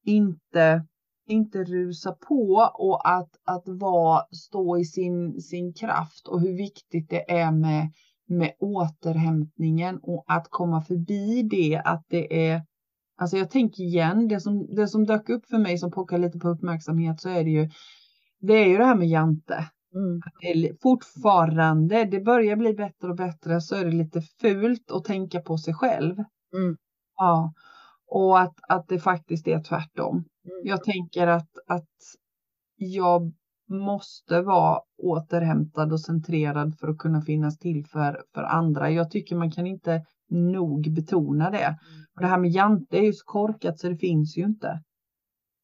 inte, 0.04 0.86
inte 1.26 1.64
rusa 1.64 2.12
på 2.12 2.70
och 2.74 3.08
att, 3.10 3.30
att 3.44 3.62
vara, 3.66 4.22
stå 4.32 4.78
i 4.78 4.84
sin, 4.84 5.40
sin 5.40 5.72
kraft 5.74 6.28
och 6.28 6.40
hur 6.40 6.56
viktigt 6.56 7.10
det 7.10 7.30
är 7.30 7.52
med, 7.52 7.92
med 8.26 8.52
återhämtningen 8.58 9.98
och 10.02 10.24
att 10.26 10.46
komma 10.50 10.82
förbi 10.82 11.42
det 11.42 11.82
att 11.84 12.04
det 12.08 12.48
är 12.48 12.62
Alltså 13.20 13.36
jag 13.36 13.50
tänker 13.50 13.82
igen, 13.82 14.28
det 14.28 14.40
som, 14.40 14.74
det 14.74 14.88
som 14.88 15.06
dök 15.06 15.28
upp 15.28 15.46
för 15.46 15.58
mig 15.58 15.78
som 15.78 15.90
pockar 15.90 16.18
lite 16.18 16.38
på 16.38 16.48
uppmärksamhet 16.48 17.20
så 17.20 17.28
är 17.28 17.44
det 17.44 17.50
ju 17.50 17.70
det 18.40 18.52
är 18.52 18.66
ju 18.66 18.78
det 18.78 18.84
här 18.84 18.94
med 18.94 19.08
Jante. 19.08 19.70
Mm. 19.98 20.76
Fortfarande, 20.82 22.04
det 22.04 22.20
börjar 22.20 22.56
bli 22.56 22.74
bättre 22.74 23.08
och 23.08 23.16
bättre 23.16 23.60
så 23.60 23.74
är 23.74 23.84
det 23.84 23.90
lite 23.90 24.20
fult 24.20 24.90
att 24.90 25.04
tänka 25.04 25.40
på 25.40 25.58
sig 25.58 25.74
själv. 25.74 26.14
Mm. 26.54 26.76
Ja, 27.16 27.52
och 28.06 28.40
att, 28.40 28.54
att 28.68 28.88
det 28.88 28.98
faktiskt 28.98 29.48
är 29.48 29.62
tvärtom. 29.62 30.16
Mm. 30.16 30.60
Jag 30.64 30.84
tänker 30.84 31.26
att, 31.26 31.50
att 31.66 31.88
jag 32.76 33.32
måste 33.68 34.42
vara 34.42 34.80
återhämtad 35.02 35.92
och 35.92 36.00
centrerad 36.00 36.78
för 36.78 36.88
att 36.88 36.98
kunna 36.98 37.22
finnas 37.22 37.58
till 37.58 37.86
för, 37.86 38.22
för 38.34 38.42
andra. 38.42 38.90
Jag 38.90 39.10
tycker 39.10 39.36
man 39.36 39.50
kan 39.50 39.66
inte 39.66 40.04
nog 40.30 40.94
betona 40.94 41.50
det. 41.50 41.78
Och 42.14 42.20
det 42.20 42.26
här 42.26 42.38
med 42.38 42.50
Jante 42.50 42.98
är 42.98 43.02
ju 43.02 43.12
så 43.12 43.24
korkat 43.24 43.78
så 43.78 43.88
det 43.88 43.96
finns 43.96 44.36
ju 44.36 44.42
inte. 44.42 44.82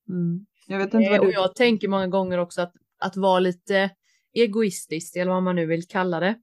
Mm. 0.09 0.47
Jag 0.66 0.79
vet 0.79 0.94
inte 0.94 1.11
vad 1.11 1.20
Och 1.20 1.27
du... 1.27 1.33
jag 1.33 1.55
tänker 1.55 1.88
många 1.88 2.07
gånger 2.07 2.38
också 2.38 2.62
att, 2.62 2.73
att 3.01 3.16
vara 3.16 3.40
lite 3.40 3.90
egoistisk 4.35 5.16
eller 5.16 5.33
vad 5.33 5.42
man 5.42 5.57
nu 5.57 5.66
vill 5.66 5.87
kalla 5.87 6.20
det. 6.20 6.35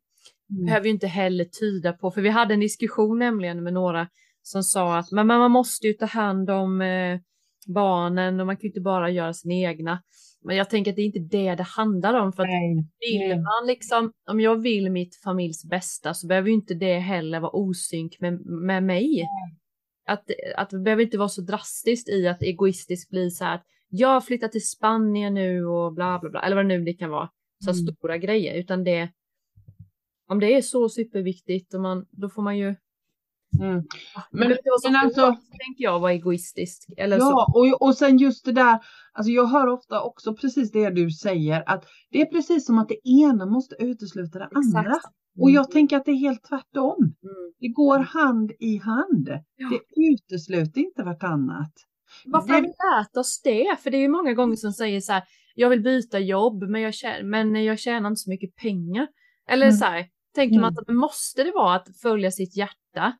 Mm. 0.52 0.66
behöver 0.66 0.86
ju 0.86 0.92
inte 0.92 1.08
heller 1.08 1.46
tyda 1.46 1.94
på, 1.94 2.12
för 2.12 2.22
vi 2.22 2.30
hade 2.30 2.54
en 2.54 2.60
diskussion 2.60 3.20
nämligen 3.20 3.64
med 3.64 3.74
några 3.74 4.08
som 4.42 4.64
sa 4.64 4.98
att 4.98 5.12
men, 5.12 5.28
man 5.28 5.52
måste 5.52 5.88
ju 5.88 5.94
ta 5.94 6.06
hand 6.06 6.50
om 6.50 6.82
eh, 6.82 7.20
barnen 7.68 8.40
och 8.40 8.46
man 8.46 8.56
kan 8.56 8.62
ju 8.62 8.68
inte 8.68 8.82
bara 8.82 9.10
göra 9.10 9.34
sina 9.34 9.54
egna. 9.54 10.04
Men 10.44 10.56
jag 10.56 10.70
tänker 10.70 10.92
att 10.92 10.96
det 10.96 11.02
är 11.02 11.06
inte 11.06 11.38
det 11.38 11.56
det 11.56 11.64
handlar 11.64 12.14
om. 12.14 12.34
För 12.34 12.44
att 12.44 12.50
Nej. 12.50 12.88
vill 13.00 13.36
man 13.36 13.68
liksom, 13.68 14.12
om 14.30 14.40
jag 14.40 14.62
vill 14.62 14.92
mitt 14.92 15.16
familjs 15.24 15.66
bästa 15.66 16.14
så 16.14 16.28
behöver 16.28 16.48
ju 16.48 16.54
inte 16.54 16.74
det 16.74 17.00
heller 17.00 17.40
vara 17.40 17.52
osynk 17.52 18.20
med, 18.20 18.46
med 18.46 18.84
mig. 18.84 19.28
Att, 20.08 20.26
att 20.56 20.70
det 20.70 20.80
behöver 20.80 21.04
inte 21.04 21.18
vara 21.18 21.30
så 21.30 21.42
drastiskt 21.42 22.10
i 22.10 22.28
att 22.28 22.42
egoistiskt 22.42 23.10
bli 23.10 23.32
så 23.32 23.46
här 23.46 23.56
att 23.56 23.66
jag 23.90 24.26
flyttar 24.26 24.48
till 24.48 24.68
Spanien 24.68 25.34
nu 25.34 25.66
och 25.66 25.94
bla 25.94 26.20
bla 26.20 26.30
bla, 26.30 26.42
eller 26.42 26.56
vad 26.56 26.66
det 26.66 26.78
nu 26.78 26.84
det 26.84 26.94
kan 26.94 27.10
vara. 27.10 27.30
Så 27.64 27.70
Mm. 27.72 27.76
stora 27.96 28.18
grejer, 28.18 28.54
utan 28.60 28.84
det 28.84 29.10
om 30.28 30.40
det 30.40 30.54
är 30.56 30.62
så 30.62 30.90
superviktigt 30.90 31.74
och 31.74 31.82
man, 31.82 32.06
då 32.12 32.30
får 32.30 32.42
man 32.42 32.58
ju 32.58 32.76
Mm. 33.62 33.74
men, 34.32 34.50
Men- 34.50 34.58
så 34.80 34.90
men 34.90 34.96
alltså- 34.96 35.28
tänker 35.32 35.84
jag 35.84 36.00
vara 36.00 36.14
egoistisk. 36.14 36.90
Eller 36.98 37.20
så. 37.20 37.26
Ja, 37.26 37.54
och, 37.56 37.82
och 37.88 37.98
sen 37.98 38.18
just 38.18 38.46
det 38.46 38.52
där, 38.52 38.80
alltså 39.14 39.32
jag 39.32 39.46
hör 39.46 39.68
ofta 39.68 40.02
också 40.04 40.36
precis 40.36 40.72
det 40.72 40.90
du 40.90 41.12
säger, 41.12 41.64
att 41.70 41.86
det 42.12 42.22
är 42.22 42.26
precis 42.26 42.66
som 42.66 42.78
att 42.78 42.90
det 42.90 43.10
ena 43.10 43.46
måste 43.46 43.76
utesluta 43.80 44.40
det 44.40 44.46
andra. 44.54 44.80
Exakt. 44.92 45.06
Och 45.40 45.52
jag 45.52 45.72
tänker 45.72 45.98
att 45.98 46.06
det 46.06 46.12
är 46.12 46.16
helt 46.16 46.44
tvärtom. 46.44 46.98
Mm. 47.00 47.54
Det 47.60 47.68
går 47.68 48.00
hand 48.00 48.52
i 48.60 48.78
hand. 48.78 49.30
Ja. 49.56 49.70
Det 49.70 50.02
utesluter 50.12 50.82
inte 50.82 51.04
vartannat. 51.04 51.72
Varför 52.26 52.48
Det- 52.48 52.54
har 52.54 52.62
vi 52.62 52.68
lärt 52.68 53.18
oss 53.18 53.42
det? 53.44 53.78
För 53.80 53.92
det 53.92 53.98
är 53.98 54.02
ju 54.02 54.08
många 54.10 54.34
gånger 54.34 54.56
som 54.56 54.72
säger 54.74 55.02
så 55.02 55.12
här, 55.14 55.24
jag 55.56 55.70
vill 55.70 55.82
byta 55.82 56.20
jobb 56.20 56.64
men 56.64 56.82
jag, 56.82 56.94
tjänar, 56.94 57.24
men 57.24 57.64
jag 57.64 57.80
tjänar 57.80 58.10
inte 58.10 58.20
så 58.20 58.30
mycket 58.30 58.56
pengar. 58.56 59.08
Eller 59.50 59.66
Mm. 59.66 59.78
så 59.78 59.86
här, 59.86 60.06
tänker 60.36 60.56
man 60.60 60.74
Mm. 60.74 60.78
att 60.88 60.96
måste 60.96 61.44
det 61.44 61.52
vara 61.52 61.76
att 61.76 61.88
följa 62.02 62.32
sitt 62.32 62.58
hjärta? 62.58 63.14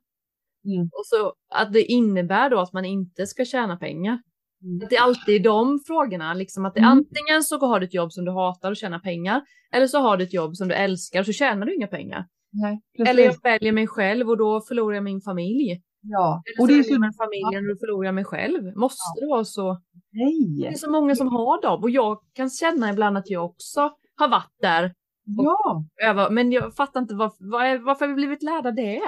Mm. 0.64 0.82
Och 0.92 1.06
så 1.06 1.32
att 1.54 1.72
det 1.72 1.82
innebär 1.84 2.50
då 2.50 2.58
att 2.60 2.72
man 2.72 2.84
inte 2.84 3.26
ska 3.26 3.44
tjäna 3.44 3.76
pengar. 3.76 4.18
Mm. 4.64 4.82
Att 4.84 4.90
det 4.90 4.96
är 4.96 5.02
alltid 5.02 5.42
de 5.42 5.80
frågorna, 5.86 6.34
liksom 6.34 6.64
att 6.64 6.74
det 6.74 6.80
Mm. 6.80 6.90
antingen 6.90 7.42
så 7.42 7.58
har 7.66 7.80
du 7.80 7.86
ett 7.86 7.94
jobb 7.94 8.12
som 8.12 8.24
du 8.24 8.30
hatar 8.32 8.70
och 8.70 8.76
tjänar 8.76 8.98
pengar, 8.98 9.42
eller 9.72 9.86
så 9.86 9.98
har 9.98 10.16
du 10.16 10.24
ett 10.24 10.34
jobb 10.34 10.56
som 10.56 10.68
du 10.68 10.74
älskar 10.74 11.20
och 11.20 11.26
så 11.26 11.32
tjänar 11.32 11.66
du 11.66 11.74
inga 11.74 11.86
pengar. 11.86 12.26
Nej. 12.52 12.80
Eller 13.08 13.22
jag 13.24 13.42
väljer 13.42 13.72
mig 13.72 13.86
själv 13.86 14.28
och 14.30 14.38
då 14.38 14.60
förlorar 14.68 14.94
jag 14.94 15.04
min 15.04 15.20
familj. 15.20 15.82
Ja. 16.02 16.42
Eller 16.46 16.62
Och 16.62 16.68
det 16.68 16.78
är 16.78 16.82
så... 16.82 17.00
man 17.00 17.12
familjen 17.12 17.64
och 17.64 17.74
då 17.74 17.78
förlorar 17.78 18.04
jag 18.04 18.14
mig 18.14 18.24
själv. 18.24 18.76
Måste 18.76 19.20
det 19.20 19.26
vara 19.26 19.44
så? 19.44 19.72
Det 20.10 20.24
Nej. 20.24 20.66
är 20.66 20.74
så 20.74 20.90
många 20.90 21.16
som 21.16 21.28
har 21.28 21.62
dem 21.62 21.82
och 21.82 21.90
jag 21.90 22.18
kan 22.32 22.50
känna 22.50 22.90
ibland 22.90 23.18
att 23.18 23.30
jag 23.30 23.44
också 23.44 23.90
har 24.16 24.28
varit 24.28 24.56
där. 24.60 24.94
Ja. 25.24 25.84
Över, 26.02 26.30
men 26.30 26.52
jag 26.52 26.74
fattar 26.74 27.00
inte 27.00 27.14
varför, 27.14 27.50
var, 27.50 27.84
varför 27.84 28.06
vi 28.06 28.14
blivit 28.14 28.42
lärda 28.42 28.70
det? 28.70 29.00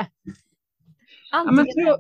men 1.33 1.49
Antingen 1.59 1.65
tror-. 1.65 1.99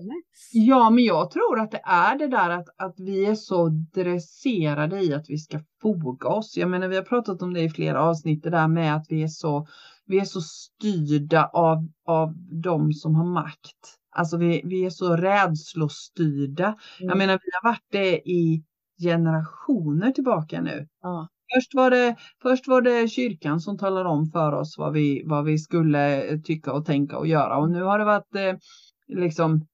Ja, 0.52 0.90
men 0.90 1.04
jag 1.04 1.30
tror 1.30 1.60
att 1.60 1.70
det 1.70 1.80
är 1.84 2.18
det 2.18 2.26
där 2.26 2.50
att, 2.50 2.68
att 2.76 2.94
vi 3.00 3.26
är 3.26 3.34
så 3.34 3.68
dresserade 3.68 5.00
i 5.00 5.14
att 5.14 5.30
vi 5.30 5.38
ska 5.38 5.60
foga 5.82 6.28
oss. 6.28 6.56
Jag 6.56 6.70
menar, 6.70 6.88
vi 6.88 6.96
har 6.96 7.02
pratat 7.02 7.42
om 7.42 7.54
det 7.54 7.60
i 7.60 7.70
flera 7.70 8.02
avsnitt, 8.02 8.42
det 8.42 8.50
där 8.50 8.68
med 8.68 8.96
att 8.96 9.06
vi 9.08 9.22
är 9.22 9.28
så, 9.28 9.66
vi 10.06 10.20
är 10.20 10.24
så 10.24 10.40
styrda 10.40 11.50
av, 11.52 11.88
av 12.04 12.34
de 12.62 12.92
som 12.92 13.14
har 13.14 13.24
makt. 13.24 13.98
Alltså 14.14 14.36
vi, 14.36 14.62
vi 14.64 14.84
är 14.84 14.90
så 14.90 15.16
rädslostyrda. 15.16 16.74
Jag 16.98 17.04
Mm. 17.06 17.18
menar, 17.18 17.32
vi 17.44 17.50
har 17.62 17.70
varit 17.70 17.86
det 17.90 18.16
i 18.30 18.62
generationer 19.02 20.10
tillbaka 20.10 20.60
nu. 20.60 20.86
Ja. 21.02 21.28
Först 21.56 21.74
var, 21.74 21.90
det, 21.90 22.16
först 22.42 22.68
var 22.68 22.80
det 22.82 23.08
kyrkan 23.08 23.60
som 23.60 23.78
talade 23.78 24.08
om 24.08 24.26
för 24.26 24.52
oss 24.52 24.74
vad 24.78 24.92
vi, 24.92 25.22
vad 25.26 25.44
vi 25.44 25.58
skulle 25.58 26.22
tycka 26.44 26.72
och 26.72 26.84
tänka 26.86 27.18
och 27.18 27.26
göra. 27.26 27.56
Och 27.58 27.70
nu 27.70 27.82
har 27.82 27.98
det 27.98 28.04
varit 28.04 28.34
eh, 28.34 28.54
liksom 29.08 29.66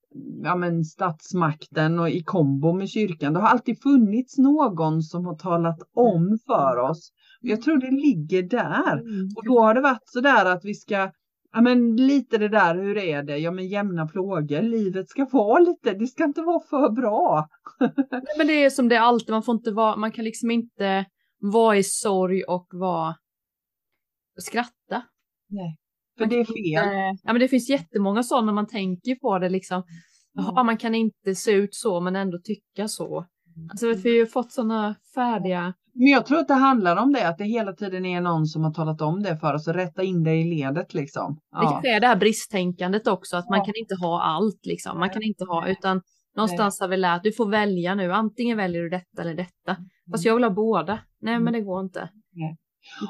ja, 0.44 0.56
men 0.56 0.84
statsmakten 0.84 1.98
och 1.98 2.10
i 2.10 2.22
kombo 2.22 2.72
med 2.72 2.88
kyrkan. 2.88 3.32
Det 3.32 3.40
har 3.40 3.48
alltid 3.48 3.82
funnits 3.82 4.38
någon 4.38 5.02
som 5.02 5.26
har 5.26 5.34
talat 5.34 5.78
om 5.94 6.38
för 6.46 6.76
oss. 6.76 7.10
Jag 7.40 7.62
tror 7.62 7.78
det 7.78 7.90
ligger 7.90 8.42
där. 8.42 8.92
Mm. 8.98 9.28
Och 9.36 9.44
då 9.44 9.60
har 9.60 9.74
det 9.74 9.80
varit 9.80 10.02
så 10.08 10.20
där 10.20 10.44
att 10.46 10.64
vi 10.64 10.74
ska 10.74 11.10
Ja 11.52 11.60
men 11.60 11.96
lite 11.96 12.38
det 12.38 12.48
där, 12.48 12.74
hur 12.74 12.98
är 12.98 13.22
det? 13.22 13.38
Ja 13.38 13.50
men 13.50 13.68
jämna 13.68 14.06
plågor. 14.08 14.62
Livet 14.62 15.08
ska 15.08 15.24
vara 15.24 15.60
lite, 15.60 15.94
det 15.94 16.06
ska 16.06 16.24
inte 16.24 16.42
vara 16.42 16.60
för 16.60 16.90
bra. 16.90 17.48
Nej, 18.10 18.22
Men 18.38 18.46
det 18.46 18.64
är 18.64 18.70
som 18.70 18.88
det 18.88 18.96
är 18.96 19.00
alltid, 19.00 19.30
man 19.30 19.42
får 19.42 19.54
inte 19.54 19.70
vara, 19.70 19.96
man 19.96 20.12
kan 20.12 20.24
liksom 20.24 20.50
inte 20.50 21.06
vara 21.38 21.76
i 21.76 21.82
sorg 21.82 22.42
och 22.44 22.66
vara 22.70 23.14
skratta. 24.38 25.02
Nej. 25.48 25.76
För 26.18 26.24
Man 26.24 26.28
det 26.28 26.40
är 26.40 26.44
fel. 26.44 26.84
Inte, 26.84 27.22
ja 27.24 27.32
men 27.32 27.40
det 27.40 27.48
finns 27.48 27.70
jättemånga 27.70 28.22
sådana 28.22 28.52
man 28.52 28.66
tänker 28.66 29.14
på 29.14 29.38
det 29.38 29.48
liksom. 29.48 29.82
Jaha, 30.32 30.62
man 30.62 30.76
kan 30.76 30.94
inte 30.94 31.34
se 31.34 31.52
ut 31.52 31.74
så 31.74 32.00
men 32.00 32.16
ändå 32.16 32.38
tycka 32.38 32.88
så. 32.88 33.26
Alltså 33.70 33.88
vet, 33.88 34.04
vi 34.04 34.08
har 34.08 34.16
ju 34.16 34.26
fått 34.26 34.52
sådana 34.52 34.96
färdiga, 35.14 35.74
Men 35.94 36.06
jag 36.06 36.26
tror 36.26 36.38
att 36.38 36.48
det 36.48 36.54
handlar 36.54 36.96
om 36.96 37.12
det, 37.12 37.28
att 37.28 37.38
det 37.38 37.44
hela 37.44 37.72
tiden 37.72 38.06
är 38.06 38.20
någon 38.20 38.46
som 38.46 38.64
har 38.64 38.72
talat 38.72 39.00
om 39.00 39.22
det 39.22 39.36
för 39.38 39.54
oss 39.54 39.68
och 39.68 39.74
rätta 39.74 40.02
in 40.02 40.24
det 40.24 40.34
i 40.34 40.44
ledet 40.44 40.94
liksom. 40.94 41.34
det 41.34 41.40
Ja. 41.52 41.70
kanske 41.70 41.96
är 41.96 42.00
det 42.00 42.06
här 42.06 42.16
bristtänkandet 42.16 43.06
också, 43.06 43.36
att 43.36 43.48
man 43.50 43.58
Ja. 43.58 43.64
kan 43.64 43.74
inte 43.76 43.94
ha 43.94 44.22
allt 44.22 44.66
liksom. 44.66 44.98
Man 44.98 45.10
kan 45.10 45.22
inte 45.22 45.44
ha, 45.44 45.68
utan 45.68 46.02
någonstans 46.36 46.80
har 46.80 46.88
vi 46.88 46.96
lärt, 46.96 47.22
du 47.22 47.32
får 47.32 47.50
välja 47.50 47.94
nu, 47.94 48.12
antingen 48.12 48.56
väljer 48.56 48.82
du 48.82 48.88
detta 48.88 49.22
eller 49.22 49.34
detta. 49.34 49.76
Fast 50.12 50.24
jag 50.24 50.34
vill 50.34 50.44
ha 50.44 50.50
båda. 50.50 50.98
Nej 51.20 51.40
men 51.40 51.52
det 51.52 51.60
går 51.60 51.80
inte. 51.80 52.08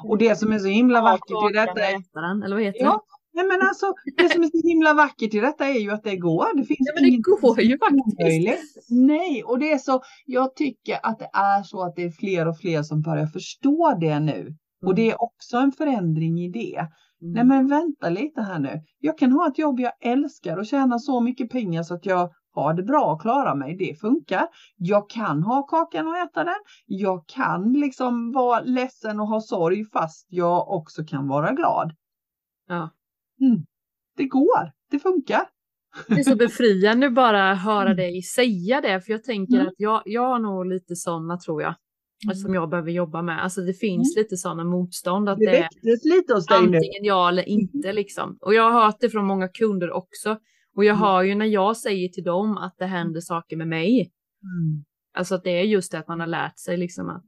Och 0.04 0.18
det 0.18 0.38
som 0.38 0.52
är 0.52 0.58
så 0.58 0.68
himla 0.68 0.98
Ja, 0.98 1.02
vackert 1.02 1.50
i 1.50 1.54
detta 1.54 1.80
är, 1.80 2.44
eller 2.44 2.56
vad 2.56 2.64
heter 2.64 2.80
Ja, 2.84 3.02
nej 3.32 3.46
men 3.46 3.68
alltså, 3.68 3.86
det 4.16 4.28
som 4.32 4.42
är 4.42 4.46
så 4.46 4.68
himla 4.68 4.94
vackert 4.94 5.34
i 5.34 5.40
detta 5.40 5.68
är 5.68 5.78
ju 5.78 5.90
att 5.90 6.04
det 6.04 6.16
går. 6.16 6.56
Det 6.56 6.64
finns? 6.64 6.78
Ja 6.80 6.92
men 7.00 7.10
det 7.10 7.16
går 7.16 7.60
ju 7.60 7.78
faktiskt. 7.78 8.20
omöjligt. 8.20 8.60
Nej, 8.88 9.44
och 9.44 9.58
det 9.58 9.72
är 9.72 9.78
så, 9.78 10.02
jag 10.26 10.56
tycker 10.56 10.98
att 11.02 11.18
det 11.18 11.30
är 11.32 11.62
så 11.62 11.82
att 11.82 11.96
det 11.96 12.04
är 12.04 12.10
fler 12.10 12.48
och 12.48 12.58
fler 12.58 12.82
som 12.82 13.02
börjar 13.02 13.26
förstå 13.26 13.96
det 14.00 14.20
nu. 14.20 14.56
Och 14.86 14.94
det 14.94 15.10
är 15.10 15.22
också 15.22 15.56
en 15.56 15.72
förändring 15.72 16.40
i 16.40 16.48
det. 16.48 16.78
Mm. 17.22 17.32
Nej 17.32 17.44
men 17.44 17.68
vänta 17.68 18.08
lite 18.08 18.42
här 18.42 18.58
nu. 18.58 18.82
Jag 18.98 19.18
kan 19.18 19.32
ha 19.32 19.48
ett 19.48 19.58
jobb 19.58 19.80
jag 19.80 19.92
älskar 20.00 20.56
och 20.56 20.66
tjäna 20.66 20.98
så 20.98 21.20
mycket 21.20 21.50
pengar 21.50 21.82
så 21.82 21.94
att 21.94 22.06
jag 22.06 22.30
har 22.52 22.74
det 22.74 22.82
bra 22.82 23.12
och 23.12 23.20
klarar 23.20 23.54
mig. 23.54 23.76
Det 23.76 24.00
funkar. 24.00 24.46
Jag 24.76 25.10
kan 25.10 25.42
ha 25.42 25.62
kakan 25.62 26.08
och 26.08 26.16
äta 26.16 26.44
den. 26.44 26.54
Jag 26.86 27.26
kan 27.26 27.72
liksom 27.72 28.32
vara 28.32 28.60
ledsen 28.60 29.20
och 29.20 29.28
ha 29.28 29.40
sorg 29.40 29.84
fast 29.84 30.26
jag 30.28 30.70
också 30.70 31.04
kan 31.04 31.28
vara 31.28 31.52
glad. 31.52 31.92
Ja. 32.68 32.90
Mm. 33.40 33.64
Det 34.16 34.24
går, 34.24 34.72
det 34.90 34.98
funkar. 34.98 35.42
Det 36.08 36.14
är 36.14 36.22
så 36.22 36.36
befriande 36.36 37.10
bara 37.10 37.54
höra 37.54 37.94
dig 37.94 38.22
säga 38.22 38.80
det, 38.80 39.00
för 39.00 39.12
jag 39.12 39.24
tänker 39.24 39.54
mm. 39.54 39.66
att 39.66 39.74
jag, 39.76 40.02
jag 40.04 40.28
har 40.28 40.38
nog 40.38 40.66
lite 40.66 40.96
sådana 40.96 41.38
tror 41.38 41.62
jag. 41.62 41.74
Mm. 42.24 42.36
Som 42.36 42.54
jag 42.54 42.70
behöver 42.70 42.90
jobba 42.90 43.22
med. 43.22 43.42
Alltså 43.42 43.60
det 43.60 43.74
finns 43.74 44.16
mm. 44.16 44.22
lite 44.22 44.36
sådana 44.36 44.64
motstånd. 44.64 45.28
Att 45.28 45.38
det, 45.38 45.68
det 45.82 45.90
är 45.90 46.16
lite 46.16 46.34
hos 46.34 46.46
dig 46.46 46.56
antingen 46.56 47.02
nu. 47.02 47.08
ja 47.08 47.28
eller 47.28 47.48
inte 47.48 47.92
liksom. 47.92 48.38
Och 48.40 48.54
jag 48.54 48.70
har 48.70 48.84
hört 48.84 48.96
det 49.00 49.10
från 49.10 49.26
många 49.26 49.48
kunder 49.48 49.90
också. 49.90 50.38
Och 50.76 50.84
jag 50.84 50.96
mm. 50.96 51.02
hör 51.02 51.22
ju 51.22 51.34
när 51.34 51.46
jag 51.46 51.76
säger 51.76 52.08
till 52.08 52.24
dem 52.24 52.56
att 52.56 52.74
det 52.78 52.86
händer 52.86 53.20
saker 53.20 53.56
med 53.56 53.68
mig. 53.68 54.12
Mm. 54.42 54.84
Alltså 55.14 55.34
att 55.34 55.44
det 55.44 55.50
är 55.50 55.64
just 55.64 55.92
det 55.92 55.98
att 55.98 56.08
man 56.08 56.20
har 56.20 56.26
lärt 56.26 56.58
sig 56.58 56.76
liksom 56.76 57.08
att. 57.08 57.26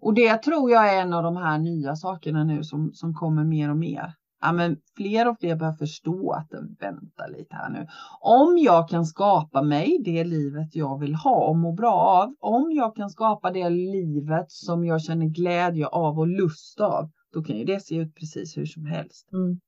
Och 0.00 0.14
det 0.14 0.36
tror 0.36 0.70
jag 0.70 0.94
är 0.94 1.02
en 1.02 1.12
av 1.12 1.22
de 1.22 1.36
här 1.36 1.58
nya 1.58 1.96
sakerna 1.96 2.44
nu 2.44 2.64
som, 2.64 2.90
som 2.92 3.14
kommer 3.14 3.44
mer 3.44 3.70
och 3.70 3.76
mer 3.76 4.14
ja, 4.44 4.52
men 4.52 4.76
fler 4.96 5.28
och 5.28 5.38
fler 5.40 5.56
börjar 5.56 5.72
förstå 5.72 6.32
att 6.32 6.52
vänta 6.80 7.26
lite 7.26 7.56
här 7.56 7.70
nu. 7.70 7.86
Om 8.20 8.58
jag 8.58 8.88
kan 8.88 9.06
skapa 9.06 9.62
mig 9.62 9.98
det 10.04 10.24
livet 10.24 10.76
jag 10.76 10.98
vill 10.98 11.14
ha 11.14 11.48
och 11.48 11.56
må 11.56 11.72
bra 11.72 11.92
av, 11.92 12.34
om 12.40 12.72
jag 12.72 12.96
kan 12.96 13.10
skapa 13.10 13.50
det 13.50 13.70
livet 13.70 14.50
som 14.50 14.84
jag 14.84 15.02
känner 15.02 15.26
glädje 15.26 15.86
av 15.86 16.18
och 16.18 16.26
lust 16.26 16.80
av, 16.80 17.10
då 17.32 17.42
kan 17.42 17.56
ju 17.56 17.64
det 17.64 17.80
se 17.80 17.96
ut 17.96 18.14
precis 18.14 18.56
hur 18.56 18.66
som 18.66 18.86
helst. 18.86 19.32
Mm. 19.32 19.60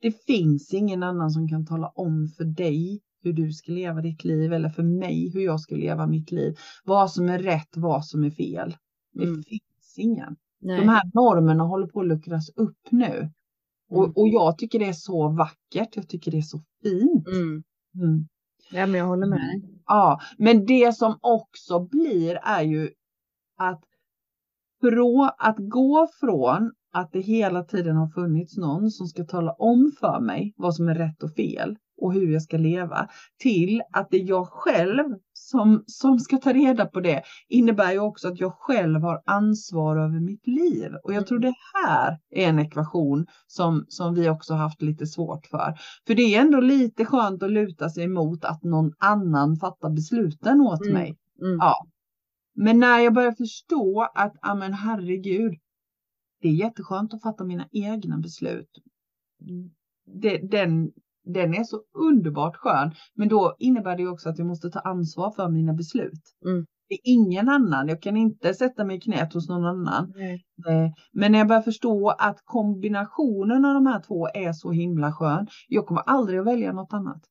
Det 0.00 0.24
finns 0.26 0.74
ingen 0.74 1.02
annan 1.02 1.30
som 1.30 1.48
kan 1.48 1.66
tala 1.66 1.88
om 1.88 2.28
för 2.36 2.44
dig 2.44 3.00
hur 3.22 3.32
du 3.32 3.52
ska 3.52 3.72
leva 3.72 4.00
ditt 4.00 4.24
liv 4.24 4.52
eller 4.52 4.68
för 4.68 4.82
mig 4.82 5.30
hur 5.32 5.40
jag 5.40 5.60
ska 5.60 5.74
leva 5.74 6.06
mitt 6.06 6.32
liv. 6.32 6.54
Vad 6.84 7.10
som 7.10 7.28
är 7.28 7.38
rätt, 7.38 7.76
vad 7.76 8.04
som 8.04 8.24
är 8.24 8.30
fel. 8.30 8.76
Det 9.12 9.24
mm. 9.24 9.42
finns 9.42 9.94
ingen. 9.96 10.36
Nej. 10.60 10.80
De 10.80 10.88
här 10.88 11.02
normerna 11.14 11.64
håller 11.64 11.86
på 11.86 12.00
att 12.00 12.06
luckras 12.06 12.50
upp 12.56 12.78
nu. 12.90 13.30
Och, 13.90 14.04
mm. 14.04 14.12
och 14.16 14.28
jag 14.28 14.58
tycker 14.58 14.78
det 14.78 14.88
är 14.88 14.92
så 14.92 15.28
vackert. 15.28 15.96
Jag 15.96 16.08
tycker 16.08 16.30
det 16.30 16.38
är 16.38 16.42
så 16.42 16.60
fint. 16.82 17.28
Mm. 17.28 17.62
Mm. 17.94 18.28
Ja, 18.72 18.86
men 18.86 18.94
jag 18.94 19.06
håller 19.06 19.26
med. 19.26 19.62
Ja, 19.86 20.20
men 20.38 20.66
det 20.66 20.96
som 20.96 21.18
också 21.20 21.80
blir 21.80 22.38
är 22.42 22.62
ju 22.62 22.90
att, 23.58 23.84
frå, 24.80 25.30
att 25.38 25.56
gå 25.58 26.08
från 26.20 26.72
att 26.92 27.12
det 27.12 27.20
hela 27.20 27.64
tiden 27.64 27.96
har 27.96 28.08
funnits 28.08 28.56
någon 28.56 28.90
som 28.90 29.06
ska 29.06 29.24
tala 29.24 29.52
om 29.52 29.92
för 30.00 30.20
mig 30.20 30.54
vad 30.56 30.74
som 30.74 30.88
är 30.88 30.94
rätt 30.94 31.22
och 31.22 31.34
fel 31.34 31.76
och 32.00 32.12
hur 32.12 32.32
jag 32.32 32.42
ska 32.42 32.56
leva 32.56 33.08
till 33.38 33.82
att 33.92 34.10
det 34.10 34.16
är 34.16 34.28
jag 34.28 34.48
själv 34.48 35.04
som, 35.32 35.84
som 35.86 36.18
ska 36.18 36.36
ta 36.36 36.52
reda 36.52 36.86
på 36.86 37.00
det 37.00 37.22
innebär 37.48 37.92
ju 37.92 37.98
också 37.98 38.28
att 38.28 38.40
jag 38.40 38.52
själv 38.54 39.00
har 39.00 39.22
ansvar 39.26 39.96
över 39.96 40.20
mitt 40.20 40.46
liv. 40.46 40.92
Och 41.04 41.14
jag 41.14 41.26
tror 41.26 41.38
mm. 41.38 41.50
det 41.50 41.56
här 41.74 42.18
är 42.30 42.48
en 42.48 42.58
ekvation 42.58 43.26
som, 43.46 43.84
som 43.88 44.14
vi 44.14 44.28
också 44.28 44.54
haft 44.54 44.82
lite 44.82 45.06
svårt 45.06 45.46
för. 45.46 45.74
För 46.06 46.14
det 46.14 46.22
är 46.22 46.40
ändå 46.40 46.60
lite 46.60 47.04
skönt 47.04 47.42
att 47.42 47.50
luta 47.50 47.88
sig 47.88 48.08
mot 48.08 48.44
att 48.44 48.62
någon 48.62 48.92
annan 48.98 49.56
fattar 49.56 49.90
besluten 49.90 50.60
åt 50.60 50.82
mm. 50.82 50.94
mig. 50.94 51.16
Mm. 51.42 51.58
Ja. 51.60 51.86
Men 52.54 52.78
när 52.78 52.98
jag 52.98 53.14
börjar 53.14 53.32
förstå 53.32 54.08
att, 54.14 54.32
ja 54.42 54.54
men 54.54 54.72
herregud, 54.72 55.52
det 56.40 56.48
är 56.48 56.52
jätteskönt 56.52 57.14
att 57.14 57.22
fatta 57.22 57.44
mina 57.44 57.68
egna 57.72 58.18
beslut. 58.18 58.70
Det, 60.06 60.38
den, 60.38 60.92
den 61.32 61.54
är 61.54 61.64
så 61.64 61.80
underbart 61.94 62.56
skön. 62.56 62.94
Men 63.14 63.28
då 63.28 63.56
innebär 63.58 63.96
det 63.96 64.06
också 64.06 64.28
att 64.28 64.38
jag 64.38 64.46
måste 64.46 64.70
ta 64.70 64.80
ansvar 64.80 65.30
för 65.30 65.48
mina 65.48 65.72
beslut. 65.72 66.22
Mm. 66.44 66.66
Det 66.88 66.94
är 66.94 67.00
ingen 67.04 67.48
annan. 67.48 67.88
Jag 67.88 68.02
kan 68.02 68.16
inte 68.16 68.54
sätta 68.54 68.84
mig 68.84 68.96
i 68.96 69.00
knät 69.00 69.34
hos 69.34 69.48
någon 69.48 69.64
annan. 69.64 70.12
Mm. 70.16 70.92
Men 71.12 71.32
när 71.32 71.38
jag 71.38 71.48
börjar 71.48 71.62
förstå 71.62 72.10
att 72.10 72.38
kombinationen 72.44 73.64
av 73.64 73.74
de 73.74 73.86
här 73.86 74.00
två 74.00 74.28
är 74.34 74.52
så 74.52 74.70
himla 74.70 75.12
skön. 75.12 75.46
Jag 75.68 75.86
kommer 75.86 76.02
aldrig 76.02 76.38
att 76.38 76.46
välja 76.46 76.72
något 76.72 76.92
annat. 76.92 77.22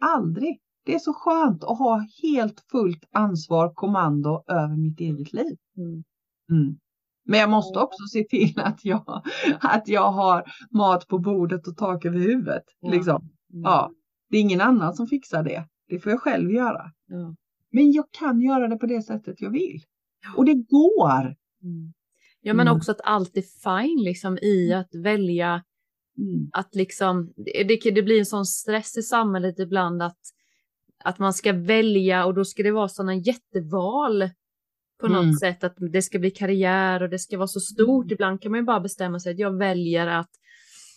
Aldrig. 0.00 0.58
Det 0.84 0.94
är 0.94 0.98
så 0.98 1.12
skönt 1.12 1.64
att 1.64 1.78
ha 1.78 2.06
helt 2.22 2.60
fullt 2.72 3.04
ansvar, 3.12 3.72
kommando 3.74 4.44
över 4.48 4.76
mitt 4.76 5.00
eget 5.00 5.32
liv. 5.32 5.56
Mm. 5.76 6.04
mm. 6.50 6.78
Men 7.24 7.40
jag 7.40 7.50
måste 7.50 7.78
också 7.78 8.04
se 8.12 8.24
till 8.24 8.60
att 8.60 8.84
jag, 8.84 9.22
att 9.60 9.88
jag 9.88 10.12
har 10.12 10.44
mat 10.70 11.08
på 11.08 11.18
bordet 11.18 11.66
och 11.66 11.76
tak 11.76 12.04
över 12.04 12.18
huvudet. 12.18 12.64
Ja. 12.80 12.90
Liksom. 12.90 13.30
Mm. 13.52 13.62
Ja, 13.62 13.92
det 14.30 14.36
är 14.36 14.40
ingen 14.40 14.60
annan 14.60 14.94
som 14.94 15.06
fixar 15.06 15.42
det. 15.42 15.68
Det 15.88 16.00
får 16.00 16.12
jag 16.12 16.20
själv 16.20 16.50
göra. 16.50 16.92
Ja. 17.06 17.36
Men 17.70 17.92
jag 17.92 18.04
kan 18.10 18.40
göra 18.40 18.68
det 18.68 18.76
på 18.76 18.86
det 18.86 19.02
sättet 19.02 19.40
jag 19.40 19.50
vill. 19.50 19.82
Och 20.36 20.44
det 20.44 20.54
går. 20.54 21.36
Mm. 21.62 21.92
Ja, 22.40 22.54
men 22.54 22.66
mm. 22.66 22.76
också 22.76 22.90
att 22.90 23.00
allt 23.04 23.36
är 23.36 23.42
fine 23.42 24.04
liksom 24.04 24.38
i 24.38 24.66
mm. 24.66 24.80
att 24.80 24.94
välja. 24.94 25.62
Mm. 26.18 26.50
Att 26.52 26.74
liksom, 26.74 27.32
det, 27.36 27.90
det 27.90 28.02
blir 28.02 28.18
en 28.18 28.26
sån 28.26 28.46
stress 28.46 28.96
i 28.96 29.02
samhället 29.02 29.58
ibland 29.58 30.02
att, 30.02 30.18
att 31.04 31.18
man 31.18 31.34
ska 31.34 31.52
välja 31.52 32.24
och 32.24 32.34
då 32.34 32.44
ska 32.44 32.62
det 32.62 32.72
vara 32.72 32.88
sådana 32.88 33.14
jätteval 33.14 34.30
på 35.00 35.08
något 35.08 35.22
mm. 35.22 35.34
sätt 35.34 35.64
att 35.64 35.74
det 35.92 36.02
ska 36.02 36.18
bli 36.18 36.30
karriär 36.30 37.02
och 37.02 37.08
det 37.08 37.18
ska 37.18 37.36
vara 37.38 37.48
så 37.48 37.60
stort. 37.60 38.10
Ibland 38.10 38.42
kan 38.42 38.52
man 38.52 38.60
ju 38.60 38.64
bara 38.64 38.80
bestämma 38.80 39.20
sig 39.20 39.32
att 39.32 39.38
jag 39.38 39.58
väljer 39.58 40.06
att 40.06 40.30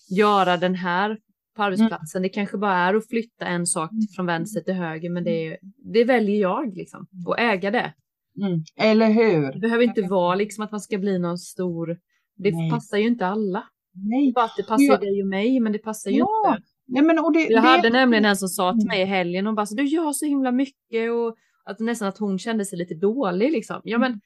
göra 0.09 0.57
den 0.57 0.75
här 0.75 1.17
på 1.55 1.63
arbetsplatsen. 1.63 2.19
Mm. 2.19 2.23
Det 2.23 2.29
kanske 2.29 2.57
bara 2.57 2.77
är 2.77 2.93
att 2.93 3.07
flytta 3.07 3.45
en 3.45 3.65
sak 3.65 3.91
mm. 3.91 4.01
från 4.15 4.25
vänster 4.25 4.61
till 4.61 4.73
höger, 4.73 5.09
men 5.09 5.23
det, 5.23 5.47
är, 5.47 5.57
det 5.93 6.03
väljer 6.03 6.41
jag 6.41 6.77
liksom 6.77 7.07
och 7.25 7.39
äga 7.39 7.71
det. 7.71 7.93
Mm. 8.41 8.63
Eller 8.75 9.11
hur? 9.11 9.53
Det 9.53 9.59
behöver 9.59 9.83
inte 9.83 10.01
vara 10.01 10.35
liksom 10.35 10.63
att 10.63 10.71
man 10.71 10.81
ska 10.81 10.97
bli 10.97 11.19
någon 11.19 11.37
stor. 11.37 11.97
Det 12.35 12.51
Nej. 12.51 12.69
passar 12.69 12.97
ju 12.97 13.07
inte 13.07 13.27
alla. 13.27 13.63
Nej. 13.93 14.31
Bara 14.35 14.45
att 14.45 14.57
det 14.57 14.63
passar 14.63 14.83
jag... 14.83 15.01
dig 15.01 15.21
och 15.21 15.27
mig, 15.27 15.59
men 15.59 15.71
det 15.71 15.79
passar 15.79 16.11
ju 16.11 16.17
ja. 16.17 16.55
inte. 16.55 16.67
Nej, 16.87 17.03
men, 17.03 17.19
och 17.19 17.33
det, 17.33 17.39
jag 17.39 17.63
det... 17.63 17.67
hade 17.67 17.89
nämligen 17.89 18.25
en 18.25 18.37
som 18.37 18.49
sa 18.49 18.73
till 18.73 18.87
mig 18.87 19.01
i 19.01 19.05
helgen 19.05 19.47
och 19.47 19.55
bara 19.55 19.65
så 19.65 19.75
du 19.75 19.85
gör 19.85 20.11
så 20.11 20.25
himla 20.25 20.51
mycket 20.51 21.11
och 21.11 21.35
att 21.65 21.79
nästan 21.79 22.07
att 22.07 22.17
hon 22.17 22.39
kände 22.39 22.65
sig 22.65 22.77
lite 22.77 22.95
dålig 22.95 23.51
liksom. 23.51 23.81
Ja, 23.83 23.97
men 23.97 24.11
mm. 24.11 24.21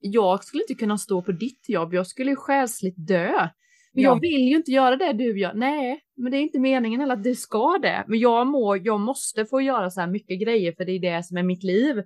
jag 0.00 0.44
skulle 0.44 0.62
inte 0.62 0.74
kunna 0.74 0.98
stå 0.98 1.22
på 1.22 1.32
ditt 1.32 1.68
jobb. 1.68 1.94
Jag 1.94 2.06
skulle 2.06 2.36
själsligt 2.36 2.94
dö. 3.08 3.48
Men 3.94 4.04
ja. 4.04 4.10
jag 4.10 4.20
vill 4.20 4.48
ju 4.48 4.56
inte 4.56 4.70
göra 4.70 4.96
det 4.96 5.12
du 5.12 5.38
gör. 5.38 5.54
Nej, 5.54 6.00
men 6.16 6.32
det 6.32 6.38
är 6.38 6.42
inte 6.42 6.58
meningen 6.58 7.00
heller 7.00 7.14
att 7.14 7.24
du 7.24 7.34
ska 7.34 7.78
det. 7.82 8.04
Men 8.08 8.18
jag, 8.18 8.46
må, 8.46 8.76
jag 8.76 9.00
måste 9.00 9.46
få 9.46 9.60
göra 9.60 9.90
så 9.90 10.00
här 10.00 10.08
mycket 10.08 10.40
grejer 10.40 10.72
för 10.72 10.84
det 10.84 10.92
är 10.92 11.00
det 11.00 11.22
som 11.22 11.36
är 11.36 11.42
mitt 11.42 11.62
liv. 11.62 11.98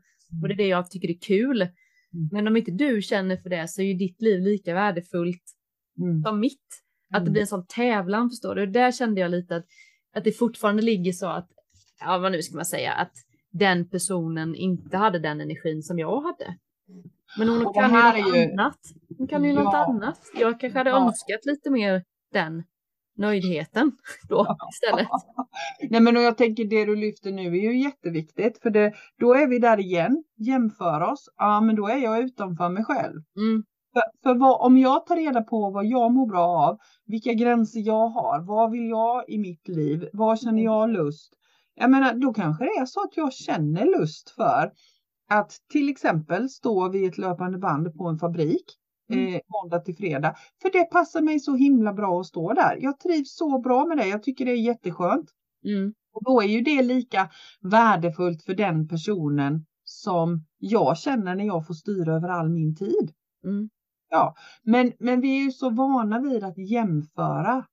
Och 0.42 0.48
det 0.48 0.54
är 0.54 0.56
det 0.56 0.66
jag 0.66 0.90
tycker 0.90 1.10
är 1.10 1.18
kul. 1.20 1.62
Mm. 1.62 2.28
Men 2.32 2.46
om 2.46 2.56
inte 2.56 2.70
du 2.70 3.02
känner 3.02 3.36
för 3.36 3.50
det 3.50 3.68
så 3.68 3.82
är 3.82 3.86
ju 3.86 3.94
ditt 3.94 4.22
liv 4.22 4.40
lika 4.40 4.74
värdefullt 4.74 5.42
mm. 5.98 6.22
som 6.22 6.40
mitt. 6.40 6.82
Att 7.10 7.20
det 7.20 7.22
mm. 7.22 7.32
blir 7.32 7.40
en 7.40 7.46
sån 7.46 7.66
tävlan, 7.66 8.30
förstår 8.30 8.54
du? 8.54 8.66
Där 8.66 8.92
kände 8.92 9.20
jag 9.20 9.30
lite 9.30 9.56
att, 9.56 9.66
att 10.14 10.24
det 10.24 10.32
fortfarande 10.32 10.82
ligger 10.82 11.12
så 11.12 11.26
att, 11.26 11.48
ja 12.00 12.18
vad 12.18 12.32
nu 12.32 12.42
ska 12.42 12.56
man 12.56 12.64
säga, 12.64 12.92
att 12.92 13.12
den 13.50 13.88
personen 13.88 14.54
inte 14.54 14.96
hade 14.96 15.18
den 15.18 15.40
energin 15.40 15.82
som 15.82 15.98
jag 15.98 16.20
hade. 16.20 16.56
Men 17.38 17.48
hon 17.48 17.74
kan 17.74 17.90
ju 17.90 18.22
något 18.22 18.36
ju... 18.36 18.52
annat. 18.52 18.78
Hon 19.18 19.28
kan 19.28 19.44
ju 19.44 19.52
ja. 19.52 19.62
något 19.62 19.74
annat. 19.74 20.20
Jag 20.34 20.60
kanske 20.60 20.78
hade 20.78 20.90
ja. 20.90 21.06
önskat 21.06 21.46
lite 21.46 21.70
mer 21.70 22.02
den 22.32 22.62
nöjdheten 23.16 23.92
då 24.28 24.56
istället. 24.72 25.08
Nej 25.90 26.00
men 26.00 26.16
och 26.16 26.22
jag 26.22 26.38
tänker 26.38 26.64
det 26.64 26.84
du 26.84 26.96
lyfter 26.96 27.32
nu 27.32 27.46
är 27.46 27.72
ju 27.72 27.82
jätteviktigt 27.82 28.62
för 28.62 28.70
det, 28.70 28.92
då 29.18 29.34
är 29.34 29.46
vi 29.46 29.58
där 29.58 29.80
igen, 29.80 30.24
jämför 30.36 31.00
oss, 31.00 31.28
ja 31.36 31.60
men 31.60 31.76
då 31.76 31.88
är 31.88 31.96
jag 31.96 32.18
utanför 32.18 32.68
mig 32.68 32.84
själv. 32.84 33.22
Mm. 33.36 33.64
För, 33.92 34.02
för 34.22 34.38
vad, 34.38 34.60
om 34.60 34.78
jag 34.78 35.06
tar 35.06 35.16
reda 35.16 35.42
på 35.42 35.70
vad 35.70 35.86
jag 35.86 36.12
mår 36.12 36.26
bra 36.26 36.46
av, 36.46 36.78
vilka 37.06 37.32
gränser 37.32 37.80
jag 37.80 38.08
har, 38.08 38.46
vad 38.46 38.70
vill 38.70 38.88
jag 38.88 39.28
i 39.28 39.38
mitt 39.38 39.68
liv, 39.68 40.08
vad 40.12 40.40
känner 40.40 40.62
jag 40.62 40.90
lust, 40.90 41.32
jag 41.74 41.90
menar, 41.90 42.14
då 42.14 42.32
kanske 42.32 42.64
det 42.64 42.70
är 42.70 42.86
så 42.86 43.00
att 43.00 43.16
jag 43.16 43.32
känner 43.32 43.98
lust 43.98 44.30
för 44.30 44.72
att 45.28 45.52
till 45.72 45.88
exempel 45.88 46.48
stå 46.48 46.88
vid 46.88 47.08
ett 47.08 47.18
löpande 47.18 47.58
band 47.58 47.94
på 47.94 48.06
en 48.06 48.18
fabrik 48.18 48.64
mm. 49.12 49.34
eh, 49.34 49.40
måndag 49.48 49.78
till 49.80 49.96
fredag. 49.96 50.34
För 50.62 50.70
det 50.72 50.84
passar 50.84 51.22
mig 51.22 51.40
så 51.40 51.54
himla 51.54 51.92
bra 51.92 52.20
att 52.20 52.26
stå 52.26 52.52
där. 52.52 52.78
Jag 52.80 53.00
trivs 53.00 53.36
så 53.36 53.58
bra 53.58 53.86
med 53.86 53.98
det. 53.98 54.06
Jag 54.06 54.22
tycker 54.22 54.44
det 54.44 54.52
är 54.52 54.56
jätteskönt. 54.56 55.30
Mm. 55.64 55.94
Och 56.12 56.24
då 56.24 56.42
är 56.42 56.46
ju 56.46 56.60
det 56.60 56.82
lika 56.82 57.30
värdefullt 57.60 58.42
för 58.42 58.54
den 58.54 58.88
personen 58.88 59.66
som 59.84 60.44
jag 60.58 60.98
känner 60.98 61.34
när 61.34 61.44
jag 61.44 61.66
får 61.66 61.74
styra 61.74 62.14
över 62.14 62.28
all 62.28 62.48
min 62.48 62.76
tid. 62.76 63.12
Mm. 63.44 63.68
Ja, 64.10 64.34
men, 64.62 64.92
men 64.98 65.20
vi 65.20 65.38
är 65.38 65.44
ju 65.44 65.50
så 65.50 65.70
vana 65.70 66.20
vid 66.20 66.44
att 66.44 66.58
jämföra 66.58 67.64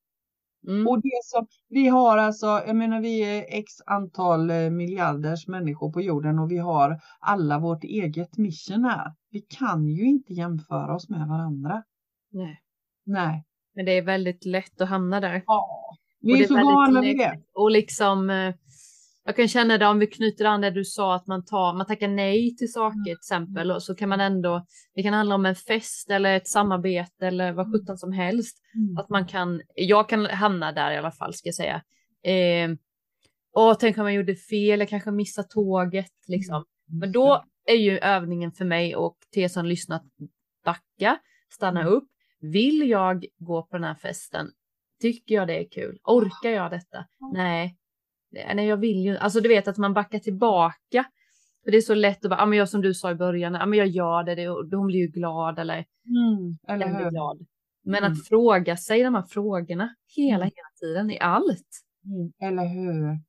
Mm. 0.67 0.87
Och 0.87 1.01
det 1.01 1.21
som 1.23 1.47
vi 1.69 1.87
har 1.87 2.17
alltså, 2.17 2.47
jag 2.47 2.75
menar 2.75 3.01
vi 3.01 3.19
är 3.19 3.45
x 3.49 3.73
antal 3.85 4.49
eh, 4.49 4.69
miljarders 4.69 5.47
människor 5.47 5.91
på 5.91 6.01
jorden 6.01 6.39
och 6.39 6.51
vi 6.51 6.57
har 6.57 7.01
alla 7.19 7.59
vårt 7.59 7.83
eget 7.83 8.37
mission 8.37 8.85
här. 8.85 9.13
Vi 9.29 9.41
kan 9.41 9.87
ju 9.87 10.05
inte 10.05 10.33
jämföra 10.33 10.95
oss 10.95 11.09
med 11.09 11.27
varandra. 11.27 11.83
Nej. 12.31 12.61
Nej. 13.05 13.45
Men 13.75 13.85
det 13.85 13.91
är 13.91 14.01
väldigt 14.01 14.45
lätt 14.45 14.81
att 14.81 14.89
hamna 14.89 15.19
där. 15.19 15.43
Ja, 15.45 15.97
vi 16.19 16.33
är, 16.33 16.43
är 16.43 16.47
så 16.47 16.53
vana 16.53 17.01
vid 17.01 17.17
det. 17.17 17.39
Och 17.53 17.71
liksom 17.71 18.29
eh, 18.29 18.55
jag 19.25 19.35
kan 19.35 19.47
känna 19.47 19.77
det 19.77 19.87
om 19.87 19.99
vi 19.99 20.07
knyter 20.07 20.45
an 20.45 20.61
det 20.61 20.71
du 20.71 20.85
sa 20.85 21.15
att 21.15 21.27
man 21.27 21.45
tar, 21.45 21.73
man 21.73 21.85
tackar 21.85 22.07
nej 22.07 22.55
till 22.55 22.71
saker 22.71 23.03
till 23.03 23.13
exempel 23.13 23.71
och 23.71 23.83
så 23.83 23.95
kan 23.95 24.09
man 24.09 24.19
ändå, 24.21 24.65
det 24.95 25.03
kan 25.03 25.13
handla 25.13 25.35
om 25.35 25.45
en 25.45 25.55
fest 25.55 26.09
eller 26.09 26.35
ett 26.37 26.47
samarbete 26.47 27.27
eller 27.27 27.51
vad 27.51 27.71
sjutton 27.71 27.97
som 27.97 28.11
helst. 28.11 28.57
Mm. 28.75 28.97
Att 28.97 29.09
man 29.09 29.27
kan, 29.27 29.61
jag 29.75 30.09
kan 30.09 30.25
hamna 30.25 30.71
där 30.71 30.91
i 30.91 30.97
alla 30.97 31.11
fall 31.11 31.33
ska 31.33 31.47
jag 31.47 31.55
säga. 31.55 31.81
Eh, 32.23 32.75
Åh, 33.55 33.75
tänk 33.79 33.97
om 33.97 34.05
jag 34.05 34.13
gjorde 34.15 34.35
fel, 34.35 34.79
jag 34.79 34.89
kanske 34.89 35.11
missade 35.11 35.47
tåget 35.47 36.11
liksom. 36.27 36.55
Mm. 36.55 36.99
Men 36.99 37.11
då 37.11 37.43
är 37.65 37.75
ju 37.75 37.97
övningen 37.97 38.51
för 38.51 38.65
mig 38.65 38.95
och 38.95 39.17
till 39.31 39.43
er 39.43 39.47
som 39.47 39.65
lyssnat 39.65 40.03
backa, 40.65 41.19
stanna 41.53 41.81
Mm. 41.81 41.93
upp. 41.93 42.07
Vill 42.41 42.89
jag 42.89 43.25
gå 43.39 43.63
på 43.63 43.77
den 43.77 43.83
här 43.83 43.95
festen? 43.95 44.47
Tycker 45.01 45.35
jag 45.35 45.47
det 45.47 45.59
är 45.59 45.69
kul? 45.69 45.99
Orkar 46.03 46.49
jag 46.49 46.71
detta? 46.71 47.05
Nej. 47.33 47.77
Nej, 48.33 48.67
jag 48.67 48.77
vill 48.77 48.97
ju 49.05 49.17
Alltså 49.17 49.39
du 49.41 49.49
vet 49.49 49.67
att 49.67 49.77
man 49.77 49.93
backar 49.93 50.19
tillbaka. 50.19 51.05
För 51.63 51.71
det 51.71 51.77
är 51.77 51.81
så 51.81 51.93
lätt 51.95 52.25
att 52.25 52.29
bara, 52.29 52.39
ja 52.39 52.45
men 52.45 52.59
jag 52.59 52.69
som 52.69 52.81
du 52.81 52.93
sa 52.93 53.11
i 53.11 53.15
början, 53.15 53.53
ja 53.53 53.65
men 53.65 53.79
jag 53.79 53.87
gör 53.87 54.23
det, 54.23 54.35
det 54.69 54.75
hon 54.77 54.87
blir 54.87 54.99
ju 54.99 55.07
glad 55.07 55.59
eller 55.59 55.75
Mm, 56.05 56.57
eller 56.67 56.85
den 56.85 56.95
blir 56.97 57.09
glad. 57.09 57.45
Men 57.85 58.03
Mm. 58.03 58.11
att 58.11 58.27
fråga 58.27 58.77
sig 58.77 59.03
de 59.03 59.15
här 59.15 59.23
frågorna 59.29 59.95
hela, 60.15 60.35
Mm. 60.45 60.51
hela 60.55 60.69
tiden 60.79 61.11
i 61.11 61.19
allt. 61.19 61.67
Mm, 62.05 62.51
eller 62.51 62.67
hur? 62.67 63.19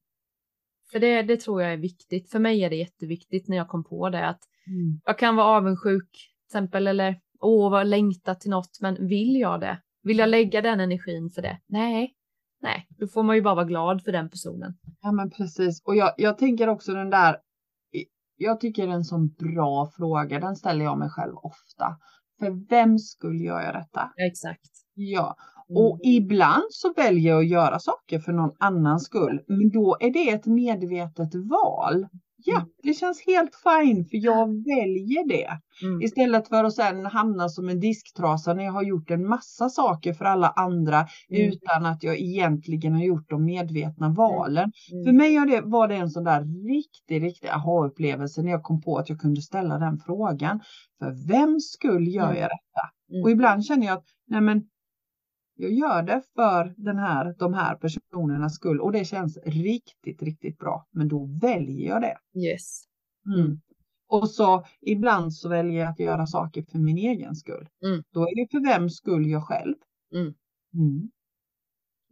För 0.92 0.98
det, 0.98 1.22
det 1.22 1.36
tror 1.36 1.62
jag 1.62 1.72
är 1.72 1.76
viktigt. 1.76 2.30
För 2.30 2.38
mig 2.38 2.64
är 2.64 2.70
det 2.70 2.76
jätteviktigt 2.76 3.48
när 3.48 3.56
jag 3.56 3.68
kom 3.68 3.84
på 3.84 4.10
det 4.10 4.26
att 4.28 4.40
Mm. 4.66 5.00
jag 5.04 5.18
kan 5.18 5.36
vara 5.36 5.46
avundsjuk 5.46 6.10
till 6.12 6.46
exempel 6.56 6.86
eller 6.86 7.20
åh 7.40 7.70
vad 7.70 7.86
längta 7.86 8.34
till 8.34 8.50
något 8.50 8.78
men 8.80 9.06
vill 9.08 9.36
jag 9.36 9.60
det? 9.60 9.80
Vill 10.02 10.18
jag 10.18 10.28
lägga 10.28 10.60
den 10.60 10.80
energin 10.80 11.30
för 11.34 11.42
det? 11.42 11.58
Nej, 11.66 12.14
nej, 12.64 12.86
då 12.98 13.06
får 13.06 13.22
man 13.22 13.36
ju 13.36 13.42
bara 13.42 13.54
vara 13.54 13.64
glad 13.64 14.02
för 14.02 14.12
den 14.12 14.30
personen. 14.30 14.74
Ja 15.02 15.12
men 15.12 15.30
precis. 15.30 15.82
Och 15.84 15.96
jag, 15.96 16.12
jag 16.16 16.38
tänker 16.38 16.68
också 16.68 16.94
den 16.94 17.10
där. 17.10 17.36
Jag 18.36 18.60
tycker 18.60 18.86
det 18.86 18.92
är 18.92 18.96
en 18.96 19.04
sån 19.04 19.28
bra 19.28 19.90
fråga. 19.96 20.40
Den 20.40 20.56
ställer 20.56 20.84
jag 20.84 20.98
mig 20.98 21.08
själv 21.10 21.34
ofta. 21.36 21.96
För 22.38 22.68
vem 22.70 22.98
skulle 22.98 23.44
jag 23.44 23.62
göra 23.62 23.78
detta? 23.78 24.12
Ja, 24.16 24.26
exakt. 24.26 24.70
Ja, 24.94 25.36
Mm. 25.70 25.82
och 25.82 25.98
ibland 26.02 26.64
så 26.70 26.92
väljer 26.92 27.32
jag 27.32 27.38
att 27.40 27.48
göra 27.48 27.78
saker 27.78 28.18
för 28.18 28.32
någon 28.32 28.56
annans 28.58 29.04
skull. 29.04 29.40
Men 29.48 29.70
då 29.70 29.96
är 30.00 30.10
det 30.12 30.30
ett 30.30 30.46
medvetet 30.46 31.34
val. 31.34 32.06
Ja, 32.46 32.56
Mm. 32.56 32.68
det 32.82 32.92
känns 32.94 33.26
helt 33.26 33.50
fine 33.54 34.04
för 34.04 34.16
jag 34.16 34.46
väljer 34.46 35.28
det. 35.28 35.48
Mm. 35.86 36.02
Istället 36.02 36.48
för 36.48 36.64
att 36.64 36.74
sen 36.74 37.06
hamna 37.06 37.48
som 37.48 37.68
en 37.68 37.80
disktrasa 37.80 38.54
när 38.54 38.64
jag 38.64 38.72
har 38.72 38.82
gjort 38.82 39.10
en 39.10 39.28
massa 39.28 39.68
saker 39.68 40.12
för 40.12 40.24
alla 40.24 40.48
andra 40.48 40.96
Mm. 41.30 41.48
utan 41.48 41.86
att 41.86 42.02
jag 42.02 42.18
egentligen 42.20 42.92
har 42.94 43.02
gjort 43.04 43.30
de 43.30 43.44
medvetna 43.44 44.08
valen. 44.08 44.72
Mm. 44.92 45.04
För 45.04 45.12
mig 45.12 45.60
var 45.64 45.88
det, 45.88 45.94
en 45.96 46.10
sån 46.10 46.24
där 46.24 46.40
riktig, 46.68 47.22
riktig 47.28 47.48
aha-upplevelse 47.48 48.42
när 48.42 48.50
jag 48.50 48.62
kom 48.62 48.80
på 48.82 48.96
att 48.98 49.08
jag 49.08 49.18
kunde 49.20 49.42
ställa 49.42 49.78
den 49.78 49.98
frågan. 49.98 50.60
För 50.98 51.28
vem 51.28 51.60
skull 51.60 52.08
gör 52.08 52.24
Mm. 52.30 52.36
jag 52.40 52.48
detta? 52.50 52.88
Mm. 53.12 53.22
Och 53.24 53.30
ibland 53.30 53.64
känner 53.64 53.86
jag 53.86 53.98
att 53.98 54.04
nej 54.28 54.40
men, 54.40 54.62
jag 55.56 55.72
gör 55.72 56.02
det 56.02 56.22
för 56.34 56.74
den 56.76 56.98
här, 56.98 57.34
de 57.38 57.54
här 57.54 57.76
personernas 57.76 58.54
skull 58.54 58.80
och 58.80 58.92
det 58.92 59.04
känns 59.04 59.38
riktigt, 59.46 60.22
riktigt 60.22 60.58
bra. 60.58 60.86
Men 60.90 61.08
då 61.08 61.24
väljer 61.40 61.88
jag 61.88 62.02
det. 62.02 62.16
Yes. 62.40 62.84
Mm. 63.26 63.40
Mm. 63.40 63.60
Och 64.08 64.30
så 64.30 64.64
ibland 64.80 65.34
så 65.34 65.48
väljer 65.48 65.80
jag 65.80 65.90
att 65.90 66.00
göra 66.00 66.26
saker 66.26 66.62
för 66.62 66.78
min 66.78 66.98
egen 66.98 67.34
skull. 67.34 67.68
Mm. 67.84 68.02
Då 68.10 68.20
är 68.20 68.36
det 68.36 68.50
för 68.50 68.66
vems 68.66 68.96
skull 68.96 69.26
jag 69.26 69.44
själv. 69.44 69.74
Mm. 70.14 70.34
Mm. 70.74 71.10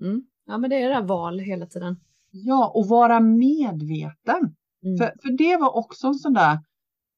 Mm. 0.01 0.26
Ja 0.47 0.59
men 0.59 0.70
det 0.70 0.76
är 0.76 0.88
det 0.88 0.95
där 0.95 1.03
val 1.03 1.38
hela 1.38 1.66
tiden. 1.66 1.97
Ja, 2.30 2.72
och 2.74 2.88
vara 2.88 3.20
medveten. 3.20 4.55
För, 4.99 5.20
för 5.22 5.38
det 5.38 5.57
var 5.57 5.76
också 5.76 6.07
en 6.07 6.14
sån 6.14 6.32
där, 6.32 6.59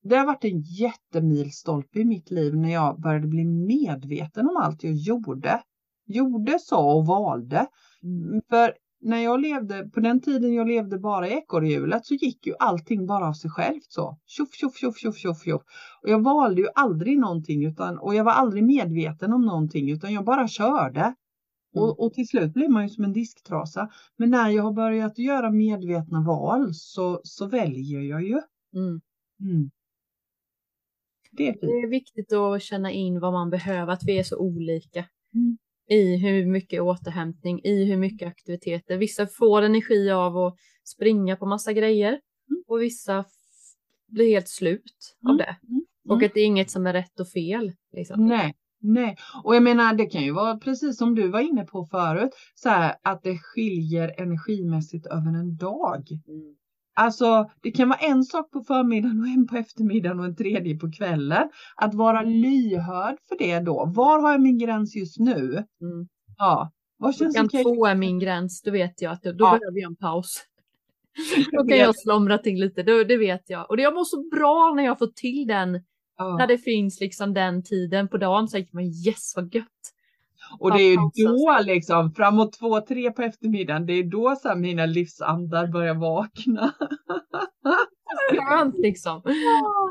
det 0.03 0.17
har 0.17 0.27
varit 0.27 0.45
en 0.45 0.61
jättemilstolpe 0.61 2.01
i 2.01 2.05
mitt 2.05 2.31
liv 2.31 2.57
när 2.57 2.73
jag 2.73 3.01
började 3.01 3.27
bli 3.27 3.45
medveten 3.45 4.49
om 4.49 4.57
allt 4.57 4.85
jag 4.85 4.93
gjorde. 4.93 5.63
Gjorde, 6.07 6.59
sa 6.59 6.95
och 6.95 7.07
valde. 7.07 7.67
Mm. 8.03 8.43
För 8.49 8.75
när 9.05 9.19
jag 9.19 9.41
levde, 9.41 9.89
på 9.89 10.01
den 10.01 10.21
tiden 10.21 10.55
jag 10.55 10.69
levde 10.69 10.99
bara 10.99 11.29
i 11.29 11.33
ekorrhjulet 11.33 12.07
så 12.07 12.15
gick 12.15 12.47
ju 12.47 12.55
allting 12.59 13.07
bara 13.07 13.29
av 13.29 13.33
sig 13.33 13.51
självt 13.51 13.87
så. 13.89 14.19
Tjoff, 14.27 14.55
tjoff, 14.55 14.77
tjoff, 14.77 14.97
tjoff, 14.97 15.17
tjoff, 15.17 15.43
tjoff. 15.45 15.63
Och 16.03 16.09
jag 16.09 16.23
valde 16.23 16.61
ju 16.61 16.69
aldrig 16.75 17.19
någonting 17.19 17.67
utan, 17.67 17.99
och 17.99 18.15
jag 18.15 18.25
var 18.25 18.33
aldrig 18.33 18.65
medveten 18.65 19.33
om 19.33 19.47
någonting 19.47 19.91
utan 19.91 20.13
jag 20.13 20.25
bara 20.25 20.49
körde. 20.49 21.01
Mm. 21.01 21.15
Och, 21.75 22.01
och 22.01 22.13
till 22.13 22.29
slut 22.29 22.55
blir 22.55 22.69
man 22.69 22.83
ju 22.83 22.89
som 22.89 23.05
en 23.05 23.13
disktrasa. 23.13 23.89
Men 24.17 24.31
när 24.31 24.51
jag 24.51 24.63
har 24.63 24.73
börjat 24.73 25.19
göra 25.19 25.51
medvetna 25.51 26.21
val 26.21 26.75
så, 26.75 27.21
så 27.25 27.47
väljer 27.47 28.01
jag 28.01 28.23
ju. 28.23 28.41
Mm. 28.75 29.01
Mm. 29.41 29.71
Det 31.31 31.49
är 31.49 31.57
Det 31.61 31.67
är 31.67 31.89
viktigt 31.89 32.33
att 32.33 32.63
känna 32.63 32.91
in 32.91 33.21
vad 33.21 33.33
man 33.33 33.51
behöver, 33.51 33.93
att 33.93 34.05
vi 34.05 34.19
är 34.19 34.23
så 34.23 34.39
olika. 34.39 35.05
Mm. 35.91 36.01
I 36.01 36.17
hur 36.17 36.47
mycket 36.47 36.83
återhämtning, 36.83 37.61
i 37.65 37.85
hur 37.85 37.97
mycket 37.97 38.29
aktiviteter. 38.29 38.97
Vissa 38.99 39.27
får 39.27 39.63
energi 39.63 40.11
av 40.11 40.37
att 40.39 40.57
springa 40.85 41.37
på 41.37 41.47
massa 41.47 41.73
grejer 41.73 42.21
Mm. 42.51 42.63
och 42.67 42.83
vissa 42.83 43.25
blir 44.09 44.29
helt 44.29 44.49
slut 44.49 45.17
av 45.27 45.31
Mm. 45.31 45.37
det. 45.37 45.57
Mm. 45.69 45.85
Och 46.09 46.23
att 46.23 46.35
det 46.35 46.41
är 46.41 46.45
inget 46.47 46.71
som 46.71 46.87
är 46.87 46.93
rätt 46.93 47.21
och 47.21 47.29
fel. 47.29 47.73
Liksom. 47.93 48.27
Nej, 48.27 48.55
nej. 48.81 49.17
Och 49.45 49.57
jag 49.57 49.63
menar, 49.63 49.95
det 49.95 50.07
kan 50.07 50.23
ju 50.23 50.33
vara 50.33 50.57
precis 50.59 50.99
som 50.99 51.15
du 51.15 51.29
var 51.29 51.41
inne 51.41 51.65
på 51.65 51.85
förut, 51.87 52.31
så 52.55 52.69
här 52.69 52.95
att 53.03 53.23
det 53.23 53.39
skiljer 53.39 54.21
energimässigt 54.21 55.07
över 55.07 55.39
en 55.39 55.57
dag. 55.57 56.09
Mm. 56.29 56.57
Alltså, 56.97 57.51
det 57.61 57.71
kan 57.71 57.89
vara 57.89 57.99
en 57.99 58.25
sak 58.25 58.51
på 58.51 58.61
förmiddagen 58.61 59.21
och 59.21 59.27
en 59.27 59.47
på 59.47 59.57
eftermiddagen 59.57 60.19
och 60.21 60.25
en 60.25 60.37
tredje 60.37 60.77
på 60.79 60.93
kvällen. 60.93 61.49
Att 61.77 61.95
vara 61.95 62.23
lyhörd 62.23 63.17
för 63.29 63.39
det 63.39 63.61
då. 63.61 63.85
Var 63.95 64.21
har 64.23 64.33
jag 64.33 64.41
min 64.43 64.59
gräns 64.59 64.97
just 64.97 65.19
nu? 65.19 65.65
Mm. 65.81 66.09
Ja, 66.39 66.73
vad 66.97 67.15
känns 67.17 67.37
Klockan 67.37 67.63
två 67.63 67.87
är 67.87 67.95
min 67.95 68.19
gräns, 68.19 68.63
då 68.63 68.71
vet 68.71 69.03
jag 69.03 69.13
att 69.13 69.23
då, 69.23 69.31
Ja. 69.39 69.59
behöver 69.59 69.81
jag 69.81 69.91
en 69.91 69.97
paus. 69.97 70.45
Då 71.53 71.67
kan 71.69 71.79
jag 71.79 71.99
slumra 71.99 72.39
till 72.39 72.61
lite, 72.61 72.83
då, 72.83 73.05
det 73.05 73.17
vet 73.17 73.51
jag. 73.51 73.71
Och 73.71 73.77
det 73.77 73.83
jag 73.83 73.95
mår 73.95 74.05
så 74.05 74.29
bra 74.37 74.73
när 74.77 74.85
jag 74.85 74.99
får 74.99 75.07
till 75.07 75.47
den, 75.47 75.73
när 75.73 75.81
Ja. 76.19 76.47
det 76.47 76.59
finns 76.59 77.01
liksom 77.01 77.35
den 77.35 77.63
tiden 77.63 78.09
på 78.09 78.17
dagen, 78.17 78.49
så 78.49 78.53
tänker 78.57 78.75
man 78.75 78.85
yes 78.85 79.33
vad 79.37 79.55
gött. 79.55 79.67
Och 80.59 80.73
det 80.73 80.83
är 80.83 80.97
då 81.27 81.65
liksom, 81.67 82.13
framåt 82.13 82.53
två, 82.53 82.81
tre 82.81 83.11
på 83.11 83.23
eftermiddagen, 83.23 83.87
det 83.87 83.93
är 83.93 84.05
då 84.05 84.37
så 84.43 84.49
här 84.49 84.57
mina 84.57 84.87
livsandar 84.87 85.67
börjar 85.67 85.95
vakna. 85.95 86.73
Skönt 88.49 88.79
liksom. 88.79 89.21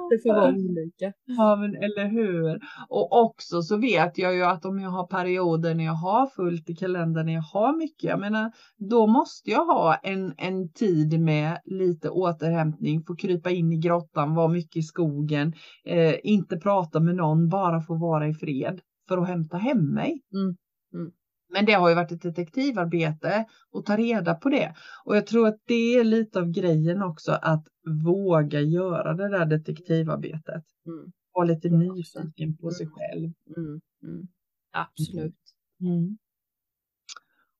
Det 0.10 0.22
får 0.24 0.34
vara 0.34 0.50
olika. 0.50 1.14
Ja, 1.26 1.56
men 1.56 1.76
eller 1.76 2.10
hur? 2.10 2.60
Och 2.90 3.24
också 3.24 3.62
så 3.62 3.78
vet 3.78 4.18
jag 4.18 4.36
ju 4.36 4.44
att 4.44 4.66
om 4.66 4.80
jag 4.80 4.90
har 4.90 5.08
perioder 5.08 5.76
när 5.76 5.84
jag 5.84 5.94
har 5.94 6.28
fullt 6.28 6.70
i 6.70 6.76
kalendern, 6.76 7.26
när 7.26 7.34
jag 7.34 7.42
har 7.42 7.78
mycket, 7.78 8.10
jag 8.10 8.20
menar, 8.20 8.52
då 8.78 9.08
måste 9.08 9.50
jag 9.50 9.66
ha 9.66 9.96
en, 9.96 10.34
en 10.38 10.70
tid 10.70 11.20
med 11.20 11.60
lite 11.66 12.10
återhämtning, 12.10 13.04
få 13.04 13.16
krypa 13.16 13.50
in 13.50 13.74
i 13.74 13.78
grottan, 13.78 14.36
vara 14.36 14.48
mycket 14.48 14.78
i 14.78 14.84
skogen, 14.84 15.54
eh, 15.86 16.16
inte 16.24 16.58
prata 16.58 17.00
med 17.00 17.16
någon, 17.16 17.50
bara 17.50 17.82
få 17.82 17.96
vara 17.96 18.28
i 18.28 18.34
fred 18.34 18.82
för 19.16 19.22
att 19.22 19.28
hämta 19.28 19.58
hem 19.58 19.94
mig. 19.94 20.22
Mm, 20.34 20.56
mm. 20.94 21.12
Men 21.50 21.66
det 21.66 21.74
har 21.74 21.90
ju 21.90 21.96
varit 21.96 22.12
ett 22.12 22.22
detektivarbete 22.22 23.46
att 23.74 23.86
ta 23.86 23.98
reda 23.98 24.36
på 24.36 24.50
det. 24.50 24.76
Och 25.06 25.16
jag 25.16 25.28
tror 25.28 25.48
att 25.48 25.60
det 25.66 25.96
är 25.96 26.04
lite 26.04 26.40
av 26.40 26.52
grejen 26.52 27.02
också 27.04 27.32
att 27.32 27.68
våga 28.06 28.62
göra 28.62 29.14
det 29.14 29.30
där 29.30 29.46
detektivarbetet 29.46 30.64
Mm, 30.86 31.12
vara 31.34 31.46
lite 31.46 31.70
nyfiken 31.70 32.58
på 32.58 32.72
sig 32.72 32.88
själv. 32.88 33.34
mm, 33.58 33.82
mm. 34.04 34.28
Absolut. 34.72 35.36
Mm. 35.82 36.18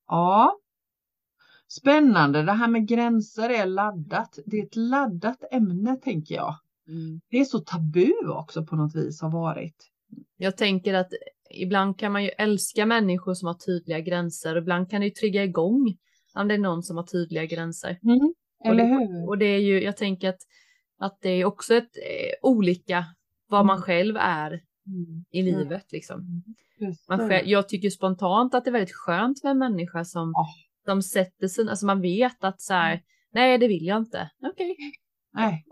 Ja. 0.08 0.60
Spännande. 1.68 2.44
Det 2.44 2.52
här 2.52 2.68
med 2.68 2.88
gränser 2.88 3.50
är 3.50 3.66
laddat. 3.66 4.40
Det 4.46 4.60
är 4.60 4.64
ett 4.64 4.76
laddat 4.76 5.44
ämne 5.52 5.96
tänker 5.96 6.36
jag. 6.36 6.56
Mm. 6.88 7.22
Det 7.30 7.38
är 7.38 7.46
så 7.46 7.60
tabu 7.60 8.14
också 8.28 8.66
på 8.66 8.76
något 8.76 8.96
vis 8.96 9.22
har 9.22 9.32
varit. 9.32 9.76
Jag 10.38 10.58
tänker 10.58 10.94
att 10.94 11.10
ibland 11.54 12.00
kan 12.00 12.12
man 12.12 12.24
ju 12.24 12.30
älska 12.30 12.86
människor 12.86 13.34
som 13.34 13.48
har 13.48 13.54
tydliga 13.66 14.00
gränser 14.00 14.56
och 14.56 14.62
ibland 14.62 14.90
kan 14.90 15.02
det 15.02 15.08
ju 15.08 15.14
trigga 15.14 15.44
igång 15.44 15.98
om 16.36 16.48
det 16.48 16.54
är 16.54 16.58
någon 16.58 16.84
som 16.84 16.98
har 16.98 17.04
tydliga 17.04 17.46
gränser. 17.46 18.00
Eller 18.66 18.72
och 18.72 18.76
det, 18.78 18.84
hur? 18.84 19.28
Och 19.30 19.38
det 19.38 19.46
är 19.46 19.60
ju, 19.60 19.84
jag 19.84 19.98
tänker 19.98 20.30
att, 20.30 20.40
att 21.00 21.18
det 21.22 21.30
är 21.30 21.46
också 21.46 21.76
ett 21.76 21.98
eh, 21.98 22.50
olika 22.50 23.06
vad 23.50 23.66
man 23.66 23.76
Mm. 23.78 23.82
själv 23.84 24.18
är 24.18 24.50
Mm. 24.88 25.26
i 25.32 25.40
Mm. 25.40 25.60
livet 25.60 25.92
liksom. 25.92 26.44
Precis. 26.80 27.10
Man 27.10 27.30
själv, 27.30 27.48
jag 27.48 27.70
tycker 27.70 27.90
spontant 27.90 28.54
att 28.56 28.64
det 28.64 28.70
är 28.70 28.72
väldigt 28.72 28.96
skönt 28.96 29.44
med 29.44 29.52
en 29.52 29.58
människa 29.58 30.06
som, 30.06 30.32
Ja. 30.36 30.48
som 30.86 31.02
sätter 31.02 31.48
sig, 31.48 31.70
alltså 31.70 31.86
man 31.86 32.02
vet 32.02 32.44
att 32.44 32.62
så 32.62 32.74
här, 32.74 33.02
nej 33.34 33.58
det 33.58 33.68
vill 33.68 33.86
jag 33.86 33.98
inte. 33.98 34.30
Okej. 34.42 34.76
Nej. 35.34 35.66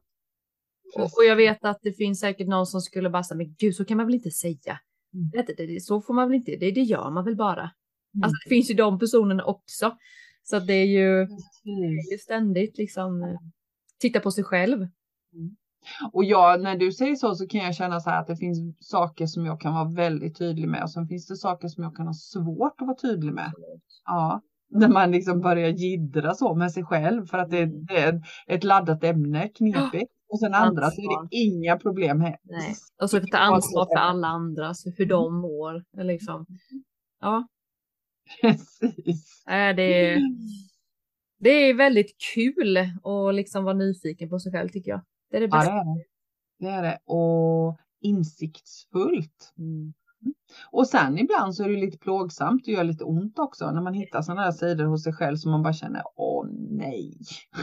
Och, 0.96 1.04
och 1.04 1.26
jag 1.28 1.36
vet 1.36 1.66
att 1.66 1.80
det 1.82 1.94
finns 1.94 2.20
säkert 2.20 2.48
någon 2.48 2.66
som 2.66 2.82
skulle 2.82 3.10
bara 3.10 3.24
säga, 3.24 3.38
men 3.38 3.56
gud 3.60 3.76
så 3.76 3.86
kan 3.86 3.98
man 3.98 4.06
väl 4.06 4.16
inte 4.16 4.32
säga. 4.32 4.80
Mm. 5.14 5.30
Det, 5.32 5.54
det, 5.58 5.66
det, 5.66 5.82
så 5.82 6.02
får 6.02 6.14
man 6.14 6.28
väl 6.28 6.36
inte, 6.36 6.52
det, 6.52 6.72
det 6.72 6.82
gör 6.82 7.12
man 7.12 7.26
väl 7.26 7.36
bara. 7.36 7.62
Mm. 7.62 8.24
Alltså 8.24 8.36
det 8.46 8.50
finns 8.50 8.70
ju 8.72 8.74
de 8.74 9.00
personerna 9.00 9.44
också. 9.44 9.98
Så 10.44 10.60
det 10.60 10.74
är 10.74 10.86
ju, 10.86 11.26
det 12.10 12.14
är 12.14 12.18
ständigt 12.18 12.78
liksom 12.78 13.24
eh, 13.24 13.38
titta 14.00 14.20
på 14.20 14.32
sig 14.32 14.44
själv. 14.44 14.88
Och 16.12 16.24
jag, 16.24 16.62
när 16.62 16.78
du 16.78 16.92
säger 16.92 17.16
så 17.16 17.36
så 17.36 17.48
kan 17.48 17.62
jag 17.62 17.76
känna 17.76 18.00
så 18.00 18.10
här 18.10 18.22
att 18.22 18.28
det 18.28 18.36
finns 18.36 18.78
saker 18.80 19.26
som 19.26 19.46
jag 19.46 19.62
kan 19.62 19.74
vara 19.74 19.90
väldigt 19.90 20.38
tydlig 20.38 20.68
med 20.68 20.84
och 20.84 20.92
sen 20.92 21.08
finns 21.08 21.28
det 21.28 21.36
saker 21.36 21.68
som 21.68 21.84
jag 21.84 21.96
kan 21.96 22.08
ha 22.08 22.14
svårt 22.14 22.82
att 22.82 22.88
vara 22.88 22.98
tydlig 22.98 23.34
med. 23.34 23.52
Ja, 24.06 24.42
när 24.70 24.88
man 24.88 25.12
liksom 25.12 25.42
börjar 25.42 25.70
jiddra 25.70 26.34
så 26.34 26.56
med 26.56 26.72
sig 26.72 26.84
själv 26.84 27.26
för 27.26 27.38
att 27.38 27.50
det, 27.50 27.62
Mm. 27.62 27.86
det 27.86 27.98
är 27.98 28.22
ett 28.48 28.64
laddat 28.64 29.04
ämne, 29.04 29.50
knepigt. 29.50 30.12
Och 30.32 30.40
sen 30.40 30.54
andra 30.54 30.92
så 30.92 31.02
är 31.02 31.22
det 31.22 31.36
inga 31.38 31.78
problem 31.78 32.22
här. 32.22 32.38
Nej. 32.44 32.76
Och 33.02 33.10
så 33.10 33.20
ta 33.20 33.38
ansvar 33.38 33.86
för 33.86 33.96
alla 33.96 34.28
andra, 34.28 34.74
så 34.74 34.90
hur 34.98 35.06
de 35.06 35.36
mår. 35.42 36.04
Liksom. 36.04 36.46
Ja, 37.20 37.48
Precis. 38.42 39.44
äh, 39.48 39.76
det, 39.76 40.12
är, 40.12 40.20
det 41.40 41.50
är 41.50 41.74
väldigt 41.74 42.16
kul 42.36 42.78
att 43.04 43.36
liksom 43.36 43.64
vara 43.64 43.76
nyfiken 43.76 44.30
på 44.30 44.40
sig 44.40 44.52
själv 44.52 44.70
tycker 44.70 44.92
jag. 44.92 45.02
Det 45.32 45.38
är 45.38 45.42
det 45.42 45.48
Ja, 45.52 45.58
bästa. 45.58 45.74
det 45.74 45.80
är 45.80 45.86
det. 45.96 46.04
Det 46.60 46.68
är 46.70 46.82
det. 46.82 47.00
Och 47.06 47.78
insiktsfullt. 48.02 49.54
Mm. 49.58 49.94
Och 50.72 50.88
sen 50.88 51.18
ibland 51.18 51.56
så 51.56 51.64
är 51.64 51.70
det 51.70 51.76
lite 51.80 51.98
plågsamt 51.98 52.62
och 52.68 52.74
gör 52.74 52.84
lite 52.84 53.04
ont 53.04 53.40
också 53.40 53.72
när 53.72 53.82
man 53.82 53.94
hittar 53.94 54.22
sådana 54.22 54.42
här 54.42 54.52
sidor 54.52 54.86
hos 54.86 55.04
sig 55.04 55.14
själv 55.14 55.36
som 55.36 55.52
man 55.52 55.64
bara 55.64 55.74
känner, 55.74 56.02
åh 56.16 56.46
nej, 56.70 57.18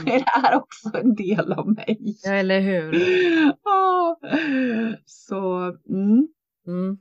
är 0.06 0.18
det 0.18 0.24
här 0.42 0.56
också 0.56 0.90
en 0.94 1.14
del 1.14 1.52
av 1.52 1.68
mig? 1.68 1.98
Ja, 2.24 2.32
eller 2.32 2.60
hur? 2.60 2.94
Ja. 3.64 4.18
Så, 5.06 5.58
mm. 5.88 6.28
Mm. 6.66 6.98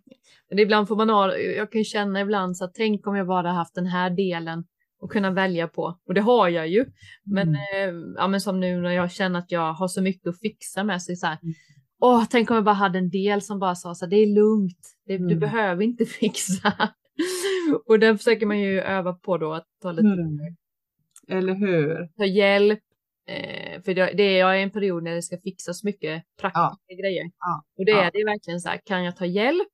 Men 0.49 0.59
ibland 0.59 0.87
får 0.87 0.95
man 0.95 1.09
ha, 1.09 1.35
jag 1.37 1.71
kan 1.71 1.79
ju 1.79 1.85
känna 1.85 2.21
ibland 2.21 2.57
så 2.57 2.65
att 2.65 2.73
tänk 2.73 3.07
om 3.07 3.15
jag 3.15 3.27
bara 3.27 3.51
haft 3.51 3.75
den 3.75 3.85
här 3.85 4.09
delen 4.09 4.63
och 5.01 5.11
kunna 5.11 5.31
välja 5.31 5.67
på. 5.67 5.99
Och 6.07 6.13
det 6.13 6.21
har 6.21 6.49
jag 6.49 6.67
ju. 6.67 6.85
Men, 7.25 7.47
Mm. 7.47 7.55
eh, 7.55 8.13
ja, 8.17 8.27
men 8.27 8.41
som 8.41 8.59
nu 8.59 8.81
när 8.81 8.91
jag 8.91 9.11
känner 9.11 9.39
att 9.39 9.51
jag 9.51 9.73
har 9.73 9.87
så 9.87 10.01
mycket 10.01 10.27
att 10.29 10.39
fixa 10.39 10.83
med 10.83 11.01
sig 11.01 11.15
så 11.15 11.27
här. 11.27 11.37
Åh, 11.99 12.25
tänk 12.29 12.49
om 12.51 12.55
jag 12.55 12.63
bara 12.63 12.75
hade 12.75 12.97
en 12.99 13.09
del 13.09 13.41
som 13.41 13.59
bara 13.59 13.75
sa 13.75 13.95
så 13.95 14.05
här, 14.05 14.09
det 14.09 14.15
är 14.17 14.27
lugnt, 14.35 14.95
det, 15.05 15.17
du 15.17 15.23
Mm. 15.25 15.39
behöver 15.39 15.83
inte 15.83 16.05
fixa. 16.19 16.73
och 17.85 17.99
den 17.99 18.17
försöker 18.17 18.45
man 18.45 18.59
ju 18.59 18.79
öva 18.81 19.13
på 19.13 19.37
då 19.37 19.53
att 19.53 19.65
ta 19.81 19.91
lite 19.91 20.07
Mm. 20.07 20.39
Eller 21.27 21.53
hur? 21.53 22.07
ta 22.17 22.25
hjälp. 22.25 22.79
Eh, 23.29 23.81
för 23.81 23.93
det, 23.93 24.13
det 24.17 24.23
är 24.23 24.39
jag 24.39 24.55
är 24.55 24.59
i 24.59 24.63
en 24.63 24.71
period 24.71 25.03
när 25.03 25.15
det 25.15 25.21
ska 25.21 25.37
fixas 25.37 25.83
mycket 25.83 26.23
praktiska 26.41 26.93
grejer. 27.01 27.23
Ja. 27.39 27.63
Och 27.77 27.85
det 27.85 27.91
är, 27.91 28.03
Ja. 28.03 28.09
det 28.13 28.19
är 28.21 28.25
verkligen 28.25 28.59
så 28.61 28.69
här, 28.69 28.79
kan 28.85 29.03
jag 29.03 29.15
ta 29.17 29.25
hjälp? 29.25 29.67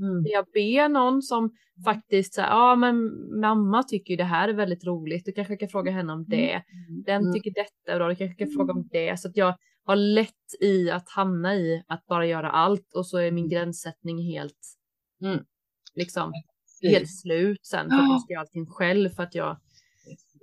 Mm. 0.00 0.24
jag 0.26 0.44
ber 0.54 0.88
någon 0.88 1.22
som 1.22 1.50
faktiskt 1.84 2.34
säger, 2.34 2.48
ja 2.48 2.76
men 2.76 2.96
mamma 3.40 3.82
tycker 3.82 4.10
ju 4.10 4.16
det 4.16 4.24
här 4.24 4.48
är 4.48 4.52
väldigt 4.52 4.84
roligt, 4.86 5.24
du 5.24 5.32
kanske 5.32 5.56
kan 5.56 5.68
fråga 5.68 5.92
henne 5.92 6.12
om 6.12 6.24
det. 6.28 6.62
Den 7.06 7.20
Mm. 7.22 7.32
tycker 7.34 7.50
detta 7.54 7.92
är 7.92 7.96
bra, 7.98 8.08
du 8.08 8.16
kanske 8.16 8.44
kan 8.44 8.52
fråga 8.56 8.72
om 8.72 8.88
det. 8.92 9.20
Så 9.20 9.28
att 9.28 9.36
jag 9.36 9.54
har 9.84 9.96
lätt 9.96 10.54
i 10.60 10.90
att 10.90 11.08
hamna 11.08 11.54
i 11.56 11.82
att 11.88 12.06
bara 12.06 12.26
göra 12.26 12.50
allt 12.50 12.94
och 12.94 13.06
så 13.06 13.18
är 13.18 13.30
min 13.30 13.48
gränssättning 13.48 14.22
helt, 14.32 14.76
Mm. 15.22 15.44
liksom, 15.94 16.32
Precis. 16.82 16.90
helt 16.96 17.10
slut 17.10 17.66
sen 17.66 17.90
för 17.90 17.96
att 17.96 18.08
jag 18.10 18.20
ska 18.20 18.32
göra 18.32 18.40
allting 18.40 18.66
själv 18.66 19.08
för 19.10 19.22
att 19.22 19.34
jag, 19.34 19.56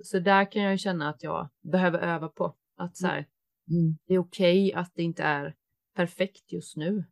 så 0.04 0.18
där 0.18 0.52
kan 0.52 0.62
jag 0.62 0.72
ju 0.72 0.78
känna 0.78 1.08
att 1.08 1.22
jag 1.22 1.48
behöver 1.72 1.98
öva 1.98 2.28
på 2.28 2.54
att 2.76 2.96
så 2.96 3.06
här, 3.06 3.26
Mm. 3.70 3.96
det 4.06 4.14
är 4.14 4.18
okej 4.18 4.72
att 4.74 4.92
det 4.94 5.02
inte 5.02 5.22
är 5.22 5.54
perfekt 5.96 6.52
just 6.52 6.76
nu. 6.76 7.04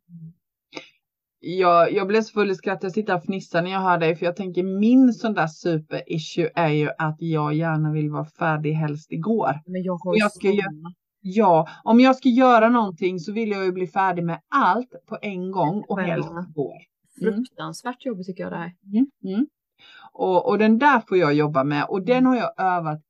Jag, 1.39 1.93
jag 1.93 2.07
blev 2.07 2.21
så 2.21 2.33
full 2.33 2.51
i 2.51 2.55
skratt, 2.55 2.83
jag 2.83 2.91
sitter 2.91 3.15
och 3.15 3.23
fnissar 3.23 3.61
när 3.61 3.71
jag 3.71 3.79
hör 3.79 3.97
dig, 3.97 4.15
för 4.15 4.25
jag 4.25 4.35
tänker 4.35 4.63
min 4.63 5.13
sån 5.13 5.33
där 5.33 5.47
super-issue 5.47 6.49
är 6.55 6.69
ju 6.69 6.89
att 6.97 7.15
jag 7.19 7.53
gärna 7.53 7.91
vill 7.91 8.09
vara 8.09 8.25
färdig 8.25 8.73
helst 8.73 9.11
igår. 9.11 9.61
Men 9.65 9.83
jag 9.83 9.97
har 9.97 10.17
jag 10.17 10.31
ska 10.31 10.47
samma. 10.47 10.93
Ja, 11.21 11.67
om 11.83 11.99
jag 11.99 12.15
ska 12.15 12.29
göra 12.29 12.69
någonting 12.69 13.19
så 13.19 13.31
vill 13.31 13.51
jag 13.51 13.65
ju 13.65 13.71
bli 13.71 13.87
färdig 13.87 14.23
med 14.23 14.39
allt 14.49 14.89
på 15.09 15.17
en 15.21 15.51
gång 15.51 15.83
och 15.87 15.99
helst 15.99 16.29
igår. 16.49 16.77
Mm. 17.21 17.33
fruktansvärt 17.33 18.05
jobbigt 18.05 18.27
tycker 18.27 18.43
jag 18.43 18.51
det 18.51 18.57
här. 18.57 18.73
Mm, 18.93 19.05
mm. 19.23 19.47
Och, 20.13 20.49
och 20.49 20.57
den 20.57 20.77
där 20.77 20.99
får 20.99 21.17
jag 21.17 21.33
jobba 21.33 21.63
med 21.63 21.85
och 21.89 22.05
den 22.05 22.25
har 22.25 22.35
jag 22.35 22.53
övat 22.57 23.01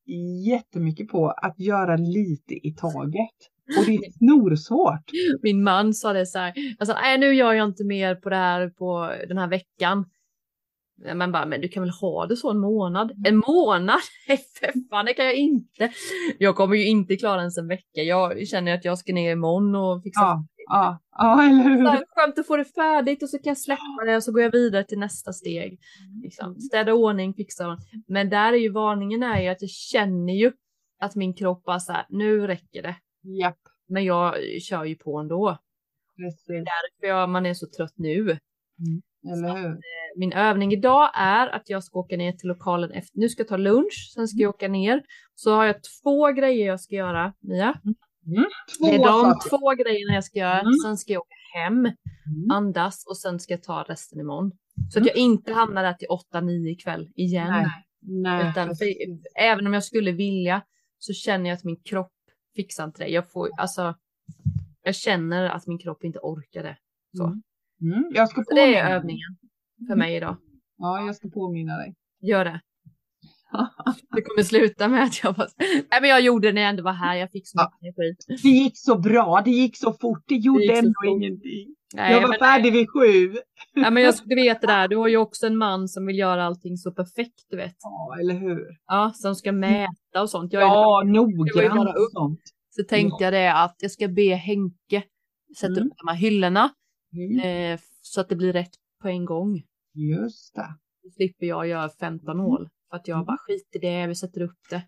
jättemycket 0.45 1.07
på 1.07 1.30
att 1.30 1.59
göra 1.59 1.95
lite 1.95 2.67
i 2.67 2.73
taget. 2.73 3.38
Och 3.78 3.86
det 3.86 3.95
är 3.95 4.11
snorsvårt. 4.11 5.11
Min 5.41 5.63
man 5.63 5.93
sa 5.93 6.13
det 6.13 6.26
så 6.26 6.39
här, 6.39 6.53
alltså, 6.80 6.93
nej 6.93 7.18
nu 7.18 7.34
gör 7.34 7.53
jag 7.53 7.68
inte 7.68 7.84
mer 7.84 8.15
på 8.15 8.30
det 8.30 8.36
här 8.36 8.70
på 8.70 9.13
den 9.28 9.38
här 9.38 9.47
veckan. 9.47 10.05
Men 11.15 11.32
bara, 11.32 11.45
men 11.45 11.61
du 11.61 11.68
kan 11.68 11.84
väl 11.84 11.89
ha 11.89 12.26
det 12.26 12.36
så 12.36 12.51
en 12.51 12.59
månad? 12.59 13.11
En 13.26 13.38
månad? 13.38 13.99
Nej 14.28 14.38
för 14.59 14.89
fan, 14.89 15.05
det 15.05 15.13
kan 15.13 15.26
jag 15.26 15.36
inte. 15.36 15.91
Jag 16.38 16.55
kommer 16.55 16.76
ju 16.76 16.88
inte 16.88 17.15
klara 17.15 17.39
ens 17.39 17.57
en 17.57 17.68
vecka. 17.68 18.01
Jag 18.01 18.47
känner 18.47 18.74
att 18.74 18.86
jag 18.86 18.97
ska 18.97 19.13
ner 19.13 19.32
imorgon 19.32 19.76
och 19.76 20.03
fixa. 20.03 20.22
Ja, 20.22 20.45
ja, 20.68 20.99
ja 21.18 21.43
eller 21.43 21.63
Så 21.63 21.70
hur? 21.70 21.88
här, 21.88 22.03
skönt 22.15 22.39
att 22.39 22.47
få 22.47 22.57
det 22.57 22.65
färdigt 22.65 23.24
och 23.24 23.30
så 23.30 23.38
kan 23.38 23.49
jag 23.51 23.57
släppa 23.57 24.05
det 24.05 24.15
och 24.15 24.24
så 24.24 24.32
går 24.32 24.41
jag 24.41 24.51
vidare 24.51 24.84
till 24.84 24.99
nästa 24.99 25.34
steg. 25.34 25.80
Liksom. 26.24 26.59
Städa 26.59 26.93
ordning, 26.93 27.34
fixa. 27.34 27.78
Men 28.07 28.30
där 28.30 28.53
är 28.53 28.57
ju 28.57 28.70
varningen 28.70 29.24
är 29.24 29.41
ju 29.41 29.47
att 29.47 29.61
jag 29.61 29.70
känner 29.70 30.34
ju 30.34 30.51
att 31.01 31.15
min 31.15 31.34
kropp 31.34 31.63
bara 31.63 31.80
så 31.80 31.91
här, 31.91 32.05
nu 32.09 32.47
räcker 32.47 32.82
det. 32.82 32.95
Japp, 33.39 33.57
Men 33.88 34.03
jag 34.05 34.36
kör 34.61 34.84
ju 34.84 34.95
på 34.95 35.17
ändå. 35.19 35.57
precis. 36.17 36.47
Därför 36.47 37.07
jag, 37.07 37.30
man 37.30 37.45
är 37.45 37.53
så 37.53 37.67
trött 37.78 37.93
nu. 37.95 38.38
Eller 39.34 39.55
hur? 39.57 39.78
Min 40.15 40.34
övning 40.34 40.73
idag 40.73 41.09
är 41.13 41.47
att 41.47 41.69
jag 41.69 41.84
ska 41.84 41.99
åka 41.99 42.17
ner 42.17 42.32
till 42.32 42.47
lokalen 42.47 42.91
efter. 42.91 43.19
Nu 43.19 43.30
ska 43.30 43.41
jag 43.41 43.47
ta 43.47 43.57
lunch, 43.57 44.11
sen 44.13 44.28
ska 44.28 44.38
jag 44.41 44.49
åka 44.49 44.67
ner. 44.67 45.01
Så 45.36 45.51
har 45.55 45.65
jag 45.65 45.75
två 46.03 46.28
grejer 46.32 46.67
jag 46.67 46.80
ska 46.82 46.95
göra, 46.95 47.34
Mia. 47.39 47.82
Det 48.80 48.86
är 48.86 48.97
Två 48.97 49.03
de 49.05 49.32
saker. 49.34 49.49
två 49.49 49.84
grejerna 49.84 50.13
jag 50.13 50.23
ska 50.23 50.39
göra. 50.39 50.59
Mm. 50.61 50.73
Sen 50.86 50.97
ska 50.97 51.13
jag 51.13 51.21
åka 51.21 51.36
hem, 51.63 51.80
Mm. 51.80 52.51
andas 52.51 53.03
och 53.09 53.17
sen 53.17 53.39
ska 53.39 53.53
jag 53.53 53.63
ta 53.63 53.86
resten 53.89 54.19
imorgon. 54.19 54.51
Så 54.91 54.99
att 54.99 55.05
Mm. 55.05 55.07
jag 55.07 55.17
inte 55.17 55.53
hamnar 55.53 55.84
där 55.84 55.93
till 55.93 56.07
8-9 56.09 56.67
ikväll 56.69 57.09
igen. 57.15 57.47
Nej, 57.49 57.65
nej. 58.01 58.49
Utan 58.49 58.67
för, 58.75 58.88
även 59.39 59.67
om 59.67 59.73
jag 59.73 59.84
skulle 59.84 60.11
vilja 60.11 60.61
så 60.99 61.13
känner 61.13 61.49
jag 61.49 61.57
att 61.57 61.63
min 61.63 61.80
kropp 61.84 62.11
fixar 62.58 62.84
inte 62.84 63.03
det. 63.03 63.10
Jag 63.10 63.32
får, 63.32 63.49
alltså, 63.58 63.95
jag 64.84 64.95
känner 64.95 65.49
att 65.49 65.68
min 65.68 65.80
kropp 65.80 66.03
inte 66.03 66.20
orkar 66.20 66.64
det. 66.64 66.78
Så. 67.18 67.26
Mm. 67.26 67.41
Mm. 67.82 68.12
Jag 68.14 68.30
ska 68.30 68.43
Så 68.43 68.55
det 68.55 68.62
är 68.62 68.66
påminna 68.66 68.95
övningen 68.95 69.38
för 69.88 69.95
mig 69.95 70.16
idag. 70.16 70.38
Ja, 70.78 71.05
jag 71.05 71.16
ska 71.16 71.30
påminna 71.30 71.78
dig. 71.78 71.95
Gör 72.22 72.45
det. 72.45 72.62
Det 74.16 74.22
kommer 74.22 74.43
sluta 74.43 74.88
med 74.88 75.04
att 75.04 75.24
jag 75.24 75.36
bara, 75.36 75.48
nej 75.91 76.02
men 76.02 76.10
jag 76.10 76.22
gjorde 76.22 76.48
det 76.48 76.54
när 76.54 76.62
jag 76.62 76.70
ändå 76.70 76.84
var 76.84 76.93
här, 76.93 77.16
jag 77.16 77.32
fick 77.32 77.48
så 77.48 77.58
Ja. 77.58 77.72
mycket 77.82 78.00
energi. 78.00 78.41
Det 78.43 78.50
gick 78.50 78.78
så 78.78 78.98
bra, 79.00 79.41
det 79.45 79.52
gick 79.52 79.78
så 79.78 79.93
fort, 79.93 80.24
det 80.28 80.36
gjorde 80.36 80.68
så 80.68 80.74
ändå 80.74 80.93
fort. 81.06 81.08
ingenting. 81.22 81.76
Nej, 81.95 82.12
jag 82.14 82.22
var 82.22 82.30
men, 82.30 82.39
färdig 82.39 82.74
vid 82.74 82.88
sju. 82.89 83.38
ja, 83.74 83.89
men 83.89 84.04
jag, 84.04 84.14
du 84.26 84.36
vet 84.36 84.62
det 84.62 84.68
där, 84.68 84.88
du 84.91 84.95
har 84.98 85.08
ju 85.08 85.18
också 85.18 85.48
en 85.48 85.58
man 85.58 85.88
som 85.88 86.06
vill 86.06 86.18
göra 86.20 86.43
allting 86.45 86.78
så 86.78 86.91
perfekt, 86.91 87.45
du 87.50 87.58
vet. 87.58 87.76
Ja, 87.82 88.18
eller 88.22 88.34
hur? 88.34 88.66
Ja, 88.88 89.12
som 89.16 89.36
ska 89.36 89.52
mäta 89.52 90.22
och 90.22 90.30
sånt. 90.30 90.54
Jag 90.54 90.62
Ja, 90.62 91.04
noggrant 91.06 91.89
och 91.89 92.12
sånt. 92.12 92.39
så 92.70 92.84
tänkte 92.84 93.24
jag 93.24 93.34
det 93.34 93.54
att 93.54 93.76
jag 93.80 93.91
ska 93.91 94.08
be 94.08 94.36
Henke 94.36 95.04
sätta 95.58 95.74
Mm. 95.74 95.88
upp 95.88 95.93
de 95.98 96.08
här 96.08 96.16
hyllorna 96.18 96.70
Mm. 97.14 97.74
eh, 97.74 97.80
så 98.02 98.22
att 98.22 98.30
det 98.30 98.36
blir 98.36 98.54
rätt 98.54 98.72
på 99.02 99.08
en 99.08 99.26
gång. 99.26 99.62
Just 99.93 100.56
det. 100.56 100.68
Då 101.04 101.10
slipper 101.10 101.45
jag 101.45 101.68
göra 101.68 101.89
15 102.00 102.39
hål. 102.39 102.70
För 102.89 102.97
att 102.97 103.07
jag 103.07 103.15
Mm. 103.15 103.25
bara 103.25 103.38
skit 103.38 103.69
i 103.75 103.77
det, 103.79 104.07
vi 104.07 104.15
sätter 104.15 104.41
upp 104.41 104.59
det. 104.69 104.81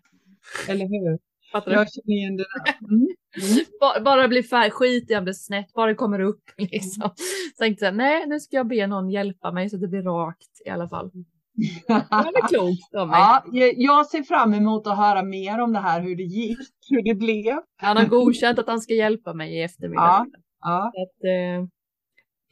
Eller 0.68 0.84
hur? 0.86 1.18
Fattar? 1.52 1.72
Jag 1.72 1.86
känner 1.92 2.16
igen 2.16 2.36
det 2.36 2.44
där. 2.64 2.88
Mm. 2.94 3.06
Mm. 3.42 3.64
Bara, 3.80 4.00
bara 4.00 4.28
blir 4.28 4.42
färg, 4.42 4.70
skit 4.70 5.10
i 5.10 5.16
om 5.16 5.24
det 5.24 5.30
är 5.30 5.32
snett, 5.32 5.72
bara 5.72 5.86
det 5.86 5.94
kommer 5.94 6.20
upp 6.20 6.42
liksom. 6.58 7.10
Så 7.56 7.62
tänkte 7.62 7.84
jag, 7.84 7.96
nej 7.96 8.26
nu 8.26 8.40
ska 8.40 8.56
jag 8.56 8.68
be 8.68 8.86
någon 8.86 9.10
hjälpa 9.10 9.52
mig 9.52 9.70
så 9.70 9.76
att 9.76 9.82
det 9.82 9.88
blir 9.88 10.02
rakt 10.02 10.60
i 10.66 10.68
alla 10.68 10.88
fall. 10.88 11.10
Det 11.88 11.94
var 12.14 12.48
klokt 12.48 12.94
av 12.94 13.08
mig. 13.08 13.18
Ja, 13.18 13.44
jag- 13.76 14.06
ser 14.06 14.22
fram 14.22 14.54
emot 14.54 14.86
att 14.86 14.96
höra 14.96 15.22
mer 15.22 15.58
om 15.60 15.72
det 15.72 15.78
här, 15.78 16.00
hur 16.00 16.16
det 16.16 16.22
gick, 16.22 16.58
hur 16.90 17.02
det 17.02 17.14
blev. 17.14 17.58
Han 17.76 17.96
har 17.96 18.06
godkänt 18.06 18.58
att 18.58 18.66
han 18.66 18.80
ska 18.80 18.94
hjälpa 18.94 19.34
mig 19.34 19.54
i 19.58 19.62
eftermiddag. 19.62 20.26
Ja, 20.60 20.92
Så 20.94 21.02
Att, 21.02 21.24
eh, 21.24 21.66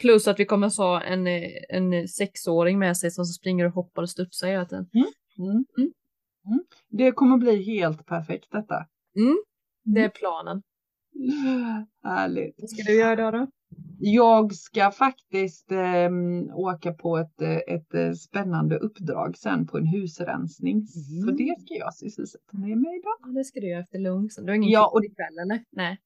plus 0.01 0.29
att 0.29 0.41
vi 0.41 0.45
kommer 0.45 0.67
att 0.67 0.77
ha 0.77 1.03
en, 1.03 1.27
en 1.69 2.09
sexåring 2.09 2.79
med 2.79 2.97
sig 2.97 3.11
som 3.11 3.25
springer 3.25 3.65
och 3.67 3.73
hoppar 3.73 4.03
och 4.03 4.11
studsar 4.11 4.49
hela 4.49 4.65
tiden. 4.65 4.87
mm. 4.95 5.07
Mm. 5.39 5.65
Mm. 6.47 6.65
Det 6.89 7.13
kommer 7.13 7.37
bli 7.39 7.63
helt 7.63 8.07
perfekt 8.07 8.47
detta. 8.53 8.87
Det 9.85 10.01
är 10.05 10.09
planen. 10.09 10.63
Härligt. 12.05 12.55
Vad 12.61 12.71
ska 12.71 12.83
du 12.83 12.99
göra 12.99 13.13
idag 13.13 13.33
då? 13.33 13.47
Jag 14.01 14.55
ska 14.55 14.91
faktiskt 14.91 15.73
eh, 15.73 16.11
åka 16.55 16.93
på 16.93 17.19
ett, 17.19 17.41
ett 17.69 17.95
eh, 17.95 18.13
spännande 18.13 18.77
uppdrag 18.79 19.37
sen 19.39 19.67
på 19.67 19.79
en 19.79 19.87
husrensning. 19.87 20.87
Så 20.87 21.23
Mm. 21.23 21.37
det 21.37 21.61
ska 21.61 21.75
jag 21.75 21.95
sysselsätta 21.95 22.59
mig 22.59 22.77
med 22.77 22.95
idag. 22.97 23.17
Ja, 23.21 23.29
det 23.39 23.45
ska 23.45 23.61
du 23.61 23.69
göra 23.71 23.81
efter 23.83 23.99
lunch. 23.99 24.33
Du 24.39 24.47
har 24.51 24.55
ingen 24.57 24.71
Ja, 24.71 24.91
och- 24.95 25.05
ikväll 25.05 25.39
eller? 25.43 25.65
Nej. 25.73 25.99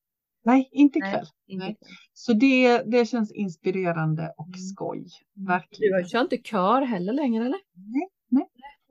Nej, 0.45 0.69
inte 0.73 0.99
ikväll. 0.99 1.27
Nej. 1.49 1.77
Så 2.13 2.33
det, 2.33 2.83
det 2.83 3.05
känns 3.09 3.33
inspirerande 3.33 4.33
och 4.37 4.47
Mm. 4.47 4.59
skoj. 4.59 5.07
Du 5.35 5.45
Verkligen. 5.47 5.95
har- 5.95 6.03
kör 6.05 6.21
inte 6.21 6.37
kör 6.37 6.83
heller 6.83 7.13
längre 7.13 7.45
eller? 7.45 7.61
Nej, 7.75 8.09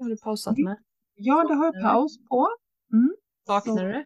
har 0.02 0.10
du 0.10 0.18
pausat 0.18 0.58
med. 0.58 0.78
Ja, 1.16 1.44
det 1.48 1.54
har 1.56 1.66
jag 1.66 1.82
paus 1.84 2.18
på. 2.30 2.48
Saknar 3.48 3.76
Så- 3.76 3.82
du 3.84 3.92
det? 3.92 4.06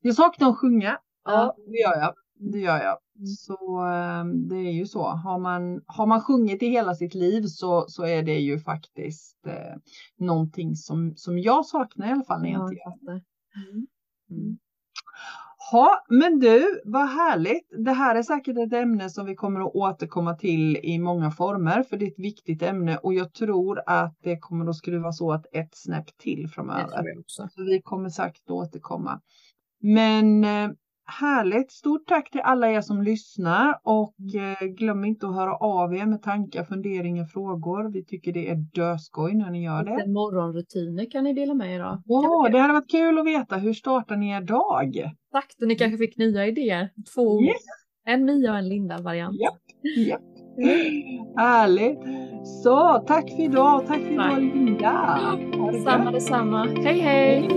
Jag 0.00 0.14
saknar 0.14 0.48
att 0.50 0.56
sjunga. 0.58 0.98
Ja. 1.24 1.54
det 1.66 1.78
gör 1.78 1.96
jag. 1.96 2.14
det 2.52 2.58
gör 2.58 2.76
jag. 2.82 2.98
Mm. 3.16 3.26
Så 3.26 3.78
ehm, 3.80 4.48
det 4.48 4.56
är 4.56 4.72
ju 4.72 4.86
så. 4.86 5.02
Har 5.08 5.38
man, 5.38 5.82
har 5.86 6.06
man 6.06 6.20
sjungit 6.20 6.62
i 6.62 6.66
hela 6.68 6.94
sitt 6.94 7.14
liv 7.14 7.42
så, 7.42 7.84
så 7.88 8.04
är 8.04 8.22
det 8.22 8.38
ju 8.38 8.58
faktiskt 8.58 9.46
eh, 9.46 9.76
någonting 10.18 10.74
som, 10.76 11.16
som 11.16 11.38
jag 11.38 11.66
saknar 11.66 12.08
i 12.08 12.10
alla 12.10 12.24
fall 12.24 12.42
när 12.42 12.48
jag 12.52 12.62
inte 12.62 12.74
gör 12.74 13.12
det. 13.12 13.22
Mm. 13.70 13.86
Mm. 14.30 14.58
Ja, 15.72 16.04
men 16.08 16.38
du, 16.38 16.80
vad 16.84 17.08
härligt. 17.08 17.68
Det 17.84 17.92
här 17.92 18.14
är 18.14 18.22
säkert 18.22 18.58
ett 18.58 18.72
ämne 18.72 19.10
som 19.10 19.26
vi 19.26 19.34
kommer 19.34 19.60
att 19.60 19.74
återkomma 19.74 20.34
till 20.34 20.76
i 20.76 20.98
många 20.98 21.30
former, 21.30 21.82
för 21.82 21.96
det 21.96 22.04
är 22.04 22.10
ett 22.10 22.18
viktigt 22.18 22.62
ämne 22.62 22.96
och 22.96 23.14
jag 23.14 23.32
tror 23.32 23.82
att 23.86 24.18
det 24.22 24.38
kommer 24.38 24.70
att 24.70 24.76
skruvas 24.76 25.20
åt 25.20 25.46
ett 25.52 25.70
snäpp 25.72 26.18
till 26.18 26.48
framöver. 26.48 27.02
Så 27.26 27.48
vi 27.56 27.82
kommer 27.82 28.08
säkert 28.08 28.42
att 28.44 28.50
återkomma. 28.50 29.20
Men 29.80 30.44
eh, 30.44 30.70
Härligt! 31.06 31.72
Stort 31.72 32.06
tack 32.06 32.30
till 32.30 32.40
alla 32.40 32.70
er 32.70 32.80
som 32.80 33.02
lyssnar 33.02 33.80
och 33.82 34.14
mm. 34.34 34.56
eh, 34.60 34.66
glöm 34.66 35.04
inte 35.04 35.26
att 35.26 35.34
höra 35.34 35.56
av 35.56 35.94
er 35.94 36.06
med 36.06 36.22
tankar, 36.22 36.64
funderingar, 36.64 37.24
frågor. 37.24 37.92
Vi 37.92 38.04
tycker 38.04 38.32
det 38.32 38.50
är 38.50 38.54
döskoj 38.54 39.34
när 39.34 39.50
ni 39.50 39.64
gör 39.64 39.84
det. 39.84 40.12
Morgonrutiner 40.12 41.10
kan 41.10 41.24
ni 41.24 41.32
dela 41.32 41.54
med 41.54 41.74
er 41.74 41.80
av. 41.80 42.02
Ja, 42.04 42.48
det 42.52 42.58
hade 42.58 42.72
varit 42.72 42.90
kul 42.90 43.18
att 43.18 43.26
veta. 43.26 43.56
Hur 43.56 43.72
startar 43.72 44.16
ni 44.16 44.30
er 44.30 44.40
dag? 44.40 44.96
Exakt, 44.96 45.62
och 45.62 45.68
ni 45.68 45.74
kanske 45.74 45.98
fick 45.98 46.16
nya 46.16 46.46
idéer. 46.46 46.90
Två 47.14 47.42
yes. 47.42 47.56
En 48.08 48.24
Mia 48.24 48.52
och 48.52 48.58
en 48.58 48.68
Linda-variant. 48.68 49.40
Japp, 49.40 49.60
japp. 49.96 50.22
Härligt! 51.36 51.98
Så 52.62 53.04
tack 53.06 53.30
för 53.30 53.42
idag. 53.42 53.86
Tack 53.86 53.98
för 53.98 54.12
idag 54.12 54.40
Linda. 54.40 55.20
Samma 55.84 56.10
detsamma. 56.10 56.64
Hej 56.64 56.98
hej! 57.00 57.48